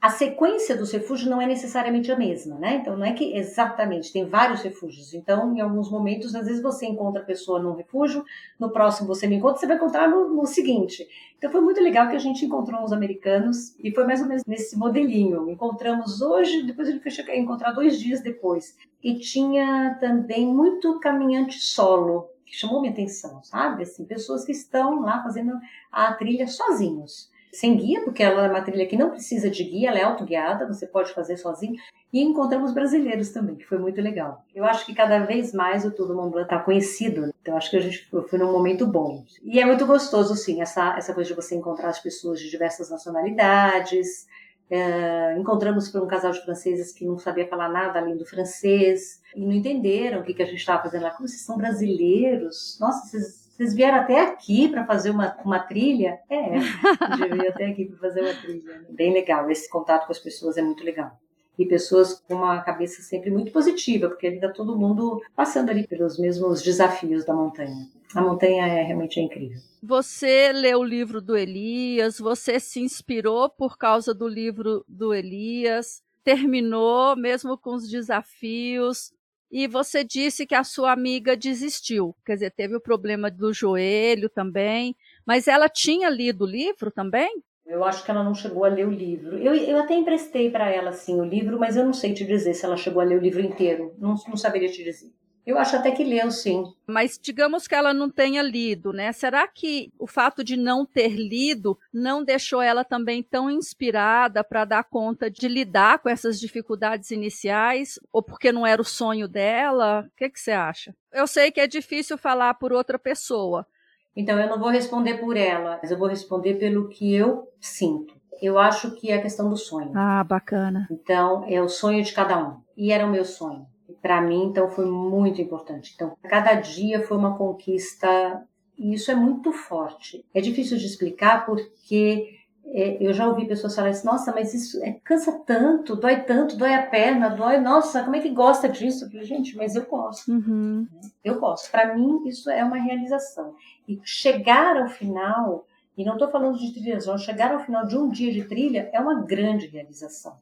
a 0.00 0.08
sequência 0.08 0.74
dos 0.74 0.90
refúgios 0.92 1.28
não 1.28 1.42
é 1.42 1.46
necessariamente 1.46 2.10
a 2.10 2.16
mesma, 2.16 2.56
né? 2.56 2.76
Então 2.76 2.96
não 2.96 3.04
é 3.04 3.12
que 3.12 3.36
exatamente 3.36 4.10
tem 4.10 4.24
vários 4.24 4.62
refúgios. 4.62 5.12
Então, 5.12 5.54
em 5.54 5.60
alguns 5.60 5.90
momentos, 5.90 6.34
às 6.34 6.46
vezes 6.46 6.62
você 6.62 6.86
encontra 6.86 7.20
a 7.20 7.24
pessoa 7.24 7.60
num 7.60 7.74
refúgio, 7.74 8.24
no 8.58 8.70
próximo 8.70 9.06
você 9.06 9.26
me 9.26 9.36
encontra, 9.36 9.60
você 9.60 9.66
vai 9.66 9.76
encontrar 9.76 10.08
no, 10.08 10.28
no 10.28 10.46
seguinte. 10.46 11.06
Então 11.36 11.50
foi 11.50 11.60
muito 11.60 11.82
legal 11.82 12.08
que 12.08 12.16
a 12.16 12.20
gente 12.20 12.46
encontrou 12.46 12.82
uns 12.82 12.92
americanos 12.92 13.76
e 13.78 13.90
foi 13.94 14.04
mais 14.04 14.22
ou 14.22 14.26
menos 14.26 14.42
nesse 14.46 14.74
modelinho. 14.74 15.50
Encontramos 15.50 16.22
hoje, 16.22 16.62
depois 16.62 16.88
gente 16.88 17.02
foi 17.02 17.38
encontrar 17.38 17.72
dois 17.72 18.00
dias 18.00 18.22
depois. 18.22 18.78
E 19.04 19.18
tinha 19.18 19.98
também 20.00 20.46
muito 20.46 20.98
caminhante 20.98 21.60
solo, 21.60 22.30
que 22.46 22.56
chamou 22.56 22.80
minha 22.80 22.92
atenção, 22.92 23.42
sabe? 23.42 23.82
Assim, 23.82 24.06
pessoas 24.06 24.46
que 24.46 24.52
estão 24.52 25.00
lá 25.00 25.22
fazendo 25.22 25.58
a 25.92 26.10
trilha 26.14 26.46
sozinhos 26.46 27.28
sem 27.52 27.76
guia, 27.76 28.02
porque 28.04 28.22
ela 28.22 28.46
é 28.46 28.50
uma 28.50 28.62
trilha 28.62 28.86
que 28.86 28.96
não 28.96 29.10
precisa 29.10 29.50
de 29.50 29.64
guia, 29.64 29.88
ela 29.88 29.98
é 29.98 30.02
autoguiada, 30.02 30.66
você 30.66 30.86
pode 30.86 31.12
fazer 31.12 31.36
sozinho. 31.36 31.74
E 32.12 32.20
encontramos 32.20 32.72
brasileiros 32.72 33.30
também, 33.30 33.56
que 33.56 33.66
foi 33.66 33.78
muito 33.78 34.00
legal. 34.00 34.44
Eu 34.54 34.64
acho 34.64 34.84
que 34.84 34.94
cada 34.94 35.20
vez 35.20 35.52
mais 35.52 35.84
o 35.84 35.90
Tour 35.92 36.08
do 36.08 36.14
Mont 36.14 36.30
Blanc 36.30 36.46
está 36.46 36.58
conhecido, 36.58 37.22
né? 37.22 37.32
então 37.40 37.56
acho 37.56 37.70
que 37.70 37.76
a 37.76 37.80
gente 37.80 38.08
foi 38.28 38.38
num 38.38 38.50
momento 38.50 38.86
bom. 38.86 39.24
E 39.42 39.60
é 39.60 39.64
muito 39.64 39.86
gostoso, 39.86 40.34
sim, 40.34 40.60
essa, 40.60 40.96
essa 40.96 41.14
coisa 41.14 41.28
de 41.28 41.36
você 41.36 41.54
encontrar 41.54 41.88
as 41.88 42.00
pessoas 42.00 42.40
de 42.40 42.50
diversas 42.50 42.90
nacionalidades. 42.90 44.26
É, 44.68 45.36
encontramos 45.36 45.88
por 45.88 46.00
um 46.00 46.06
casal 46.06 46.30
de 46.30 46.42
franceses 46.42 46.92
que 46.92 47.04
não 47.04 47.18
sabia 47.18 47.48
falar 47.48 47.68
nada 47.68 47.98
além 47.98 48.16
do 48.16 48.24
francês 48.24 49.20
e 49.34 49.44
não 49.44 49.52
entenderam 49.52 50.20
o 50.20 50.24
que, 50.24 50.32
que 50.32 50.42
a 50.42 50.46
gente 50.46 50.58
estava 50.58 50.82
fazendo 50.82 51.02
lá. 51.02 51.10
Como 51.10 51.26
vocês 51.26 51.42
são 51.42 51.56
brasileiros? 51.56 52.78
Nossa, 52.80 53.08
vocês 53.08 53.39
vocês 53.60 53.74
vieram 53.74 53.98
até 53.98 54.18
aqui 54.18 54.68
para 54.68 54.86
fazer 54.86 55.10
uma, 55.10 55.36
uma 55.44 55.58
trilha? 55.58 56.18
É, 56.30 56.56
eu 57.20 57.36
vir 57.36 57.48
até 57.48 57.66
aqui 57.66 57.84
para 57.84 57.98
fazer 57.98 58.22
uma 58.22 58.32
trilha. 58.32 58.86
Bem 58.88 59.12
legal, 59.12 59.50
esse 59.50 59.68
contato 59.68 60.06
com 60.06 60.12
as 60.12 60.18
pessoas 60.18 60.56
é 60.56 60.62
muito 60.62 60.82
legal. 60.82 61.20
E 61.58 61.66
pessoas 61.66 62.14
com 62.26 62.36
uma 62.36 62.62
cabeça 62.62 63.02
sempre 63.02 63.30
muito 63.30 63.52
positiva, 63.52 64.08
porque 64.08 64.26
ali 64.26 64.36
está 64.36 64.48
todo 64.48 64.78
mundo 64.78 65.20
passando 65.36 65.68
ali 65.68 65.86
pelos 65.86 66.18
mesmos 66.18 66.62
desafios 66.62 67.26
da 67.26 67.34
montanha. 67.34 67.86
A 68.14 68.22
montanha 68.22 68.66
é 68.66 68.82
realmente 68.82 69.20
é 69.20 69.24
incrível. 69.24 69.60
Você 69.82 70.52
leu 70.54 70.78
o 70.78 70.84
livro 70.84 71.20
do 71.20 71.36
Elias, 71.36 72.18
você 72.18 72.58
se 72.58 72.80
inspirou 72.80 73.50
por 73.50 73.76
causa 73.76 74.14
do 74.14 74.26
livro 74.26 74.82
do 74.88 75.12
Elias, 75.12 76.02
terminou 76.24 77.14
mesmo 77.14 77.58
com 77.58 77.74
os 77.74 77.90
desafios, 77.90 79.12
e 79.50 79.66
você 79.66 80.04
disse 80.04 80.46
que 80.46 80.54
a 80.54 80.64
sua 80.64 80.92
amiga 80.92 81.36
desistiu, 81.36 82.14
quer 82.24 82.34
dizer, 82.34 82.50
teve 82.52 82.76
o 82.76 82.80
problema 82.80 83.30
do 83.30 83.52
joelho 83.52 84.28
também, 84.28 84.96
mas 85.26 85.48
ela 85.48 85.68
tinha 85.68 86.08
lido 86.08 86.44
o 86.44 86.48
livro 86.48 86.90
também? 86.90 87.42
Eu 87.66 87.84
acho 87.84 88.04
que 88.04 88.10
ela 88.10 88.24
não 88.24 88.34
chegou 88.34 88.64
a 88.64 88.68
ler 88.68 88.86
o 88.86 88.90
livro. 88.90 89.38
Eu, 89.38 89.54
eu 89.54 89.78
até 89.78 89.94
emprestei 89.94 90.50
para 90.50 90.68
ela, 90.68 90.90
assim, 90.90 91.20
o 91.20 91.24
livro, 91.24 91.58
mas 91.58 91.76
eu 91.76 91.84
não 91.84 91.92
sei 91.92 92.12
te 92.12 92.24
dizer 92.24 92.54
se 92.54 92.64
ela 92.64 92.76
chegou 92.76 93.00
a 93.00 93.04
ler 93.04 93.16
o 93.16 93.22
livro 93.22 93.40
inteiro. 93.40 93.94
Não, 93.98 94.14
não 94.26 94.36
saberia 94.36 94.68
te 94.68 94.82
dizer. 94.82 95.12
Eu 95.46 95.58
acho 95.58 95.76
até 95.76 95.90
que 95.90 96.04
leu, 96.04 96.30
sim. 96.30 96.64
Mas 96.86 97.18
digamos 97.20 97.66
que 97.66 97.74
ela 97.74 97.94
não 97.94 98.10
tenha 98.10 98.42
lido, 98.42 98.92
né? 98.92 99.10
Será 99.12 99.48
que 99.48 99.90
o 99.98 100.06
fato 100.06 100.44
de 100.44 100.56
não 100.56 100.84
ter 100.84 101.08
lido 101.08 101.78
não 101.92 102.22
deixou 102.22 102.60
ela 102.60 102.84
também 102.84 103.22
tão 103.22 103.50
inspirada 103.50 104.44
para 104.44 104.64
dar 104.64 104.84
conta 104.84 105.30
de 105.30 105.48
lidar 105.48 105.98
com 105.98 106.08
essas 106.08 106.38
dificuldades 106.38 107.10
iniciais? 107.10 107.98
Ou 108.12 108.22
porque 108.22 108.52
não 108.52 108.66
era 108.66 108.80
o 108.80 108.84
sonho 108.84 109.26
dela? 109.26 110.06
O 110.06 110.16
que, 110.16 110.28
que 110.28 110.38
você 110.40 110.52
acha? 110.52 110.94
Eu 111.12 111.26
sei 111.26 111.50
que 111.50 111.60
é 111.60 111.66
difícil 111.66 112.18
falar 112.18 112.54
por 112.54 112.72
outra 112.72 112.98
pessoa. 112.98 113.66
Então 114.14 114.38
eu 114.38 114.48
não 114.48 114.58
vou 114.58 114.68
responder 114.68 115.14
por 115.14 115.36
ela, 115.36 115.78
mas 115.80 115.90
eu 115.90 115.98
vou 115.98 116.08
responder 116.08 116.54
pelo 116.56 116.88
que 116.88 117.14
eu 117.14 117.48
sinto. 117.60 118.14
Eu 118.42 118.58
acho 118.58 118.92
que 118.92 119.10
é 119.10 119.16
a 119.16 119.22
questão 119.22 119.48
do 119.48 119.56
sonho. 119.56 119.92
Ah, 119.94 120.24
bacana. 120.24 120.86
Então 120.90 121.44
é 121.48 121.60
o 121.60 121.68
sonho 121.68 122.02
de 122.02 122.12
cada 122.12 122.38
um. 122.38 122.60
E 122.76 122.92
era 122.92 123.06
o 123.06 123.10
meu 123.10 123.24
sonho 123.24 123.66
para 124.02 124.20
mim, 124.20 124.44
então, 124.44 124.68
foi 124.68 124.86
muito 124.86 125.40
importante. 125.40 125.92
Então, 125.94 126.16
cada 126.22 126.54
dia 126.54 127.06
foi 127.06 127.16
uma 127.16 127.36
conquista, 127.36 128.42
e 128.78 128.94
isso 128.94 129.10
é 129.10 129.14
muito 129.14 129.52
forte. 129.52 130.24
É 130.34 130.40
difícil 130.40 130.78
de 130.78 130.86
explicar 130.86 131.44
porque 131.44 132.40
é, 132.72 132.98
eu 133.00 133.12
já 133.12 133.26
ouvi 133.26 133.46
pessoas 133.46 133.74
falarem 133.74 133.96
assim, 133.96 134.06
nossa, 134.06 134.32
mas 134.32 134.54
isso 134.54 134.82
é, 134.82 134.92
cansa 135.04 135.32
tanto, 135.44 135.96
dói 135.96 136.22
tanto, 136.22 136.56
dói 136.56 136.74
a 136.74 136.86
perna, 136.86 137.28
dói, 137.28 137.58
nossa, 137.58 138.02
como 138.02 138.16
é 138.16 138.20
que 138.20 138.30
gosta 138.30 138.68
disso? 138.68 139.04
Eu 139.04 139.10
falei, 139.10 139.26
gente, 139.26 139.56
mas 139.56 139.74
eu 139.74 139.84
gosto. 139.86 140.30
Uhum. 140.30 140.86
Eu 141.24 141.40
gosto. 141.40 141.70
Para 141.70 141.94
mim, 141.94 142.22
isso 142.26 142.48
é 142.48 142.64
uma 142.64 142.78
realização. 142.78 143.54
E 143.88 144.00
chegar 144.04 144.76
ao 144.76 144.88
final, 144.88 145.66
e 145.96 146.04
não 146.04 146.14
estou 146.14 146.30
falando 146.30 146.58
de 146.58 146.72
trilhação, 146.72 147.18
chegar 147.18 147.52
ao 147.52 147.60
final 147.60 147.86
de 147.86 147.98
um 147.98 148.08
dia 148.08 148.32
de 148.32 148.44
trilha 148.44 148.88
é 148.92 149.00
uma 149.00 149.22
grande 149.22 149.66
realização. 149.66 150.36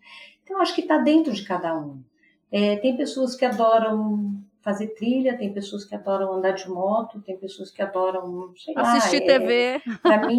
Então, 0.44 0.60
acho 0.60 0.74
que 0.74 0.82
está 0.82 0.98
dentro 0.98 1.32
de 1.32 1.42
cada 1.42 1.76
um. 1.76 2.02
É, 2.50 2.76
tem 2.76 2.96
pessoas 2.96 3.34
que 3.34 3.44
adoram 3.44 4.34
fazer 4.60 4.88
trilha, 4.88 5.36
tem 5.36 5.52
pessoas 5.52 5.84
que 5.84 5.94
adoram 5.94 6.32
andar 6.32 6.52
de 6.52 6.68
moto, 6.68 7.20
tem 7.20 7.36
pessoas 7.36 7.70
que 7.70 7.80
adoram 7.80 8.52
assistir 8.76 9.20
lá, 9.20 9.26
TV. 9.26 9.54
É, 9.54 9.80
Para 10.02 10.26
mim, 10.26 10.38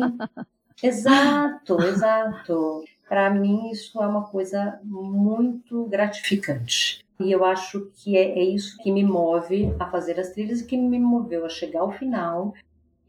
exato, 0.83 1.81
exato. 1.81 2.83
Para 3.07 3.29
mim 3.31 3.71
isso 3.71 4.01
é 4.01 4.07
uma 4.07 4.25
coisa 4.25 4.79
muito 4.83 5.85
gratificante. 5.85 7.03
E 7.19 7.31
eu 7.31 7.43
acho 7.43 7.91
que 7.95 8.15
é, 8.17 8.39
é 8.39 8.43
isso 8.43 8.77
que 8.77 8.91
me 8.91 9.03
move 9.03 9.73
a 9.79 9.85
fazer 9.87 10.19
as 10.19 10.29
trilhas 10.29 10.61
e 10.61 10.65
que 10.65 10.77
me 10.77 10.99
moveu 10.99 11.45
a 11.45 11.49
chegar 11.49 11.81
ao 11.81 11.91
final 11.91 12.53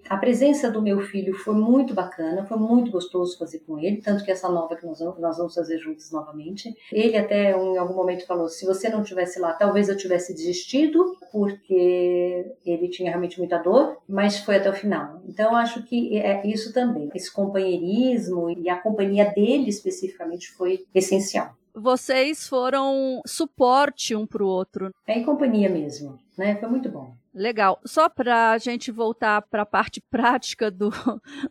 a 0.08 0.16
presença 0.16 0.70
do 0.70 0.82
meu 0.82 1.00
filho 1.00 1.34
foi 1.34 1.54
muito 1.54 1.94
bacana, 1.94 2.44
foi 2.44 2.58
muito 2.58 2.90
gostoso 2.90 3.38
fazer 3.38 3.60
com 3.60 3.78
ele, 3.78 4.00
tanto 4.02 4.24
que 4.24 4.30
essa 4.30 4.48
nova 4.48 4.76
que 4.76 4.84
nós 4.86 4.98
vamos, 4.98 5.18
nós 5.20 5.36
vamos 5.36 5.54
fazer 5.54 5.78
juntos 5.78 6.10
novamente. 6.10 6.74
Ele 6.92 7.16
até 7.16 7.52
em 7.52 7.78
algum 7.78 7.94
momento 7.94 8.26
falou: 8.26 8.48
se 8.48 8.66
você 8.66 8.88
não 8.88 9.02
tivesse 9.02 9.38
lá, 9.38 9.52
talvez 9.52 9.88
eu 9.88 9.96
tivesse 9.96 10.34
desistido, 10.34 11.16
porque 11.30 12.52
ele 12.64 12.88
tinha 12.88 13.10
realmente 13.10 13.38
muita 13.38 13.58
dor, 13.58 13.98
mas 14.08 14.38
foi 14.40 14.56
até 14.56 14.70
o 14.70 14.74
final. 14.74 15.22
Então 15.28 15.54
acho 15.54 15.82
que 15.84 16.18
é 16.18 16.44
isso 16.46 16.72
também, 16.72 17.08
esse 17.14 17.32
companheirismo 17.32 18.50
e 18.50 18.68
a 18.68 18.76
companhia 18.76 19.26
dele 19.26 19.68
especificamente 19.68 20.50
foi 20.52 20.84
essencial. 20.94 21.54
vocês 21.74 22.48
foram 22.48 23.20
suporte 23.26 24.14
um 24.16 24.26
para 24.26 24.42
o 24.42 24.46
outro. 24.46 24.90
É 25.06 25.18
em 25.18 25.24
companhia 25.24 25.68
mesmo, 25.68 26.18
né? 26.36 26.56
Foi 26.56 26.68
muito 26.68 26.88
bom. 26.90 27.14
Legal. 27.32 27.80
Só 27.84 28.08
para 28.08 28.52
a 28.52 28.58
gente 28.58 28.90
voltar 28.90 29.42
para 29.42 29.62
a 29.62 29.66
parte 29.66 30.00
prática 30.10 30.70
do, 30.70 30.90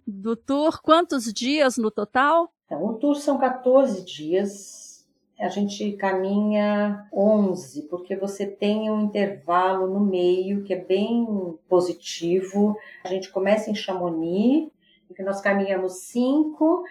do 0.05 0.35
tour, 0.35 0.81
quantos 0.81 1.31
dias 1.33 1.77
no 1.77 1.89
total? 1.89 2.51
Então, 2.65 2.85
o 2.85 2.93
tour 2.95 3.15
são 3.15 3.37
14 3.37 4.05
dias. 4.05 5.07
A 5.39 5.47
gente 5.47 5.93
caminha 5.93 7.07
11, 7.13 7.83
porque 7.83 8.15
você 8.15 8.45
tem 8.45 8.91
um 8.91 9.03
intervalo 9.03 9.87
no 9.87 10.01
meio 10.01 10.63
que 10.63 10.73
é 10.73 10.83
bem 10.83 11.57
positivo. 11.69 12.75
A 13.05 13.07
gente 13.07 13.31
começa 13.31 13.71
em 13.71 13.75
Chamonix, 13.75 14.69
que 15.15 15.23
nós 15.23 15.39
caminhamos 15.39 15.93
5 15.93 16.83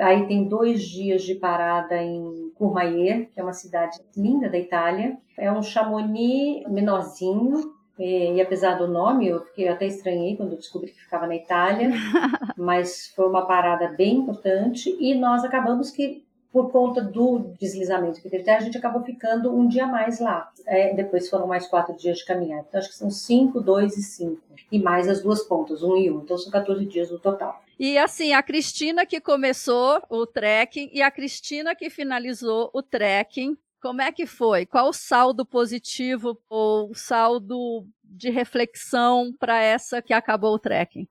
Aí 0.00 0.26
tem 0.26 0.48
dois 0.48 0.82
dias 0.82 1.22
de 1.22 1.34
parada 1.34 2.02
em 2.02 2.50
Courmayeur, 2.54 3.26
que 3.26 3.38
é 3.38 3.42
uma 3.42 3.52
cidade 3.52 3.98
linda 4.16 4.48
da 4.48 4.58
Itália. 4.58 5.18
É 5.36 5.52
um 5.52 5.62
Chamonix 5.62 6.66
menorzinho, 6.70 7.74
e, 8.00 8.40
apesar 8.40 8.74
do 8.74 8.88
nome, 8.88 9.28
eu 9.28 9.44
fiquei 9.44 9.68
até 9.68 9.86
estranhei 9.86 10.36
quando 10.36 10.56
descobri 10.56 10.90
que 10.90 11.02
ficava 11.02 11.26
na 11.26 11.36
Itália, 11.36 11.90
mas 12.56 13.08
foi 13.14 13.28
uma 13.28 13.46
parada 13.46 13.88
bem 13.88 14.16
importante 14.16 14.96
e 14.98 15.14
nós 15.14 15.44
acabamos 15.44 15.90
que 15.90 16.24
por 16.52 16.72
conta 16.72 17.00
do 17.00 17.54
deslizamento 17.60 18.20
que 18.20 18.28
teve, 18.28 18.50
a 18.50 18.60
gente 18.60 18.76
acabou 18.76 19.02
ficando 19.02 19.54
um 19.54 19.68
dia 19.68 19.86
mais 19.86 20.18
lá. 20.18 20.50
É, 20.66 20.92
depois 20.94 21.28
foram 21.28 21.46
mais 21.46 21.66
quatro 21.68 21.96
dias 21.96 22.18
de 22.18 22.24
caminhada. 22.24 22.64
Então, 22.68 22.80
acho 22.80 22.88
que 22.88 22.96
são 22.96 23.10
cinco, 23.10 23.60
dois 23.60 23.96
e 23.96 24.02
cinco. 24.02 24.40
E 24.70 24.78
mais 24.78 25.08
as 25.08 25.22
duas 25.22 25.42
pontas, 25.44 25.82
um 25.82 25.96
e 25.96 26.10
um. 26.10 26.22
Então, 26.22 26.36
são 26.36 26.50
14 26.50 26.84
dias 26.86 27.10
no 27.10 27.20
total. 27.20 27.62
E 27.78 27.96
assim, 27.96 28.32
a 28.32 28.42
Cristina 28.42 29.06
que 29.06 29.20
começou 29.20 30.02
o 30.10 30.26
trekking 30.26 30.90
e 30.92 31.00
a 31.00 31.10
Cristina 31.10 31.74
que 31.74 31.88
finalizou 31.88 32.70
o 32.74 32.82
trekking. 32.82 33.56
Como 33.80 34.02
é 34.02 34.12
que 34.12 34.26
foi? 34.26 34.66
Qual 34.66 34.88
o 34.88 34.92
saldo 34.92 35.44
positivo 35.44 36.38
ou 36.48 36.94
saldo 36.94 37.86
de 38.04 38.30
reflexão 38.30 39.32
para 39.38 39.62
essa 39.62 40.02
que 40.02 40.12
acabou 40.12 40.54
o 40.54 40.58
trekking? 40.58 41.08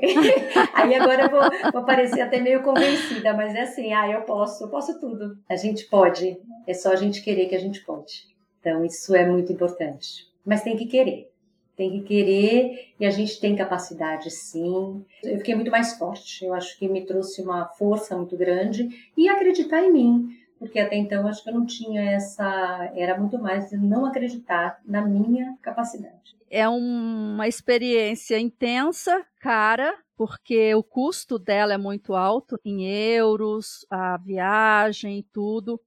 Aí 0.74 0.94
agora 0.94 1.22
eu 1.22 1.30
vou, 1.30 1.72
vou 1.72 1.84
parecer 1.84 2.20
até 2.20 2.40
meio 2.40 2.62
convencida, 2.62 3.32
mas 3.34 3.54
é 3.54 3.62
assim, 3.62 3.92
ah, 3.92 4.10
eu 4.10 4.22
posso, 4.22 4.64
eu 4.64 4.68
posso 4.68 4.98
tudo. 5.00 5.38
A 5.48 5.56
gente 5.56 5.84
pode, 5.86 6.36
é 6.66 6.74
só 6.74 6.92
a 6.92 6.96
gente 6.96 7.22
querer 7.22 7.46
que 7.46 7.54
a 7.54 7.60
gente 7.60 7.84
pode. 7.84 8.26
Então 8.60 8.84
isso 8.84 9.14
é 9.14 9.26
muito 9.26 9.52
importante. 9.52 10.28
Mas 10.44 10.62
tem 10.62 10.76
que 10.76 10.86
querer 10.86 11.30
tem 11.78 11.92
que 11.92 12.00
querer 12.00 12.92
e 12.98 13.06
a 13.06 13.10
gente 13.10 13.40
tem 13.40 13.54
capacidade 13.54 14.32
sim. 14.32 15.04
Eu 15.22 15.38
fiquei 15.38 15.54
muito 15.54 15.70
mais 15.70 15.96
forte, 15.96 16.44
eu 16.44 16.52
acho 16.52 16.76
que 16.76 16.88
me 16.88 17.06
trouxe 17.06 17.40
uma 17.40 17.66
força 17.66 18.16
muito 18.16 18.36
grande 18.36 18.88
e 19.16 19.28
acreditar 19.28 19.84
em 19.84 19.92
mim, 19.92 20.28
porque 20.58 20.78
até 20.78 20.96
então 20.96 21.26
acho 21.26 21.42
que 21.42 21.50
eu 21.50 21.54
não 21.54 21.64
tinha 21.64 22.10
essa, 22.10 22.90
era 22.94 23.18
muito 23.18 23.38
mais 23.38 23.70
de 23.70 23.76
não 23.76 24.04
acreditar 24.04 24.80
na 24.84 25.02
minha 25.02 25.56
capacidade. 25.62 26.36
É 26.50 26.68
uma 26.68 27.46
experiência 27.46 28.38
intensa, 28.38 29.24
cara, 29.40 29.94
porque 30.16 30.74
o 30.74 30.82
custo 30.82 31.38
dela 31.38 31.74
é 31.74 31.78
muito 31.78 32.14
alto 32.14 32.58
em 32.64 32.86
euros, 32.86 33.86
a 33.90 34.16
viagem 34.16 35.18
e 35.18 35.22
tudo 35.22 35.80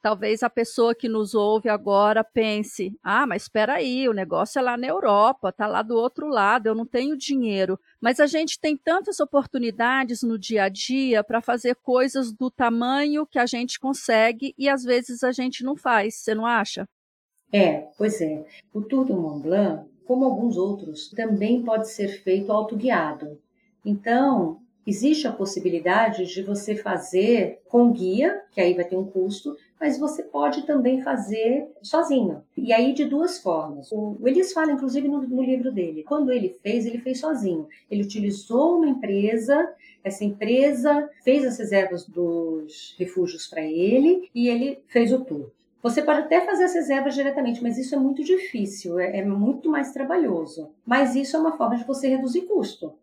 talvez 0.00 0.42
a 0.42 0.50
pessoa 0.50 0.94
que 0.94 1.08
nos 1.08 1.34
ouve 1.34 1.68
agora 1.68 2.22
pense: 2.24 2.96
ah, 3.02 3.26
mas 3.26 3.42
espera 3.42 3.74
aí, 3.74 4.08
o 4.08 4.12
negócio 4.12 4.58
é 4.58 4.62
lá 4.62 4.76
na 4.76 4.86
Europa, 4.86 5.52
tá 5.52 5.66
lá 5.66 5.82
do 5.82 5.96
outro 5.96 6.28
lado, 6.28 6.66
eu 6.66 6.74
não 6.74 6.86
tenho 6.86 7.16
dinheiro. 7.16 7.78
Mas 8.00 8.20
a 8.20 8.26
gente 8.26 8.58
tem 8.60 8.76
tantas 8.76 9.20
oportunidades 9.20 10.22
no 10.22 10.38
dia 10.38 10.64
a 10.64 10.68
dia 10.68 11.22
para 11.22 11.40
fazer 11.40 11.76
coisas 11.76 12.32
do 12.32 12.50
tamanho 12.50 13.26
que 13.26 13.38
a 13.38 13.46
gente 13.46 13.78
consegue 13.78 14.54
e 14.56 14.68
às 14.68 14.82
vezes 14.82 15.22
a 15.22 15.32
gente 15.32 15.64
não 15.64 15.76
faz, 15.76 16.16
você 16.16 16.34
não 16.34 16.46
acha? 16.46 16.88
É, 17.52 17.88
pois 17.96 18.20
é. 18.20 18.44
O 18.72 18.82
Tour 18.82 19.06
do 19.06 19.14
Mont 19.14 19.42
Blanc, 19.42 19.88
como 20.04 20.24
alguns 20.24 20.56
outros, 20.56 21.08
também 21.10 21.62
pode 21.62 21.88
ser 21.90 22.22
feito 22.22 22.52
autoguiado. 22.52 23.40
Então, 23.84 24.60
existe 24.86 25.26
a 25.26 25.32
possibilidade 25.32 26.26
de 26.26 26.42
você 26.42 26.74
fazer 26.74 27.60
com 27.68 27.92
guia, 27.92 28.42
que 28.52 28.60
aí 28.60 28.74
vai 28.74 28.84
ter 28.84 28.96
um 28.96 29.04
custo, 29.04 29.56
mas 29.80 29.98
você 29.98 30.22
pode 30.22 30.66
também 30.66 31.02
fazer 31.02 31.68
sozinho. 31.82 32.42
E 32.56 32.72
aí 32.72 32.92
de 32.92 33.04
duas 33.04 33.38
formas. 33.38 33.90
O 33.92 34.18
Elias 34.24 34.52
fala, 34.52 34.72
inclusive, 34.72 35.08
no, 35.08 35.22
no, 35.22 35.42
livro 35.42 35.72
dele. 35.72 36.02
Quando 36.02 36.32
ele 36.32 36.56
fez, 36.62 36.86
ele 36.86 36.98
fez 36.98 37.20
sozinho. 37.20 37.68
Ele 37.90 38.02
utilizou 38.02 38.76
uma 38.78 38.88
empresa, 38.88 39.72
essa 40.02 40.24
empresa 40.24 41.08
fez 41.22 41.44
as 41.44 41.58
reservas 41.58 42.06
dos 42.06 42.94
refúgios 42.98 43.46
para 43.46 43.62
ele 43.62 44.28
e 44.34 44.48
ele 44.48 44.82
fez 44.88 45.12
o 45.12 45.24
tour. 45.24 45.50
Você 45.80 46.02
pode 46.02 46.20
até 46.20 46.44
fazer 46.44 46.64
as 46.64 46.74
reservas 46.74 47.14
diretamente, 47.14 47.62
mas 47.62 47.78
isso 47.78 47.94
é 47.94 47.98
muito 47.98 48.24
difícil, 48.24 48.98
é, 48.98 49.18
é 49.18 49.24
muito 49.24 49.70
mais 49.70 49.92
trabalhoso. 49.92 50.70
Mas 50.84 51.14
isso 51.14 51.36
é 51.36 51.40
uma 51.40 51.56
forma 51.56 51.76
de 51.76 51.84
você 51.84 52.08
reduzir 52.08 52.42
custo. 52.42 52.94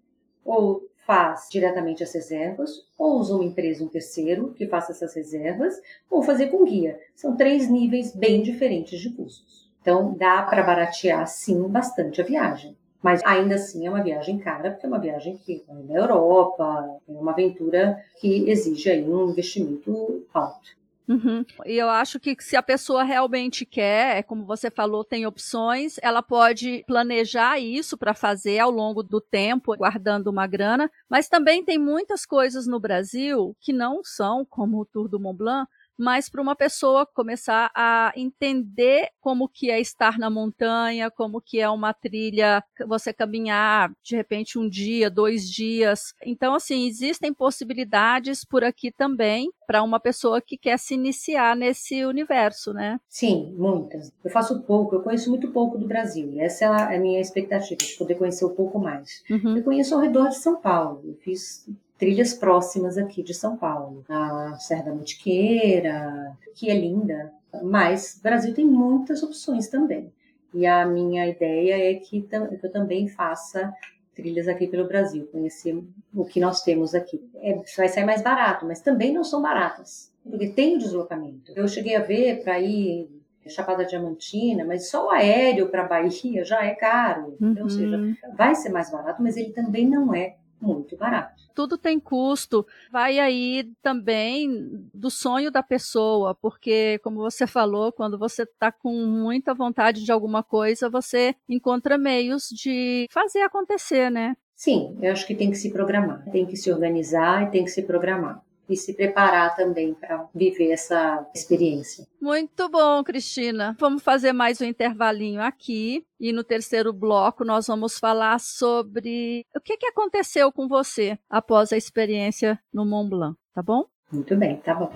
Ou 0.44 0.85
faz 1.06 1.48
diretamente 1.52 2.04
as 2.04 2.14
reservas, 2.14 2.86
ou 2.98 3.20
usa 3.20 3.36
uma 3.36 3.44
empresa, 3.44 3.84
um 3.84 3.88
terceiro, 3.88 4.54
que 4.54 4.68
faça 4.68 4.92
essas 4.92 5.14
reservas, 5.14 5.80
ou 6.10 6.24
fazer 6.24 6.48
com 6.48 6.66
guia. 6.66 7.00
São 7.16 7.36
três 7.36 7.70
níveis 7.70 8.16
bem 8.16 8.42
diferentes 8.42 9.00
de 9.00 9.10
custos. 9.12 9.70
Então, 9.82 10.16
dá 10.18 10.42
para 10.42 10.64
baratear, 10.64 11.28
sim, 11.28 11.68
bastante 11.68 12.20
a 12.20 12.26
viagem. 12.26 12.76
Mas 13.04 13.22
ainda 13.24 13.54
assim 13.54 13.86
é 13.86 13.90
uma 13.90 14.02
viagem 14.02 14.40
cara, 14.40 14.72
porque 14.72 14.88
é 14.88 14.90
uma 14.90 15.00
viagem 15.00 15.38
que 15.38 15.64
é 15.70 15.74
na 15.74 15.94
Europa, 15.94 17.00
é 17.08 17.12
uma 17.12 17.34
aventura 17.34 18.04
que 18.20 18.50
exige 18.50 18.90
aí 18.90 19.08
um 19.08 19.30
investimento 19.30 20.26
alto. 20.34 20.76
Uhum. 21.08 21.46
E 21.66 21.74
eu 21.74 21.90
acho 21.90 22.20
que 22.20 22.36
se 22.40 22.56
a 22.56 22.64
pessoa 22.64 23.04
realmente 23.04 23.66
quer, 23.66 24.18
é 24.18 24.24
como 24.24 24.46
você 24.46 24.72
falou, 24.72 25.04
tem 25.04 25.26
opções, 25.26 25.98
ela 26.02 26.22
pode 26.22 26.84
planejar 26.88 27.60
isso 27.60 27.98
para 27.98 28.14
fazer 28.14 28.60
ao 28.60 28.72
longo 28.72 29.04
do 29.04 29.22
tempo, 29.22 29.76
guardando 29.78 30.28
uma 30.28 30.48
grana, 30.48 30.90
mas 31.10 31.30
também 31.30 31.64
tem 31.64 31.78
muitas 31.78 32.26
coisas 32.26 32.66
no 32.66 32.80
Brasil 32.80 33.56
que 33.62 33.72
não 33.72 34.04
são 34.04 34.46
como 34.46 34.80
o 34.80 34.86
Tour 34.86 35.08
do 35.08 35.20
Mont 35.20 35.38
Blanc, 35.38 35.70
mas 35.98 36.30
para 36.30 36.42
uma 36.42 36.56
pessoa 36.56 37.06
começar 37.06 37.72
a 37.76 38.12
entender 38.16 39.10
como 39.20 39.48
que 39.48 39.70
é 39.72 39.80
estar 39.80 40.18
na 40.18 40.30
montanha, 40.30 41.10
como 41.10 41.42
que 41.42 41.60
é 41.60 41.70
uma 41.70 41.94
trilha, 41.94 42.64
você 42.88 43.14
caminhar 43.14 43.92
de 44.04 44.16
repente 44.16 44.60
um 44.60 44.68
dia, 44.68 45.10
dois 45.10 45.50
dias. 45.50 46.14
Então, 46.24 46.54
assim, 46.54 46.88
existem 46.88 47.34
possibilidades 47.34 48.44
por 48.44 48.64
aqui 48.64 48.92
também 48.92 49.50
para 49.68 49.84
uma 49.84 50.00
pessoa 50.00 50.42
que 50.42 50.58
quer 50.58 50.78
se 50.78 50.94
iniciar 50.94 51.56
nesse 51.56 52.06
universo, 52.06 52.74
né? 52.74 53.00
Sim, 53.10 53.54
muitas. 53.58 54.12
Eu 54.24 54.30
faço 54.30 54.62
pouco, 54.62 54.96
eu 54.96 55.02
conheço 55.02 55.30
muito 55.30 55.52
pouco 55.52 55.78
do 55.78 55.88
Brasil. 55.88 56.32
E 56.34 56.40
essa 56.40 56.66
é 56.66 56.96
a 56.96 57.00
minha 57.00 57.20
expectativa, 57.20 57.76
de 57.76 57.98
poder 57.98 58.16
conhecer 58.16 58.46
um 58.46 58.54
pouco 58.54 58.78
mais. 58.80 59.24
Uhum. 59.30 59.58
Eu 59.58 59.64
conheço 59.64 59.96
ao 59.96 60.02
redor 60.02 60.30
de 60.30 60.38
São 60.38 60.58
Paulo. 60.58 61.02
Eu 61.06 61.16
fiz 61.16 61.68
trilhas 61.98 62.34
próximas 62.34 62.98
aqui 62.98 63.24
de 63.24 63.34
São 63.34 63.56
Paulo, 63.56 64.04
a 64.10 64.58
Serra 64.60 64.84
da 64.84 64.94
Mantiqueira, 64.94 66.38
que 66.54 66.70
é 66.70 66.78
linda, 66.78 67.32
mas 67.64 68.18
o 68.20 68.24
Brasil 68.24 68.54
tem 68.54 68.66
muitas 68.66 69.24
opções 69.24 69.68
também. 69.68 70.12
E 70.54 70.66
a 70.66 70.86
minha 70.86 71.28
ideia 71.28 71.92
é 71.92 71.96
que, 71.96 72.26
eu 72.64 72.72
também 72.72 73.08
faça 73.08 73.74
trilhas 74.14 74.48
aqui 74.48 74.68
pelo 74.68 74.88
Brasil, 74.88 75.28
conhecer 75.30 75.78
o 76.14 76.24
que 76.24 76.40
nós 76.40 76.62
temos 76.62 76.96
aqui. 76.96 77.22
É, 77.36 77.60
vai 77.76 77.90
sair 77.90 78.06
mais 78.06 78.22
barato, 78.22 78.66
mas 78.66 78.80
também 78.80 79.14
não 79.14 79.26
são 79.26 79.42
baratas, 79.42 80.12
porque 80.24 80.48
tem 80.48 80.76
o 80.76 80.80
deslocamento. 80.80 81.52
Eu 81.54 81.68
cheguei 81.68 81.96
a 81.96 82.02
ver 82.02 82.42
para 82.42 82.60
ir 82.60 83.10
Chapada 83.50 83.86
Diamantina, 83.86 84.66
mas 84.66 84.90
só 84.90 85.08
o 85.08 85.10
aéreo 85.12 85.70
para 85.70 85.84
Bahia 85.84 86.44
já 86.44 86.66
é 86.66 86.74
caro. 86.74 87.38
Uhum. 87.40 87.56
Ou 87.62 87.70
seja, 87.70 88.00
vai 88.36 88.56
ser 88.56 88.70
mais 88.70 88.92
barato, 88.92 89.22
mas 89.22 89.38
ele 89.38 89.52
também 89.52 89.88
não 89.88 90.14
é 90.14 90.36
muito 90.62 90.96
barato. 90.98 91.44
Tudo 91.54 91.78
tem 91.78 92.00
custo. 92.00 92.66
Vai 92.92 93.20
aí 93.20 93.72
também 93.82 94.90
do 94.94 95.10
sonho 95.10 95.52
da 95.52 95.64
pessoa, 95.64 96.36
porque, 96.36 97.00
como 97.00 97.18
você 97.18 97.48
falou, 97.48 97.92
quando 97.92 98.18
você 98.18 98.44
está 98.44 98.72
com 98.72 98.94
muita 99.06 99.54
vontade 99.54 100.04
de 100.04 100.12
alguma 100.12 100.44
coisa, 100.44 100.90
você 100.90 101.36
encontra 101.48 101.98
meios 101.98 102.48
de 102.50 103.08
fazer 103.12 103.42
acontecer, 103.42 104.10
né? 104.10 104.36
Sim, 104.56 104.98
eu 105.02 105.12
acho 105.12 105.28
que 105.28 105.36
tem 105.36 105.52
que 105.52 105.58
se 105.58 105.72
programar, 105.72 106.24
tem 106.32 106.46
que 106.46 106.56
se 106.56 106.72
organizar 106.72 107.44
e 107.44 107.52
tem 107.52 107.66
que 107.66 107.72
se 107.72 107.84
programar 107.84 108.45
e 108.70 108.76
se 108.76 108.94
preparar 108.94 109.56
também 109.56 109.94
para 109.94 110.28
viver 110.34 110.72
essa 110.72 111.26
experiência. 111.34 112.06
Muito 112.22 112.70
bom, 112.70 113.04
Cristina. 113.04 113.76
Vamos 113.80 114.02
fazer 114.02 114.34
mais 114.34 114.62
um 114.62 114.66
intervalinho 114.66 115.42
aqui 115.42 116.06
e 116.20 116.32
no 116.32 116.44
terceiro 116.44 116.92
bloco 116.94 117.44
nós 117.44 117.68
vamos 117.68 118.00
falar 118.00 118.40
sobre 118.40 119.46
o 119.56 119.60
que, 119.60 119.78
que 119.78 119.88
aconteceu 119.88 120.52
com 120.52 120.68
você 120.68 121.18
após 121.30 121.72
a 121.72 121.78
experiência 121.78 122.60
no 122.74 122.86
Mont 122.86 123.10
Blanc, 123.10 123.38
tá 123.54 123.62
bom? 123.62 123.86
Muito 124.12 124.36
bem, 124.36 124.58
tá 124.58 124.74
bom. 124.74 124.92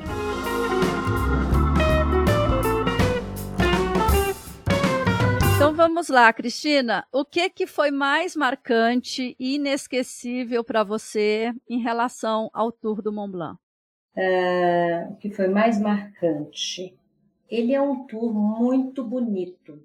Então 5.69 5.77
vamos 5.77 6.09
lá, 6.09 6.33
Cristina. 6.33 7.05
O 7.13 7.23
que 7.23 7.47
que 7.47 7.67
foi 7.67 7.91
mais 7.91 8.35
marcante 8.35 9.35
e 9.39 9.53
inesquecível 9.53 10.63
para 10.63 10.83
você 10.83 11.53
em 11.69 11.79
relação 11.79 12.49
ao 12.51 12.71
Tour 12.71 13.03
do 13.03 13.13
Mont 13.13 13.31
Blanc? 13.31 13.59
Uh, 14.17 15.13
o 15.13 15.15
que 15.17 15.29
foi 15.29 15.47
mais 15.47 15.79
marcante? 15.79 16.97
Ele 17.47 17.71
é 17.71 17.79
um 17.79 18.07
tour 18.07 18.33
muito 18.33 19.03
bonito. 19.03 19.79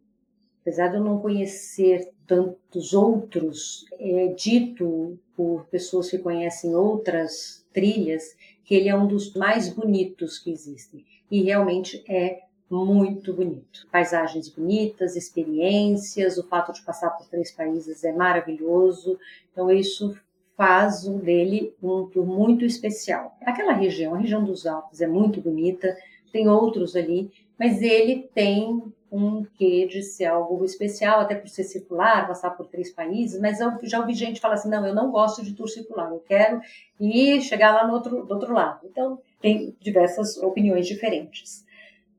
Apesar 0.63 0.89
de 0.89 0.97
eu 0.97 1.05
não 1.05 1.19
conhecer 1.19 2.11
tantos 2.27 2.95
outros, 2.95 3.85
é 3.99 4.29
dito 4.29 5.19
por 5.37 5.67
pessoas 5.67 6.11
que 6.11 6.17
conhecem 6.17 6.75
outras 6.75 7.63
trilhas 7.75 8.35
que 8.65 8.75
ele 8.75 8.89
é 8.89 8.97
um 8.97 9.07
dos 9.07 9.35
mais 9.35 9.69
bonitos 9.69 10.39
que 10.39 10.51
existem. 10.51 11.05
E 11.31 11.43
realmente 11.43 12.03
é 12.09 12.45
muito 12.71 13.33
bonito. 13.33 13.87
Paisagens 13.91 14.49
bonitas, 14.49 15.17
experiências, 15.17 16.39
o 16.39 16.47
fato 16.49 16.73
de 16.73 16.83
passar 16.83 17.11
por 17.11 17.27
três 17.27 17.51
países 17.51 18.05
é 18.05 18.13
maravilhoso. 18.13 19.19
Então, 19.53 19.71
isso 19.71 20.17
faz 20.57 21.07
um 21.07 21.19
dele 21.19 21.75
um 21.83 22.07
tour 22.07 22.27
muito 22.27 22.65
especial. 22.65 23.37
Aquela 23.43 23.73
região, 23.73 24.15
a 24.15 24.19
região 24.19 24.45
dos 24.45 24.67
Alpes, 24.67 25.01
é 25.01 25.07
muito 25.07 25.41
bonita, 25.41 25.97
tem 26.33 26.49
outros 26.49 26.97
ali, 26.97 27.31
mas 27.59 27.83
ele 27.83 28.29
tem 28.35 28.83
um 29.11 29.45
quê 29.45 29.87
de 29.87 30.03
ser 30.03 30.25
algo 30.25 30.65
especial, 30.65 31.21
até 31.21 31.37
por 31.37 31.49
ser 31.49 31.63
circular, 31.63 32.27
passar 32.27 32.51
por 32.51 32.67
três 32.67 32.91
países, 32.91 33.41
mas 33.41 33.61
eu 33.61 33.73
já 33.85 34.01
ouvi 34.01 34.13
gente 34.13 34.41
falar 34.41 34.55
assim, 34.55 34.69
não, 34.69 34.85
eu 34.85 34.95
não 34.95 35.13
gosto 35.13 35.45
de 35.45 35.53
tour 35.53 35.69
circular, 35.69 36.11
eu 36.11 36.19
quero 36.27 36.61
ir 36.99 37.41
chegar 37.41 37.73
lá 37.73 37.87
no 37.87 37.93
outro, 37.93 38.25
do 38.25 38.35
outro 38.35 38.53
lado. 38.53 38.81
Então, 38.91 39.21
tem 39.41 39.77
diversas 39.81 40.37
opiniões 40.39 40.87
diferentes. 40.87 41.65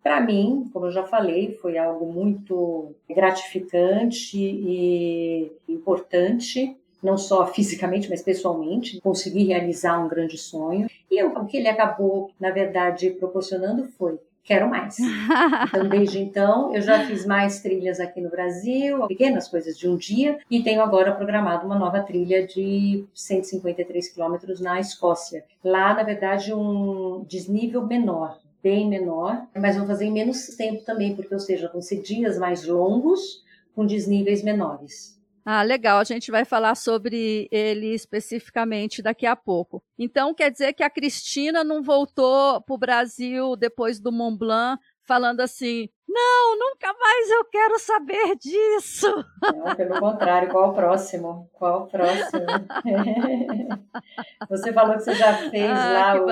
Para 0.05 0.21
mim, 0.21 0.69
como 0.71 0.85
eu 0.85 0.91
já 0.91 1.03
falei, 1.03 1.57
foi 1.59 1.79
algo 1.79 2.05
muito 2.05 2.91
gratificante 3.09 4.37
e 4.37 5.51
importante 5.67 6.77
não 7.01 7.17
só 7.17 7.47
fisicamente, 7.47 8.07
mas 8.07 8.21
pessoalmente, 8.21 9.01
conseguir 9.01 9.45
realizar 9.45 9.97
um 9.97 10.07
grande 10.07 10.37
sonho. 10.37 10.87
E 11.09 11.23
o 11.23 11.45
que 11.45 11.57
ele 11.57 11.67
acabou, 11.67 12.29
na 12.39 12.51
verdade, 12.51 13.09
proporcionando 13.11 13.85
foi 13.97 14.19
quero 14.43 14.69
mais. 14.69 14.97
Então, 15.67 15.89
desde 15.89 16.19
então, 16.19 16.75
eu 16.75 16.81
já 16.83 17.03
fiz 17.07 17.25
mais 17.25 17.59
trilhas 17.61 17.99
aqui 17.99 18.21
no 18.21 18.29
Brasil, 18.29 19.07
pequenas 19.07 19.47
coisas 19.47 19.75
de 19.75 19.89
um 19.89 19.97
dia, 19.97 20.37
e 20.51 20.61
tenho 20.61 20.81
agora 20.81 21.11
programado 21.13 21.65
uma 21.65 21.79
nova 21.79 21.99
trilha 22.01 22.45
de 22.45 23.03
153 23.13 24.09
quilômetros 24.09 24.61
na 24.61 24.79
Escócia. 24.79 25.43
Lá, 25.63 25.95
na 25.95 26.03
verdade, 26.03 26.53
um 26.53 27.25
desnível 27.27 27.85
menor, 27.87 28.37
bem 28.65 28.89
menor, 28.89 29.45
mas 29.55 29.77
vou 29.77 29.85
fazer 29.85 30.05
em 30.05 30.11
menos 30.11 30.47
tempo 30.55 30.83
também, 30.83 31.15
porque, 31.15 31.31
ou 31.31 31.39
seja, 31.39 31.69
vão 31.71 31.83
ser 31.83 32.01
dias 32.01 32.39
mais 32.39 32.65
longos 32.65 33.43
com 33.75 33.85
desníveis 33.85 34.41
menores. 34.41 35.21
Ah, 35.45 35.61
legal. 35.61 35.99
A 35.99 36.03
gente 36.03 36.31
vai 36.31 36.43
falar 36.43 36.73
sobre 36.73 37.47
ele 37.51 37.93
especificamente 37.93 39.03
daqui 39.03 39.27
a 39.27 39.35
pouco. 39.35 39.83
Então, 39.99 40.33
quer 40.33 40.49
dizer 40.49 40.73
que 40.73 40.81
a 40.81 40.89
Cristina 40.89 41.63
não 41.63 41.83
voltou 41.83 42.59
para 42.61 42.73
o 42.73 42.79
Brasil 42.79 43.55
depois 43.55 43.99
do 43.99 44.11
Mont 44.11 44.35
Blanc 44.35 44.81
falando 45.05 45.41
assim: 45.41 45.89
não, 46.07 46.57
nunca 46.57 46.93
mais 46.93 47.29
eu 47.29 47.45
quero 47.45 47.79
saber 47.79 48.35
disso. 48.35 49.07
Não, 49.41 49.75
pelo 49.75 49.99
contrário, 49.99 50.49
qual 50.49 50.71
o 50.71 50.73
próximo? 50.73 51.49
Qual 51.53 51.83
o 51.83 51.87
próximo? 51.87 52.45
você 54.49 54.73
falou 54.73 54.95
que 54.95 55.03
você 55.03 55.15
já 55.15 55.49
fez 55.49 55.71
ah, 55.71 55.93
lá 55.93 56.21
o 56.21 56.25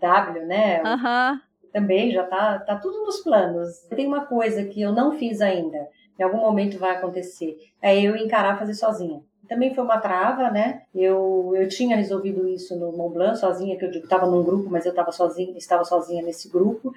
W, 0.00 0.46
né? 0.46 0.82
Aham. 0.82 1.40
Também 1.72 2.12
já 2.12 2.24
tá, 2.24 2.58
tá 2.60 2.76
tudo 2.76 3.04
nos 3.04 3.20
planos. 3.20 3.80
Tem 3.88 4.06
uma 4.06 4.26
coisa 4.26 4.64
que 4.64 4.80
eu 4.80 4.92
não 4.92 5.18
fiz 5.18 5.40
ainda 5.40 5.88
em 6.18 6.22
algum 6.22 6.38
momento 6.38 6.78
vai 6.78 6.92
acontecer. 6.92 7.56
É 7.82 8.00
eu 8.00 8.16
encarar 8.16 8.58
fazer 8.58 8.74
sozinha. 8.74 9.20
Também 9.48 9.74
foi 9.74 9.84
uma 9.84 9.98
trava, 9.98 10.50
né? 10.50 10.82
Eu, 10.94 11.52
eu 11.54 11.68
tinha 11.68 11.96
resolvido 11.96 12.48
isso 12.48 12.78
no 12.78 12.92
Mont 12.92 13.12
Blanc 13.12 13.38
sozinha, 13.38 13.76
que 13.76 13.84
eu 13.84 13.90
estava 13.90 14.26
num 14.26 14.42
grupo, 14.42 14.70
mas 14.70 14.86
eu 14.86 14.90
estava 14.90 15.12
sozinha, 15.12 15.56
estava 15.58 15.84
sozinha 15.84 16.22
nesse 16.22 16.48
grupo. 16.48 16.94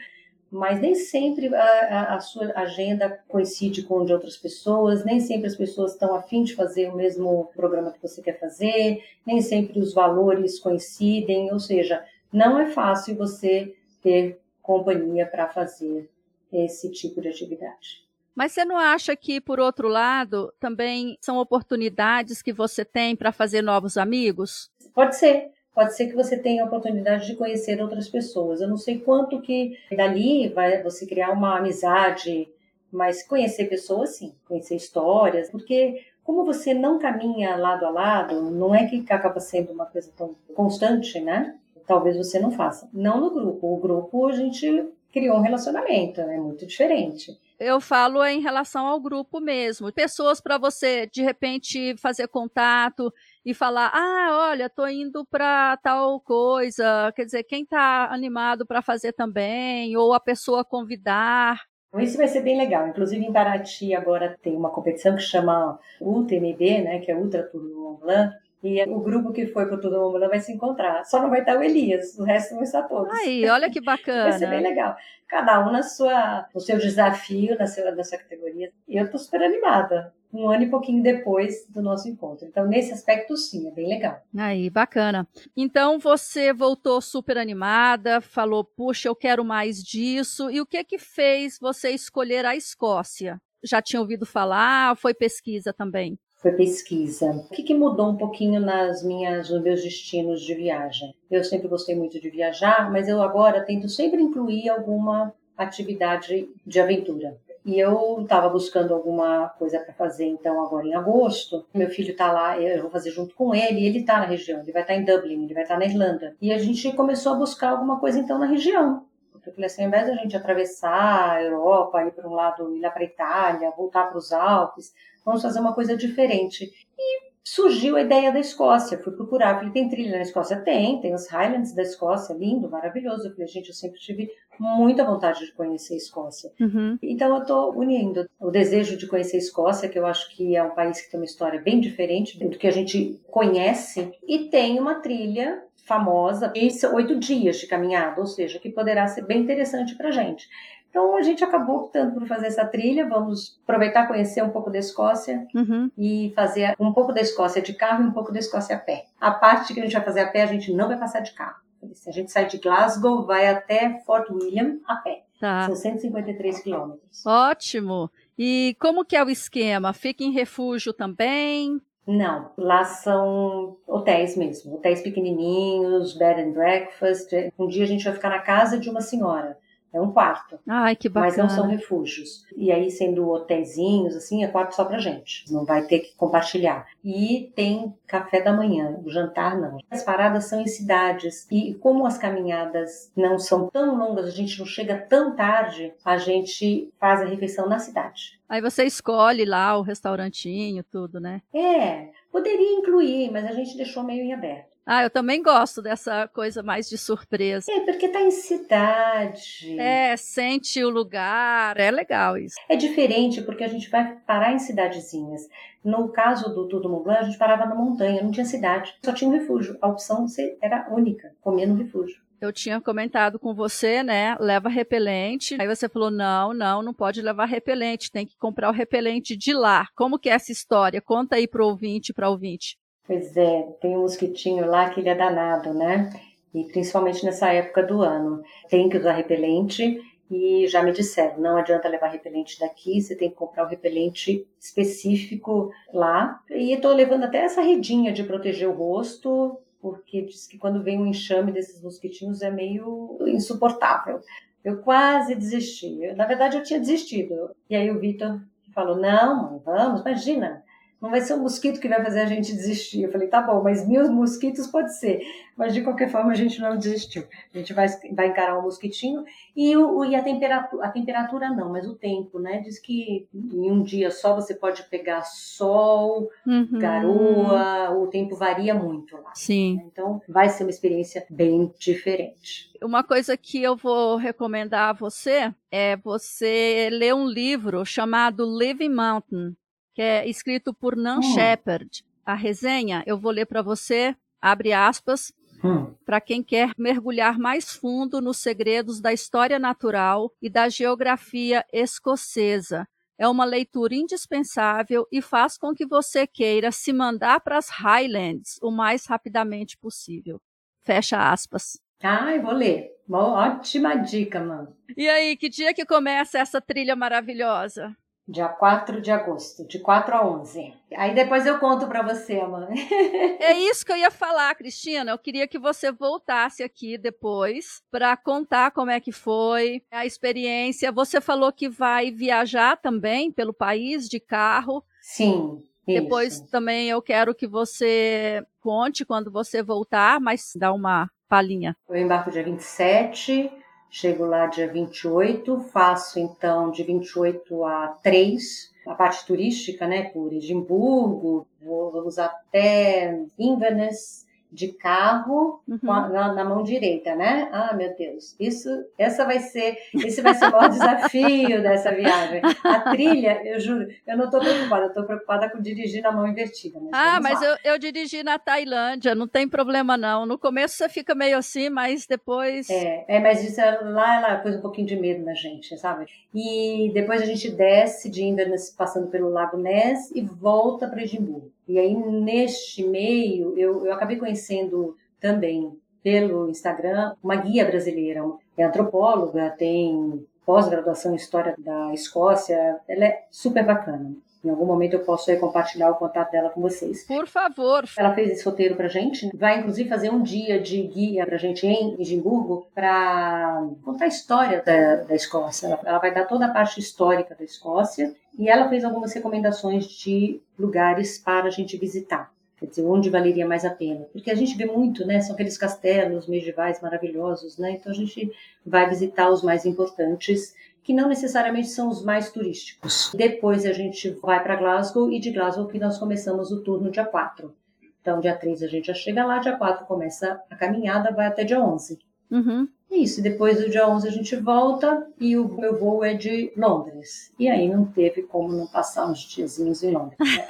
Mas 0.49 0.79
nem 0.79 0.95
sempre 0.95 1.53
a, 1.53 1.61
a, 1.61 2.15
a, 2.15 2.19
sua 2.19 2.53
agenda 2.55 3.19
coincide 3.27 3.83
com 3.83 4.05
de 4.05 4.13
outras 4.13 4.37
pessoas, 4.37 5.03
nem 5.03 5.19
sempre 5.19 5.47
as 5.47 5.55
pessoas 5.55 5.91
estão 5.91 6.15
afim 6.15 6.43
de 6.43 6.55
fazer 6.55 6.89
o 6.89 6.95
mesmo 6.95 7.51
programa 7.53 7.91
que 7.91 8.01
você 8.01 8.21
quer 8.21 8.39
fazer, 8.39 9.03
nem 9.25 9.41
sempre 9.41 9.79
os 9.79 9.93
valores 9.93 10.59
coincidem, 10.59 11.51
ou 11.51 11.59
seja, 11.59 12.03
não 12.31 12.57
é 12.57 12.67
fácil 12.67 13.15
você 13.15 13.75
ter 14.01 14.39
companhia 14.61 15.25
para 15.25 15.49
fazer 15.49 16.09
esse 16.51 16.91
tipo 16.91 17.21
de 17.21 17.27
atividade. 17.27 18.05
Mas 18.37 18.51
você 18.51 18.63
não 18.63 18.77
acha 18.77 19.15
que, 19.15 19.41
por 19.41 19.59
outro 19.59 19.87
lado, 19.87 20.53
também 20.59 21.17
são 21.19 21.37
oportunidades 21.37 22.41
que 22.41 22.53
você 22.53 22.85
tem 22.85 23.15
para 23.15 23.31
fazer 23.31 23.63
novos 23.63 23.97
amigos? 23.97 24.69
Pode 24.93 25.15
ser. 25.15 25.56
Pode 25.77 25.95
ser 25.95 26.07
que 26.07 26.15
você 26.15 26.35
tenha 26.35 26.63
a 26.63 26.65
oportunidade 26.65 27.27
de 27.27 27.35
conhecer 27.35 27.79
outras 27.79 28.09
pessoas. 28.09 28.61
Eu 28.61 28.67
não 28.67 28.77
sei 28.77 28.97
quanto 28.97 29.39
que 29.39 29.77
dali 29.95 30.49
vai 30.49 30.81
você 30.81 31.05
criar 31.05 31.29
uma 31.29 31.55
amizade, 31.55 32.49
mas 32.91 33.21
conhecer 33.21 33.65
pessoas, 33.65 34.17
sim. 34.17 34.33
Conhecer 34.47 34.75
histórias, 34.75 35.51
porque 35.51 36.03
como 36.23 36.43
você 36.43 36.73
não 36.73 36.97
caminha 36.97 37.55
lado 37.55 37.85
a 37.85 37.91
lado, 37.91 38.49
não 38.49 38.73
é 38.73 38.87
que 38.87 39.05
acaba 39.07 39.39
sendo 39.39 39.71
uma 39.71 39.85
coisa 39.85 40.11
tão 40.17 40.35
constante, 40.55 41.19
né? 41.19 41.55
Talvez 41.85 42.17
você 42.17 42.39
não 42.39 42.49
faça. 42.49 42.89
Não 42.91 43.21
no 43.21 43.29
grupo. 43.29 43.71
O 43.71 43.79
grupo 43.79 44.25
a 44.25 44.31
gente 44.31 44.89
criou 45.13 45.37
um 45.37 45.41
relacionamento, 45.41 46.21
é 46.21 46.39
muito 46.39 46.65
diferente 46.65 47.37
eu 47.59 47.81
falo 47.81 48.23
em 48.23 48.39
relação 48.39 48.85
ao 48.85 48.99
grupo 48.99 49.39
mesmo. 49.39 49.91
Pessoas 49.91 50.39
para 50.39 50.57
você, 50.57 51.07
de 51.07 51.23
repente, 51.23 51.95
fazer 51.97 52.27
contato 52.27 53.11
e 53.47 53.53
falar: 53.53 53.89
ah, 53.93 54.49
olha, 54.51 54.69
tô 54.69 54.85
indo 54.87 55.25
para 55.25 55.77
tal 55.77 56.19
coisa. 56.19 57.13
Quer 57.15 57.23
dizer, 57.23 57.43
quem 57.43 57.63
está 57.63 58.11
animado 58.11 58.65
para 58.65 58.81
fazer 58.81 59.13
também, 59.13 59.95
ou 59.95 60.13
a 60.13 60.19
pessoa 60.19 60.65
convidar. 60.65 61.61
Isso 61.97 62.17
vai 62.17 62.27
ser 62.27 62.41
bem 62.41 62.57
legal. 62.57 62.89
Inclusive, 62.89 63.23
em 63.23 63.31
Paraty 63.31 63.95
agora 63.95 64.37
tem 64.41 64.53
uma 64.53 64.69
competição 64.69 65.15
que 65.15 65.21
chama 65.21 65.79
UTMB, 66.01 66.81
né, 66.83 66.99
que 66.99 67.09
é 67.09 67.15
Ultra 67.15 67.43
Tour 67.43 67.63
Mont 67.63 68.01
Blanc, 68.01 68.35
e 68.61 68.83
o 68.83 68.99
grupo 68.99 69.31
que 69.31 69.47
foi 69.47 69.65
para 69.65 69.77
Tudo 69.77 69.97
Mundo 69.97 70.27
vai 70.27 70.41
se 70.41 70.51
encontrar. 70.51 71.05
Só 71.05 71.21
não 71.21 71.29
vai 71.29 71.39
estar 71.39 71.57
o 71.57 71.63
Elias, 71.63 72.19
o 72.19 72.25
resto 72.25 72.53
vão 72.53 72.63
estar 72.63 72.83
todos. 72.83 73.17
Aí, 73.17 73.49
olha 73.49 73.71
que 73.71 73.79
bacana. 73.79 74.23
vai 74.29 74.33
ser 74.33 74.49
bem 74.49 74.61
legal. 74.61 74.97
Cada 75.25 75.65
um 75.65 75.71
na 75.71 75.81
sua, 75.81 76.45
no 76.53 76.59
seu 76.59 76.77
desafio, 76.77 77.57
na 77.57 77.65
sua, 77.65 77.91
na 77.91 78.03
sua 78.03 78.17
categoria. 78.17 78.71
E 78.85 78.97
eu 78.97 79.05
estou 79.05 79.19
super 79.19 79.41
animada. 79.41 80.13
Um 80.33 80.49
ano 80.49 80.63
e 80.63 80.69
pouquinho 80.69 81.01
depois 81.01 81.65
do 81.69 81.81
nosso 81.81 82.07
encontro. 82.07 82.45
Então, 82.45 82.67
nesse 82.67 82.91
aspecto, 82.91 83.35
sim, 83.37 83.67
é 83.67 83.71
bem 83.71 83.87
legal. 83.87 84.21
Aí, 84.37 84.69
bacana. 84.69 85.27
Então, 85.55 85.97
você 85.97 86.53
voltou 86.53 87.01
super 87.01 87.37
animada, 87.37 88.19
falou, 88.19 88.63
puxa, 88.63 89.07
eu 89.07 89.15
quero 89.15 89.43
mais 89.45 89.81
disso. 89.81 90.49
E 90.49 90.59
o 90.59 90.65
que 90.65 90.83
que 90.83 90.97
fez 90.97 91.57
você 91.59 91.91
escolher 91.91 92.45
a 92.45 92.55
Escócia? 92.55 93.41
Já 93.63 93.81
tinha 93.81 94.01
ouvido 94.01 94.25
falar? 94.25 94.95
Foi 94.97 95.13
pesquisa 95.13 95.73
também? 95.73 96.17
foi 96.37 96.51
pesquisa. 96.51 97.31
O 97.31 97.49
que, 97.49 97.63
que, 97.63 97.73
mudou 97.73 98.09
um 98.09 98.15
pouquinho 98.15 98.59
nas 98.59 99.03
minhas, 99.03 99.49
nos 99.49 99.61
meus 99.61 99.81
destinos 99.81 100.41
de 100.41 100.53
viagem? 100.53 101.13
Eu 101.29 101.43
sempre 101.43 101.67
gostei 101.67 101.95
muito 101.95 102.19
de 102.19 102.29
viajar, 102.29 102.91
mas 102.91 103.07
eu 103.07 103.21
agora 103.21 103.65
tento 103.65 103.89
sempre 103.89 104.21
incluir 104.21 104.69
alguma 104.69 105.33
atividade 105.57 106.47
de 106.65 106.79
aventura. 106.79 107.37
E 107.67 107.77
eu 107.77 108.21
estava 108.21 108.47
buscando 108.47 108.93
alguma 108.93 109.49
coisa 109.49 109.77
para 109.77 109.93
fazer, 109.93 110.25
então, 110.25 110.63
agora 110.63 110.87
em 110.87 110.93
agosto. 110.93 111.65
Meu 111.73 111.89
filho 111.89 112.11
está 112.11 112.31
lá, 112.31 112.57
eu 112.57 112.81
vou 112.81 112.89
fazer 112.89 113.11
junto 113.11 113.35
com 113.35 113.53
ele, 113.53 113.85
ele 113.85 113.99
está 113.99 114.19
na 114.19 114.25
região, 114.25 114.61
ele 114.61 114.71
vai 114.71 114.83
estar 114.83 114.93
tá 114.93 114.99
em 115.01 115.03
Dublin, 115.03 115.43
ele 115.43 115.53
vai 115.53 115.63
estar 115.63 115.73
tá 115.73 115.79
na 115.81 115.85
Irlanda. 115.85 116.33
E 116.41 116.53
a 116.53 116.57
gente 116.57 116.89
começou 116.93 117.33
a 117.33 117.37
buscar 117.37 117.71
alguma 117.71 117.99
coisa, 117.99 118.19
então, 118.19 118.39
na 118.39 118.45
região. 118.45 119.05
Eu 119.45 119.51
falei 119.51 119.65
assim, 119.65 119.81
ao 119.81 119.89
invés 119.89 120.07
da 120.07 120.13
gente 120.13 120.37
atravessar 120.37 121.33
a 121.33 121.43
Europa, 121.43 122.01
ir 122.05 122.13
para 122.13 122.29
um 122.29 122.33
lado, 122.33 122.73
ir 122.73 122.79
lá 122.79 122.89
para 122.89 123.01
a 123.01 123.05
Itália, 123.05 123.73
voltar 123.75 124.05
para 124.05 124.17
os 124.17 124.31
Alpes, 124.31 124.93
vamos 125.25 125.41
fazer 125.41 125.59
uma 125.59 125.73
coisa 125.73 125.97
diferente. 125.97 126.71
E 126.97 127.27
surgiu 127.43 127.97
a 127.97 128.01
ideia 128.01 128.31
da 128.31 128.39
Escócia. 128.39 128.97
Fui 128.97 129.13
procurar, 129.13 129.55
falei, 129.55 129.71
tem 129.71 129.89
trilha 129.89 130.15
na 130.15 130.21
Escócia? 130.21 130.61
Tem, 130.61 131.01
tem 131.01 131.13
os 131.13 131.27
Highlands 131.27 131.73
da 131.73 131.81
Escócia, 131.81 132.33
lindo, 132.33 132.69
maravilhoso. 132.69 133.27
Eu 133.27 133.31
falei, 133.31 133.47
gente, 133.47 133.69
eu 133.69 133.73
sempre 133.73 133.99
tive 133.99 134.29
muita 134.59 135.03
vontade 135.03 135.45
de 135.45 135.53
conhecer 135.53 135.93
a 135.93 135.97
Escócia. 135.97 136.51
Uhum. 136.59 136.97
Então 137.01 137.35
eu 137.35 137.41
estou 137.41 137.75
unindo 137.75 138.27
o 138.39 138.49
desejo 138.49 138.97
de 138.97 139.07
conhecer 139.07 139.37
a 139.37 139.39
Escócia, 139.39 139.89
que 139.89 139.97
eu 139.97 140.05
acho 140.05 140.35
que 140.35 140.55
é 140.55 140.63
um 140.63 140.71
país 140.71 141.01
que 141.01 141.11
tem 141.11 141.19
uma 141.19 141.25
história 141.25 141.61
bem 141.61 141.79
diferente 141.79 142.39
do 142.39 142.57
que 142.57 142.67
a 142.67 142.71
gente 142.71 143.19
conhece, 143.29 144.11
e 144.27 144.45
tem 144.49 144.79
uma 144.79 144.95
trilha 144.95 145.63
famosa, 145.85 146.51
e 146.53 146.69
oito 146.93 147.17
dias 147.17 147.57
de 147.57 147.67
caminhada, 147.67 148.19
ou 148.19 148.27
seja, 148.27 148.59
que 148.59 148.69
poderá 148.69 149.07
ser 149.07 149.25
bem 149.25 149.41
interessante 149.41 149.95
para 149.95 150.09
a 150.09 150.11
gente. 150.11 150.47
Então 150.89 151.15
a 151.15 151.21
gente 151.21 151.43
acabou 151.43 151.77
optando 151.77 152.13
por 152.13 152.27
fazer 152.27 152.47
essa 152.47 152.65
trilha. 152.65 153.07
Vamos 153.07 153.59
aproveitar 153.63 154.07
conhecer 154.07 154.43
um 154.43 154.49
pouco 154.49 154.71
da 154.71 154.79
Escócia 154.79 155.45
uhum. 155.53 155.91
e 155.97 156.33
fazer 156.35 156.75
um 156.79 156.91
pouco 156.91 157.13
da 157.13 157.21
Escócia 157.21 157.61
de 157.61 157.73
carro 157.73 158.03
e 158.03 158.07
um 158.07 158.11
pouco 158.11 158.31
da 158.31 158.39
Escócia 158.39 158.75
a 158.75 158.79
pé. 158.79 159.05
A 159.19 159.31
parte 159.31 159.73
que 159.73 159.79
a 159.79 159.83
gente 159.83 159.93
vai 159.93 160.03
fazer 160.03 160.21
a 160.21 160.27
pé, 160.27 160.41
a 160.41 160.47
gente 160.47 160.73
não 160.73 160.87
vai 160.87 160.97
passar 160.97 161.19
de 161.19 161.33
carro. 161.33 161.66
Se 161.93 162.09
a 162.09 162.13
gente 162.13 162.31
sai 162.31 162.47
de 162.47 162.57
Glasgow, 162.57 163.25
vai 163.25 163.47
até 163.47 163.99
Fort 164.05 164.29
William 164.29 164.79
a 164.87 164.95
pé. 164.97 165.23
Tá. 165.39 165.65
São 165.67 165.75
153 165.75 166.61
quilômetros. 166.61 167.25
Ótimo. 167.25 168.09
E 168.37 168.75
como 168.79 169.05
que 169.05 169.15
é 169.15 169.23
o 169.23 169.29
esquema? 169.29 169.93
Fica 169.93 170.23
em 170.23 170.31
refúgio 170.31 170.93
também? 170.93 171.79
Não, 172.07 172.51
lá 172.57 172.85
são 172.85 173.77
hotéis 173.85 174.37
mesmo, 174.37 174.75
hotéis 174.75 175.01
pequenininhos, 175.01 176.17
bed 176.17 176.41
and 176.41 176.51
breakfast. 176.53 177.29
Um 177.59 177.67
dia 177.67 177.83
a 177.83 177.87
gente 177.87 178.05
vai 178.05 178.13
ficar 178.13 178.29
na 178.29 178.39
casa 178.39 178.79
de 178.79 178.89
uma 178.89 179.01
senhora 179.01 179.57
é 179.97 180.01
um 180.01 180.11
quarto. 180.11 180.59
Ai, 180.67 180.95
que 180.95 181.09
bacana. 181.09 181.27
Mas 181.27 181.37
não 181.37 181.49
são 181.49 181.67
refúgios. 181.67 182.45
E 182.55 182.71
aí, 182.71 182.89
sendo 182.89 183.29
hotéisinhos, 183.29 184.15
assim, 184.15 184.43
é 184.43 184.47
quarto 184.47 184.75
só 184.75 184.85
pra 184.85 184.99
gente. 184.99 185.45
Não 185.51 185.65
vai 185.65 185.85
ter 185.85 185.99
que 185.99 186.15
compartilhar. 186.15 186.87
E 187.03 187.51
tem 187.55 187.93
café 188.05 188.41
da 188.41 188.53
manhã, 188.53 188.99
o 189.03 189.09
jantar 189.09 189.59
não. 189.59 189.77
As 189.89 190.03
paradas 190.03 190.45
são 190.45 190.61
em 190.61 190.67
cidades. 190.67 191.47
E 191.51 191.73
como 191.75 192.05
as 192.05 192.17
caminhadas 192.17 193.11
não 193.15 193.37
são 193.37 193.69
tão 193.69 193.97
longas, 193.97 194.25
a 194.25 194.31
gente 194.31 194.57
não 194.59 194.65
chega 194.65 194.97
tão 194.97 195.35
tarde, 195.35 195.93
a 196.03 196.17
gente 196.17 196.91
faz 196.99 197.21
a 197.21 197.25
refeição 197.25 197.67
na 197.67 197.79
cidade. 197.79 198.39
Aí 198.47 198.61
você 198.61 198.85
escolhe 198.85 199.43
lá 199.43 199.77
o 199.77 199.81
restaurantinho, 199.81 200.83
tudo, 200.83 201.19
né? 201.19 201.41
É, 201.53 202.09
poderia 202.31 202.79
incluir, 202.79 203.29
mas 203.31 203.45
a 203.45 203.51
gente 203.51 203.75
deixou 203.75 204.03
meio 204.03 204.23
em 204.23 204.33
aberto. 204.33 204.76
Ah, 204.89 205.03
eu 205.03 205.09
também 205.09 205.43
gosto 205.43 205.81
dessa 205.81 206.29
coisa 206.29 206.63
mais 206.63 206.87
de 206.87 206.97
surpresa. 206.97 207.69
É, 207.69 207.81
porque 207.81 208.07
tá 208.07 208.21
em 208.21 208.31
cidade. 208.31 209.77
É, 209.77 210.15
sente 210.15 210.81
o 210.81 210.89
lugar, 210.89 211.77
é 211.77 211.91
legal 211.91 212.37
isso. 212.37 212.55
É 212.69 212.75
diferente 212.77 213.41
porque 213.41 213.65
a 213.65 213.67
gente 213.67 213.89
vai 213.89 214.15
parar 214.25 214.53
em 214.53 214.59
cidadezinhas. 214.59 215.41
No 215.83 216.07
caso 216.07 216.53
do 216.55 216.69
Tudo 216.69 216.87
Mont 216.87 217.03
Blanc, 217.03 217.19
a 217.19 217.23
gente 217.23 217.37
parava 217.37 217.65
na 217.65 217.75
montanha, 217.75 218.23
não 218.23 218.31
tinha 218.31 218.45
cidade, 218.45 218.95
só 219.03 219.11
tinha 219.11 219.29
um 219.29 219.33
refúgio. 219.33 219.77
A 219.81 219.89
opção 219.89 220.25
era 220.61 220.87
única, 220.89 221.35
comer 221.41 221.65
no 221.65 221.75
refúgio 221.75 222.25
eu 222.39 222.53
tinha 222.53 222.79
comentado 222.79 223.39
com 223.39 223.51
você, 223.51 224.03
né? 224.03 224.37
Leva 224.39 224.69
repelente. 224.69 225.57
Aí 225.59 225.67
você 225.67 225.89
falou: 225.89 226.11
não, 226.11 226.53
não, 226.53 226.83
não 226.83 226.93
pode 226.93 227.19
levar 227.19 227.45
repelente, 227.45 228.11
tem 228.11 228.27
que 228.27 228.37
comprar 228.37 228.69
o 228.69 228.73
repelente 228.73 229.35
de 229.35 229.53
lá. 229.53 229.87
Como 229.95 230.19
que 230.19 230.29
é 230.29 230.33
essa 230.33 230.51
história? 230.51 231.01
Conta 231.01 231.35
aí 231.35 231.47
pro 231.47 231.65
ouvinte, 231.65 232.13
para 232.13 232.29
ouvinte. 232.29 232.77
Pois 233.07 233.35
é, 233.37 233.63
tem 233.79 233.95
um 233.95 234.01
mosquitinho 234.01 234.67
lá 234.67 234.89
que 234.89 234.99
ele 234.99 235.09
é 235.09 235.15
danado, 235.15 235.73
né? 235.73 236.11
E 236.53 236.65
principalmente 236.65 237.23
nessa 237.25 237.51
época 237.53 237.81
do 237.81 238.01
ano. 238.01 238.43
Tem 238.69 238.89
que 238.89 238.97
usar 238.97 239.13
repelente 239.13 239.99
e 240.29 240.67
já 240.67 240.83
me 240.83 240.91
disseram, 240.91 241.39
não 241.39 241.57
adianta 241.57 241.87
levar 241.87 242.07
repelente 242.07 242.59
daqui, 242.59 243.01
você 243.01 243.15
tem 243.15 243.29
que 243.29 243.35
comprar 243.35 243.65
o 243.65 243.69
repelente 243.69 244.45
específico 244.59 245.71
lá. 245.93 246.41
E 246.49 246.73
estou 246.73 246.93
levando 246.93 247.23
até 247.23 247.39
essa 247.39 247.61
redinha 247.61 248.11
de 248.11 248.23
proteger 248.23 248.67
o 248.67 248.73
rosto, 248.73 249.57
porque 249.81 250.23
diz 250.23 250.45
que 250.45 250.57
quando 250.57 250.83
vem 250.83 250.99
um 250.99 251.07
enxame 251.07 251.51
desses 251.51 251.81
mosquitinhos 251.81 252.41
é 252.41 252.51
meio 252.51 253.17
insuportável. 253.27 254.19
Eu 254.65 254.79
quase 254.81 255.33
desisti. 255.33 256.13
Na 256.13 256.25
verdade, 256.25 256.57
eu 256.57 256.63
tinha 256.63 256.79
desistido. 256.79 257.55
E 257.69 257.75
aí 257.75 257.89
o 257.89 257.99
Vitor 257.99 258.41
falou: 258.73 258.97
Não, 258.97 259.59
vamos, 259.59 260.01
imagina, 260.01 260.61
não 261.01 261.11
vai 261.11 261.21
ser 261.21 261.33
o 261.33 261.39
mosquito 261.39 261.79
que 261.79 261.87
vai 261.87 262.03
fazer 262.03 262.21
a 262.21 262.25
gente 262.25 262.51
desistir. 262.53 263.03
Eu 263.03 263.11
falei, 263.11 263.27
tá 263.27 263.41
bom, 263.41 263.61
mas 263.61 263.87
mil 263.87 264.11
mosquitos 264.11 264.67
pode 264.67 264.97
ser. 264.97 265.21
Mas 265.55 265.73
de 265.73 265.81
qualquer 265.81 266.09
forma 266.09 266.31
a 266.31 266.35
gente 266.35 266.59
não 266.59 266.77
desistiu. 266.77 267.23
A 267.53 267.57
gente 267.57 267.73
vai, 267.73 267.87
vai 268.13 268.27
encarar 268.27 268.57
o 268.57 268.59
um 268.59 268.63
mosquitinho 268.63 269.23
e, 269.55 269.75
o, 269.75 270.03
e 270.05 270.15
a, 270.15 270.23
temperatura, 270.23 270.85
a 270.85 270.89
temperatura 270.89 271.49
não, 271.49 271.71
mas 271.71 271.87
o 271.87 271.95
tempo, 271.95 272.39
né? 272.39 272.59
Diz 272.59 272.79
que 272.79 273.27
em 273.33 273.71
um 273.71 273.81
dia 273.83 274.11
só 274.11 274.35
você 274.35 274.53
pode 274.53 274.83
pegar 274.83 275.21
sol, 275.23 276.29
uhum. 276.45 276.79
garoa, 276.79 277.91
o 277.91 278.07
tempo 278.07 278.35
varia 278.35 278.73
muito 278.73 279.15
lá. 279.17 279.31
Sim. 279.33 279.81
Então 279.85 280.21
vai 280.27 280.49
ser 280.49 280.63
uma 280.63 280.71
experiência 280.71 281.25
bem 281.29 281.71
diferente. 281.77 282.71
Uma 282.83 283.03
coisa 283.03 283.35
que 283.35 283.61
eu 283.61 283.75
vou 283.75 284.15
recomendar 284.15 284.89
a 284.89 284.93
você 284.93 285.53
é 285.71 285.95
você 285.95 286.89
ler 286.91 287.13
um 287.13 287.27
livro 287.27 287.83
chamado 287.85 288.45
Living 288.45 288.93
Mountain 288.93 289.55
que 289.97 290.01
é 290.03 290.29
escrito 290.29 290.75
por 290.75 290.95
Nan 290.95 291.17
hum. 291.17 291.23
Shepard. 291.23 292.05
A 292.23 292.35
resenha 292.35 293.03
eu 293.07 293.17
vou 293.17 293.31
ler 293.31 293.47
para 293.47 293.63
você, 293.63 294.15
abre 294.39 294.71
aspas, 294.71 295.33
hum. 295.63 295.91
para 296.05 296.21
quem 296.21 296.43
quer 296.43 296.69
mergulhar 296.77 297.39
mais 297.39 297.75
fundo 297.75 298.21
nos 298.21 298.37
segredos 298.37 299.01
da 299.01 299.11
história 299.11 299.57
natural 299.57 300.31
e 300.39 300.51
da 300.51 300.69
geografia 300.69 301.65
escocesa. 301.73 302.87
É 303.17 303.27
uma 303.27 303.43
leitura 303.43 303.95
indispensável 303.95 305.07
e 305.11 305.19
faz 305.19 305.57
com 305.57 305.73
que 305.73 305.83
você 305.83 306.27
queira 306.27 306.71
se 306.71 306.93
mandar 306.93 307.39
para 307.39 307.57
as 307.57 307.67
Highlands 307.67 308.59
o 308.61 308.69
mais 308.69 309.07
rapidamente 309.07 309.75
possível. 309.79 310.39
Fecha 310.83 311.31
aspas. 311.31 311.81
Ah, 312.03 312.35
eu 312.35 312.43
vou 312.43 312.53
ler. 312.53 312.91
Uma 313.07 313.29
ótima 313.29 313.95
dica, 313.95 314.39
mano. 314.39 314.77
E 314.95 315.09
aí, 315.09 315.35
que 315.35 315.49
dia 315.49 315.73
que 315.73 315.87
começa 315.87 316.37
essa 316.37 316.61
trilha 316.61 316.95
maravilhosa? 316.95 317.97
Dia 318.29 318.49
4 318.49 318.99
de 319.01 319.09
agosto, 319.09 319.65
de 319.65 319.79
4 319.79 320.13
a 320.13 320.27
11. 320.27 320.73
Aí 320.97 321.15
depois 321.15 321.45
eu 321.45 321.59
conto 321.59 321.87
para 321.87 322.01
você, 322.01 322.43
mãe. 322.45 322.75
é 323.39 323.53
isso 323.53 323.85
que 323.85 323.91
eu 323.91 323.95
ia 323.95 324.11
falar, 324.11 324.53
Cristina. 324.55 325.11
Eu 325.11 325.17
queria 325.17 325.47
que 325.47 325.57
você 325.57 325.93
voltasse 325.93 326.61
aqui 326.61 326.97
depois 326.97 327.81
para 327.89 328.17
contar 328.17 328.71
como 328.71 328.91
é 328.91 328.99
que 328.99 329.13
foi 329.13 329.81
a 329.89 330.05
experiência. 330.05 330.91
Você 330.91 331.21
falou 331.21 331.53
que 331.53 331.69
vai 331.69 332.11
viajar 332.11 332.75
também 332.75 333.31
pelo 333.31 333.53
país 333.53 334.09
de 334.09 334.19
carro. 334.19 334.83
Sim. 335.01 335.63
Depois 335.85 336.33
isso. 336.33 336.51
também 336.51 336.89
eu 336.89 337.01
quero 337.01 337.33
que 337.33 337.47
você 337.47 338.45
conte 338.59 339.05
quando 339.05 339.31
você 339.31 339.63
voltar, 339.63 340.19
mas 340.19 340.51
dá 340.53 340.73
uma 340.73 341.09
palhinha. 341.29 341.77
Eu 341.87 341.95
embarco 341.95 342.29
dia 342.29 342.43
27 342.43 343.49
Chego 343.89 344.25
lá 344.25 344.47
dia 344.47 344.71
28, 344.71 345.59
faço 345.71 346.19
então 346.19 346.69
de 346.71 346.83
28 346.83 347.63
a 347.63 347.87
3 348.03 348.75
a 348.87 348.95
parte 348.95 349.25
turística, 349.25 349.85
né, 349.85 350.03
por 350.03 350.31
Edimburgo, 350.31 351.45
vamos 351.61 352.17
até 352.17 353.21
Inverness, 353.37 354.26
de 354.57 354.69
carro 354.69 355.61
uhum. 355.67 355.91
a, 355.91 356.09
na, 356.09 356.33
na, 356.33 356.43
mão 356.43 356.63
direita, 356.63 357.15
né? 357.15 357.47
Ah, 357.51 357.75
meu 357.75 357.95
Deus, 357.95 358.35
isso, 358.39 358.67
essa 358.97 359.23
vai 359.23 359.37
ser, 359.37 359.77
esse 359.93 360.19
vai 360.19 360.33
ser 360.33 360.47
o 360.47 360.51
maior 360.51 360.67
desafio 360.73 361.61
dessa 361.61 361.91
viagem. 361.91 362.41
A 362.63 362.79
trilha, 362.89 363.39
eu 363.45 363.59
juro, 363.59 363.87
eu 364.07 364.17
não 364.17 364.25
estou 364.25 364.39
preocupada, 364.39 364.85
eu 364.85 364.87
estou 364.87 365.03
preocupada 365.03 365.49
com 365.51 365.61
dirigir 365.61 366.01
na 366.01 366.11
mão 366.11 366.27
invertida. 366.27 366.79
Mas 366.79 366.89
ah, 366.91 367.19
mas 367.21 367.39
eu, 367.39 367.55
eu, 367.63 367.77
dirigi 367.77 368.23
na 368.23 368.39
Tailândia, 368.39 369.13
não 369.13 369.27
tem 369.27 369.47
problema 369.47 369.95
não. 369.95 370.25
No 370.25 370.39
começo 370.39 370.75
você 370.75 370.89
fica 370.89 371.13
meio 371.13 371.37
assim, 371.37 371.69
mas 371.69 372.07
depois. 372.07 372.67
É, 372.67 373.05
é 373.07 373.19
mas 373.19 373.43
isso 373.43 373.61
é, 373.61 373.79
lá 373.81 374.15
ela 374.15 374.37
pôs 374.37 374.55
um 374.55 374.61
pouquinho 374.61 374.87
de 374.87 374.95
medo 374.95 375.23
na 375.23 375.35
gente, 375.35 375.77
sabe? 375.77 376.07
E 376.33 376.89
depois 376.95 377.21
a 377.21 377.25
gente 377.25 377.51
desce 377.51 378.09
de 378.09 378.23
Inverness, 378.23 378.73
passando 378.75 379.05
pelo 379.07 379.29
Lago 379.29 379.57
Ness 379.57 380.09
e 380.15 380.21
volta 380.21 380.87
para 380.87 381.03
Edimburgo. 381.03 381.51
E 381.67 381.77
aí, 381.77 381.93
neste 381.95 382.83
meio, 382.85 383.57
eu, 383.57 383.85
eu 383.85 383.93
acabei 383.93 384.17
conhecendo 384.17 384.95
também 385.19 385.77
pelo 386.01 386.49
Instagram 386.49 387.15
uma 387.21 387.35
guia 387.35 387.65
brasileira, 387.65 388.23
é 388.57 388.63
antropóloga, 388.63 389.49
tem 389.57 390.25
pós-graduação 390.45 391.11
em 391.11 391.17
História 391.17 391.53
da 391.57 391.93
Escócia, 391.93 392.79
ela 392.87 393.05
é 393.05 393.25
super 393.29 393.65
bacana. 393.65 394.15
Em 394.43 394.49
algum 394.49 394.65
momento 394.65 394.93
eu 394.93 395.01
posso 395.01 395.35
compartilhar 395.39 395.91
o 395.91 395.95
contato 395.95 396.31
dela 396.31 396.49
com 396.49 396.61
vocês. 396.61 397.03
Por 397.03 397.27
favor. 397.27 397.83
Ela 397.97 398.13
fez 398.13 398.31
esse 398.31 398.45
roteiro 398.45 398.75
pra 398.75 398.87
gente. 398.87 399.29
Vai, 399.35 399.59
inclusive, 399.59 399.89
fazer 399.89 400.09
um 400.09 400.21
dia 400.21 400.57
de 400.57 400.81
guia 400.83 401.25
pra 401.25 401.37
gente 401.37 401.67
em 401.67 401.95
Edimburgo 401.99 402.67
para 402.73 403.67
contar 403.83 404.05
a 404.05 404.07
história 404.07 404.63
da, 404.65 405.03
da 405.03 405.15
Escócia. 405.15 405.67
Ela, 405.67 405.79
ela 405.83 405.99
vai 405.99 406.13
dar 406.13 406.25
toda 406.25 406.45
a 406.45 406.53
parte 406.53 406.79
histórica 406.79 407.35
da 407.35 407.43
Escócia 407.43 408.15
e 408.37 408.49
ela 408.49 408.69
fez 408.69 408.83
algumas 408.83 409.13
recomendações 409.13 409.85
de 409.87 410.41
lugares 410.57 411.17
para 411.17 411.47
a 411.47 411.51
gente 411.51 411.77
visitar. 411.77 412.31
Quer 412.57 412.65
dizer, 412.67 412.85
onde 412.85 413.09
valeria 413.09 413.47
mais 413.47 413.63
a 413.63 413.69
pena? 413.69 414.05
Porque 414.11 414.31
a 414.31 414.35
gente 414.35 414.57
vê 414.57 414.65
muito, 414.65 415.05
né? 415.05 415.21
São 415.21 415.35
aqueles 415.35 415.57
castelos 415.57 416.27
medievais 416.27 416.81
maravilhosos, 416.81 417.57
né? 417.57 417.71
Então 417.71 417.91
a 417.91 417.95
gente 417.95 418.31
vai 418.65 418.89
visitar 418.89 419.29
os 419.29 419.43
mais 419.43 419.65
importantes, 419.65 420.55
que 420.83 420.93
não 420.93 421.07
necessariamente 421.07 421.67
são 421.67 421.87
os 421.89 422.03
mais 422.03 422.31
turísticos. 422.31 423.11
Depois 423.13 423.65
a 423.65 423.73
gente 423.73 424.09
vai 424.21 424.41
para 424.41 424.55
Glasgow 424.55 425.11
e 425.11 425.19
de 425.19 425.31
Glasgow 425.31 425.67
que 425.67 425.77
nós 425.77 425.99
começamos 425.99 426.51
o 426.51 426.63
tour 426.63 426.81
no 426.81 426.89
dia 426.89 427.05
4. 427.05 427.53
Então, 428.01 428.19
dia 428.21 428.35
3 428.35 428.63
a 428.63 428.67
gente 428.67 428.87
já 428.87 428.93
chega 428.93 429.25
lá, 429.25 429.37
dia 429.37 429.57
4 429.57 429.85
começa 429.85 430.41
a 430.49 430.55
caminhada, 430.55 431.11
vai 431.11 431.27
até 431.27 431.43
dia 431.43 431.61
11. 431.61 431.99
Uhum. 432.31 432.67
Isso, 432.89 433.21
depois 433.21 433.59
do 433.59 433.69
dia 433.69 433.87
11 433.87 434.07
a 434.07 434.11
gente 434.11 434.35
volta 434.37 435.05
e 435.19 435.37
o 435.37 435.47
meu 435.47 435.77
voo 435.77 436.03
é 436.03 436.13
de 436.13 436.51
Londres. 436.55 437.33
E 437.37 437.49
aí 437.49 437.67
não 437.69 437.85
teve 437.85 438.23
como 438.23 438.53
não 438.53 438.65
passar 438.65 439.05
uns 439.07 439.19
diazinhos 439.19 439.83
em 439.83 439.91
Londres. 439.91 440.17
Né? 440.19 440.47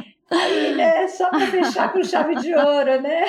aí, 0.30 0.74
né, 0.74 1.08
só 1.08 1.28
para 1.28 1.46
fechar 1.48 1.92
com 1.92 2.02
chave 2.02 2.36
de 2.36 2.54
ouro, 2.54 3.02
né? 3.02 3.24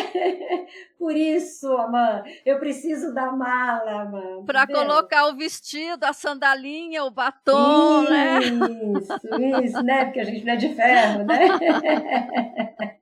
Por 0.97 1.15
isso, 1.15 1.67
Amanda, 1.75 2.23
eu 2.45 2.57
preciso 2.59 3.13
da 3.13 3.31
mala, 3.31 4.03
Amanda. 4.03 4.43
Para 4.45 4.65
colocar 4.67 5.27
o 5.27 5.35
vestido, 5.35 6.05
a 6.05 6.13
sandalinha, 6.13 7.03
o 7.03 7.11
batom, 7.11 8.03
isso, 8.03 8.11
né? 8.11 8.39
Isso, 8.39 9.65
isso, 9.65 9.83
né? 9.83 10.05
Porque 10.05 10.19
a 10.19 10.25
gente 10.25 10.45
não 10.45 10.53
é 10.53 10.55
de 10.55 10.73
ferro, 10.73 11.25
né? 11.25 12.97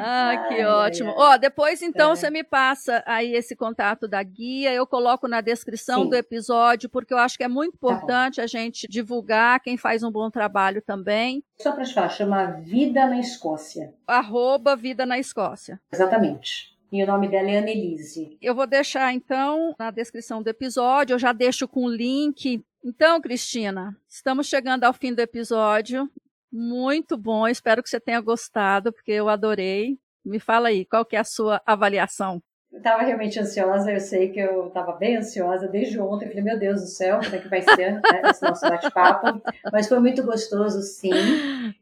Ah, 0.00 0.46
que 0.48 0.54
ai, 0.54 0.66
ótimo. 0.66 1.12
Ó, 1.16 1.36
depois 1.36 1.82
então 1.82 2.12
é. 2.12 2.16
você 2.16 2.30
me 2.30 2.42
passa 2.42 3.02
aí 3.06 3.34
esse 3.34 3.54
contato 3.54 4.08
da 4.08 4.22
guia, 4.22 4.72
eu 4.72 4.86
coloco 4.86 5.28
na 5.28 5.40
descrição 5.40 6.04
Sim. 6.04 6.10
do 6.10 6.16
episódio, 6.16 6.88
porque 6.88 7.12
eu 7.12 7.18
acho 7.18 7.36
que 7.36 7.44
é 7.44 7.48
muito 7.48 7.72
tá 7.72 7.76
importante 7.76 8.36
tá 8.36 8.42
a 8.42 8.46
gente 8.46 8.86
divulgar 8.88 9.60
quem 9.60 9.76
faz 9.76 10.02
um 10.02 10.10
bom 10.10 10.30
trabalho 10.30 10.82
também. 10.82 11.44
Só 11.60 11.72
para 11.72 11.84
te 11.84 11.94
falar, 11.94 12.08
chama 12.08 12.46
Vida 12.62 13.06
na 13.06 13.20
Escócia. 13.20 13.94
Arroba 14.06 14.74
Vida 14.74 15.04
na 15.04 15.18
Escócia. 15.18 15.80
Exatamente. 15.92 16.70
E 16.92 17.02
o 17.02 17.06
nome 17.06 17.28
dela 17.28 17.48
é 17.48 17.58
Annelise. 17.58 18.36
Eu 18.42 18.54
vou 18.54 18.66
deixar, 18.66 19.12
então, 19.14 19.74
na 19.78 19.90
descrição 19.92 20.42
do 20.42 20.48
episódio, 20.48 21.14
eu 21.14 21.18
já 21.18 21.32
deixo 21.32 21.68
com 21.68 21.84
o 21.84 21.90
link. 21.90 22.64
Então, 22.84 23.20
Cristina, 23.20 23.96
estamos 24.08 24.48
chegando 24.48 24.84
ao 24.84 24.92
fim 24.92 25.14
do 25.14 25.20
episódio. 25.20 26.10
Muito 26.52 27.16
bom, 27.16 27.46
espero 27.46 27.82
que 27.82 27.88
você 27.88 28.00
tenha 28.00 28.20
gostado, 28.20 28.92
porque 28.92 29.12
eu 29.12 29.28
adorei. 29.28 29.98
Me 30.24 30.40
fala 30.40 30.68
aí, 30.68 30.84
qual 30.84 31.04
que 31.06 31.14
é 31.16 31.20
a 31.20 31.24
sua 31.24 31.62
avaliação? 31.64 32.42
Eu 32.72 32.78
estava 32.78 33.02
realmente 33.02 33.38
ansiosa, 33.38 33.90
eu 33.90 33.98
sei 33.98 34.28
que 34.28 34.38
eu 34.38 34.68
estava 34.68 34.92
bem 34.92 35.16
ansiosa 35.16 35.66
desde 35.66 36.00
ontem. 36.00 36.26
Eu 36.26 36.28
falei, 36.30 36.44
meu 36.44 36.58
Deus 36.58 36.80
do 36.80 36.86
céu, 36.86 37.18
como 37.18 37.34
é 37.34 37.38
que 37.38 37.48
vai 37.48 37.62
ser 37.62 37.94
né, 37.94 38.22
esse 38.30 38.42
nosso 38.42 38.60
bate-papo? 38.60 39.42
Mas 39.72 39.88
foi 39.88 39.98
muito 39.98 40.22
gostoso, 40.22 40.80
sim. 40.80 41.10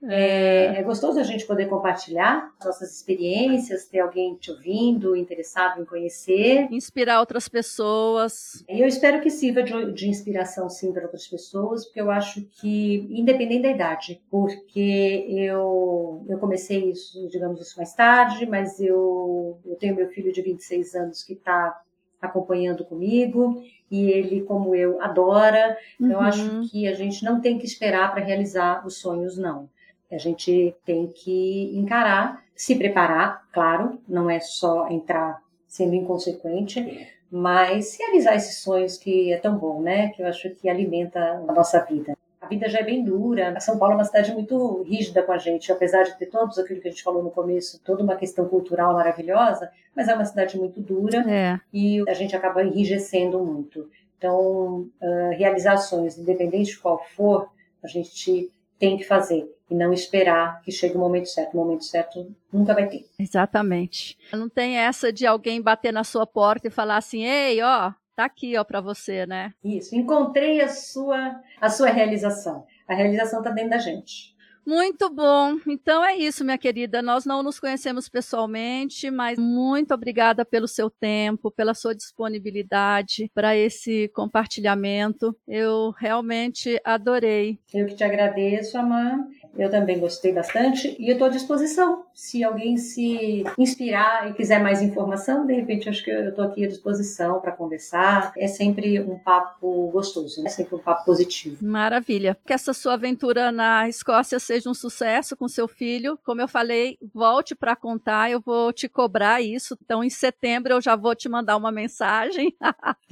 É, 0.04 0.78
é, 0.78 0.82
gostoso 0.82 1.20
a 1.20 1.22
gente 1.22 1.46
poder 1.46 1.66
compartilhar 1.66 2.50
nossas 2.64 2.96
experiências, 2.96 3.84
ter 3.84 4.00
alguém 4.00 4.34
te 4.36 4.50
ouvindo, 4.50 5.14
interessado 5.14 5.82
em 5.82 5.84
conhecer. 5.84 6.66
Inspirar 6.70 7.20
outras 7.20 7.48
pessoas. 7.48 8.64
E 8.66 8.80
eu 8.80 8.86
espero 8.86 9.20
que 9.20 9.28
sirva 9.28 9.62
de, 9.62 9.92
de 9.92 10.08
inspiração, 10.08 10.70
sim, 10.70 10.90
para 10.92 11.02
outras 11.02 11.28
pessoas, 11.28 11.84
porque 11.84 12.00
eu 12.00 12.10
acho 12.10 12.42
que, 12.60 13.06
independente 13.10 13.62
da 13.62 13.70
idade, 13.70 14.22
porque 14.30 15.26
eu, 15.28 16.24
eu 16.28 16.38
comecei 16.38 16.90
isso, 16.90 17.28
digamos, 17.28 17.60
isso 17.60 17.76
mais 17.76 17.92
tarde, 17.94 18.46
mas 18.46 18.80
eu, 18.80 19.58
eu 19.66 19.76
tenho 19.76 19.94
meu 19.94 20.08
filho 20.08 20.32
de 20.32 20.40
26 20.40 20.77
16 20.78 20.94
anos 20.94 21.22
que 21.22 21.34
está 21.34 21.80
acompanhando 22.20 22.84
comigo 22.84 23.62
e 23.90 24.10
ele, 24.10 24.42
como 24.42 24.74
eu, 24.74 25.00
adora. 25.00 25.76
Uhum. 26.00 26.12
Eu 26.12 26.20
acho 26.20 26.68
que 26.70 26.86
a 26.88 26.94
gente 26.94 27.24
não 27.24 27.40
tem 27.40 27.58
que 27.58 27.66
esperar 27.66 28.12
para 28.12 28.24
realizar 28.24 28.86
os 28.86 28.98
sonhos, 28.98 29.38
não. 29.38 29.68
A 30.10 30.18
gente 30.18 30.74
tem 30.84 31.06
que 31.06 31.76
encarar, 31.76 32.42
se 32.54 32.74
preparar, 32.74 33.46
claro, 33.52 34.00
não 34.08 34.28
é 34.28 34.40
só 34.40 34.88
entrar 34.88 35.40
sendo 35.66 35.94
inconsequente, 35.94 37.08
mas 37.30 37.98
realizar 37.98 38.34
esses 38.34 38.62
sonhos 38.62 38.96
que 38.96 39.32
é 39.32 39.36
tão 39.36 39.58
bom, 39.58 39.82
né? 39.82 40.08
Que 40.08 40.22
eu 40.22 40.26
acho 40.26 40.50
que 40.54 40.68
alimenta 40.68 41.20
a 41.20 41.52
nossa 41.52 41.84
vida 41.84 42.17
a 42.48 42.50
vida 42.50 42.66
já 42.66 42.78
é 42.78 42.82
bem 42.82 43.04
dura. 43.04 43.60
São 43.60 43.78
Paulo 43.78 43.92
é 43.92 43.96
uma 43.98 44.04
cidade 44.04 44.32
muito 44.32 44.82
rígida 44.82 45.22
com 45.22 45.32
a 45.32 45.38
gente, 45.38 45.70
apesar 45.70 46.04
de 46.04 46.16
ter 46.18 46.26
todos 46.26 46.58
aquilo 46.58 46.80
que 46.80 46.88
a 46.88 46.90
gente 46.90 47.02
falou 47.02 47.22
no 47.22 47.30
começo, 47.30 47.78
toda 47.84 48.02
uma 48.02 48.16
questão 48.16 48.48
cultural 48.48 48.94
maravilhosa, 48.94 49.70
mas 49.94 50.08
é 50.08 50.14
uma 50.14 50.24
cidade 50.24 50.56
muito 50.56 50.80
dura 50.80 51.18
é. 51.30 51.60
e 51.70 52.02
a 52.08 52.14
gente 52.14 52.34
acaba 52.34 52.64
enrijecendo 52.64 53.38
muito. 53.44 53.90
Então, 54.16 54.88
uh, 55.00 55.30
realizações, 55.36 56.16
independente 56.16 56.70
de 56.70 56.78
qual 56.78 57.04
for, 57.14 57.50
a 57.84 57.86
gente 57.86 58.50
tem 58.78 58.96
que 58.96 59.04
fazer 59.04 59.46
e 59.70 59.74
não 59.74 59.92
esperar 59.92 60.62
que 60.62 60.72
chegue 60.72 60.96
o 60.96 60.98
momento 60.98 61.28
certo. 61.28 61.52
O 61.52 61.56
momento 61.58 61.84
certo 61.84 62.34
nunca 62.50 62.72
vai 62.72 62.88
ter. 62.88 63.04
Exatamente. 63.18 64.16
Não 64.32 64.48
tem 64.48 64.78
essa 64.78 65.12
de 65.12 65.26
alguém 65.26 65.60
bater 65.60 65.92
na 65.92 66.02
sua 66.02 66.26
porta 66.26 66.68
e 66.68 66.70
falar 66.70 66.96
assim: 66.96 67.24
ei, 67.24 67.60
ó, 67.60 67.92
Tá 68.18 68.24
aqui, 68.24 68.56
ó, 68.56 68.64
para 68.64 68.80
você, 68.80 69.24
né? 69.26 69.52
Isso. 69.62 69.94
Encontrei 69.94 70.60
a 70.60 70.68
sua 70.68 71.40
a 71.60 71.70
sua 71.70 71.88
realização. 71.88 72.66
A 72.88 72.92
realização 72.92 73.40
tá 73.44 73.50
dentro 73.50 73.70
da 73.70 73.78
gente. 73.78 74.36
Muito 74.66 75.08
bom. 75.08 75.56
Então 75.68 76.04
é 76.04 76.16
isso, 76.16 76.44
minha 76.44 76.58
querida. 76.58 77.00
Nós 77.00 77.24
não 77.24 77.44
nos 77.44 77.60
conhecemos 77.60 78.08
pessoalmente, 78.08 79.08
mas 79.08 79.38
muito 79.38 79.94
obrigada 79.94 80.44
pelo 80.44 80.66
seu 80.66 80.90
tempo, 80.90 81.48
pela 81.48 81.74
sua 81.74 81.94
disponibilidade 81.94 83.30
para 83.32 83.56
esse 83.56 84.08
compartilhamento. 84.08 85.32
Eu 85.46 85.92
realmente 85.96 86.76
adorei. 86.84 87.60
Eu 87.72 87.86
que 87.86 87.94
te 87.94 88.02
agradeço, 88.02 88.76
Amã. 88.76 89.28
Eu 89.56 89.70
também 89.70 90.00
gostei 90.00 90.32
bastante 90.32 90.96
e 90.98 91.08
eu 91.08 91.12
estou 91.12 91.28
à 91.28 91.30
disposição. 91.30 92.04
Se 92.18 92.42
alguém 92.42 92.76
se 92.76 93.44
inspirar 93.56 94.28
e 94.28 94.34
quiser 94.34 94.60
mais 94.60 94.82
informação, 94.82 95.46
de 95.46 95.54
repente 95.54 95.88
acho 95.88 96.02
que 96.02 96.10
eu 96.10 96.30
estou 96.30 96.44
aqui 96.44 96.64
à 96.64 96.68
disposição 96.68 97.40
para 97.40 97.52
conversar. 97.52 98.32
É 98.36 98.48
sempre 98.48 98.98
um 99.00 99.16
papo 99.16 99.88
gostoso, 99.92 100.44
é 100.44 100.48
sempre 100.48 100.74
um 100.74 100.80
papo 100.80 101.04
positivo. 101.04 101.64
Maravilha. 101.64 102.36
Que 102.44 102.52
essa 102.52 102.72
sua 102.72 102.94
aventura 102.94 103.52
na 103.52 103.88
Escócia 103.88 104.40
seja 104.40 104.68
um 104.68 104.74
sucesso 104.74 105.36
com 105.36 105.46
seu 105.46 105.68
filho. 105.68 106.18
Como 106.24 106.40
eu 106.40 106.48
falei, 106.48 106.98
volte 107.14 107.54
para 107.54 107.76
contar, 107.76 108.32
eu 108.32 108.40
vou 108.40 108.72
te 108.72 108.88
cobrar 108.88 109.40
isso. 109.40 109.78
Então, 109.80 110.02
em 110.02 110.10
setembro 110.10 110.72
eu 110.72 110.80
já 110.80 110.96
vou 110.96 111.14
te 111.14 111.28
mandar 111.28 111.56
uma 111.56 111.70
mensagem. 111.70 112.52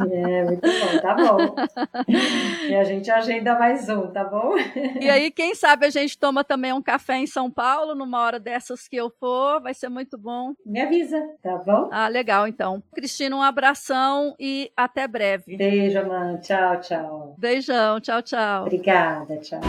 É, 0.00 0.44
muito 0.44 0.62
bom, 0.62 1.00
tá 1.00 1.14
bom. 1.14 1.54
E 2.68 2.74
a 2.74 2.82
gente 2.82 3.08
agenda 3.08 3.56
mais 3.56 3.88
um, 3.88 4.08
tá 4.08 4.24
bom? 4.24 4.54
E 5.00 5.08
aí, 5.08 5.30
quem 5.30 5.54
sabe 5.54 5.86
a 5.86 5.90
gente 5.90 6.18
toma 6.18 6.42
também 6.42 6.72
um 6.72 6.82
café 6.82 7.16
em 7.18 7.26
São 7.26 7.48
Paulo, 7.48 7.94
numa 7.94 8.20
hora 8.20 8.40
dessas 8.40 8.88
que 8.88 8.95
eu 8.96 9.10
for, 9.10 9.60
vai 9.60 9.74
ser 9.74 9.88
muito 9.88 10.16
bom. 10.18 10.54
Me 10.64 10.80
avisa, 10.80 11.20
tá 11.42 11.58
bom? 11.58 11.88
Ah, 11.92 12.08
legal, 12.08 12.46
então. 12.46 12.82
Cristina, 12.94 13.36
um 13.36 13.42
abração 13.42 14.34
e 14.38 14.70
até 14.76 15.06
breve. 15.06 15.56
Beijo, 15.56 16.06
mãe. 16.06 16.38
Tchau, 16.40 16.80
tchau. 16.80 17.36
Beijão, 17.38 18.00
tchau, 18.00 18.22
tchau. 18.22 18.62
Obrigada, 18.62 19.38
tchau. 19.38 19.60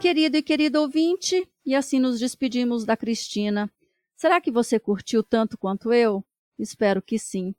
Querido 0.00 0.36
e 0.36 0.42
querido 0.42 0.80
ouvinte, 0.80 1.48
e 1.64 1.74
assim 1.74 1.98
nos 1.98 2.18
despedimos 2.20 2.84
da 2.84 2.96
Cristina. 2.96 3.70
Será 4.16 4.40
que 4.40 4.50
você 4.50 4.78
curtiu 4.78 5.22
tanto 5.22 5.58
quanto 5.58 5.92
eu? 5.92 6.24
Espero 6.58 7.02
que 7.02 7.18
sim. 7.18 7.54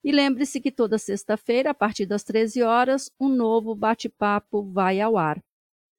E 0.04 0.12
lembre-se 0.12 0.60
que 0.60 0.72
toda 0.72 0.98
sexta-feira, 0.98 1.70
a 1.70 1.74
partir 1.76 2.08
das 2.08 2.24
13 2.24 2.64
horas, 2.64 3.12
um 3.20 3.30
novo 3.30 3.76
bate-papo 3.76 4.64
vai 4.64 5.00
ao 5.00 5.16
ar. 5.16 5.40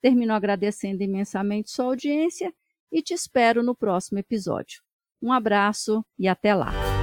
Termino 0.03 0.33
agradecendo 0.33 1.05
imensamente 1.05 1.71
sua 1.71 1.85
audiência 1.85 2.53
e 2.91 3.01
te 3.01 3.15
espero 3.15 3.63
no 3.63 3.77
próximo 3.77 4.19
episódio. 4.19 4.83
Um 5.23 5.33
abraço 5.33 6.05
e 6.19 6.27
até 6.27 6.53
lá! 6.53 6.94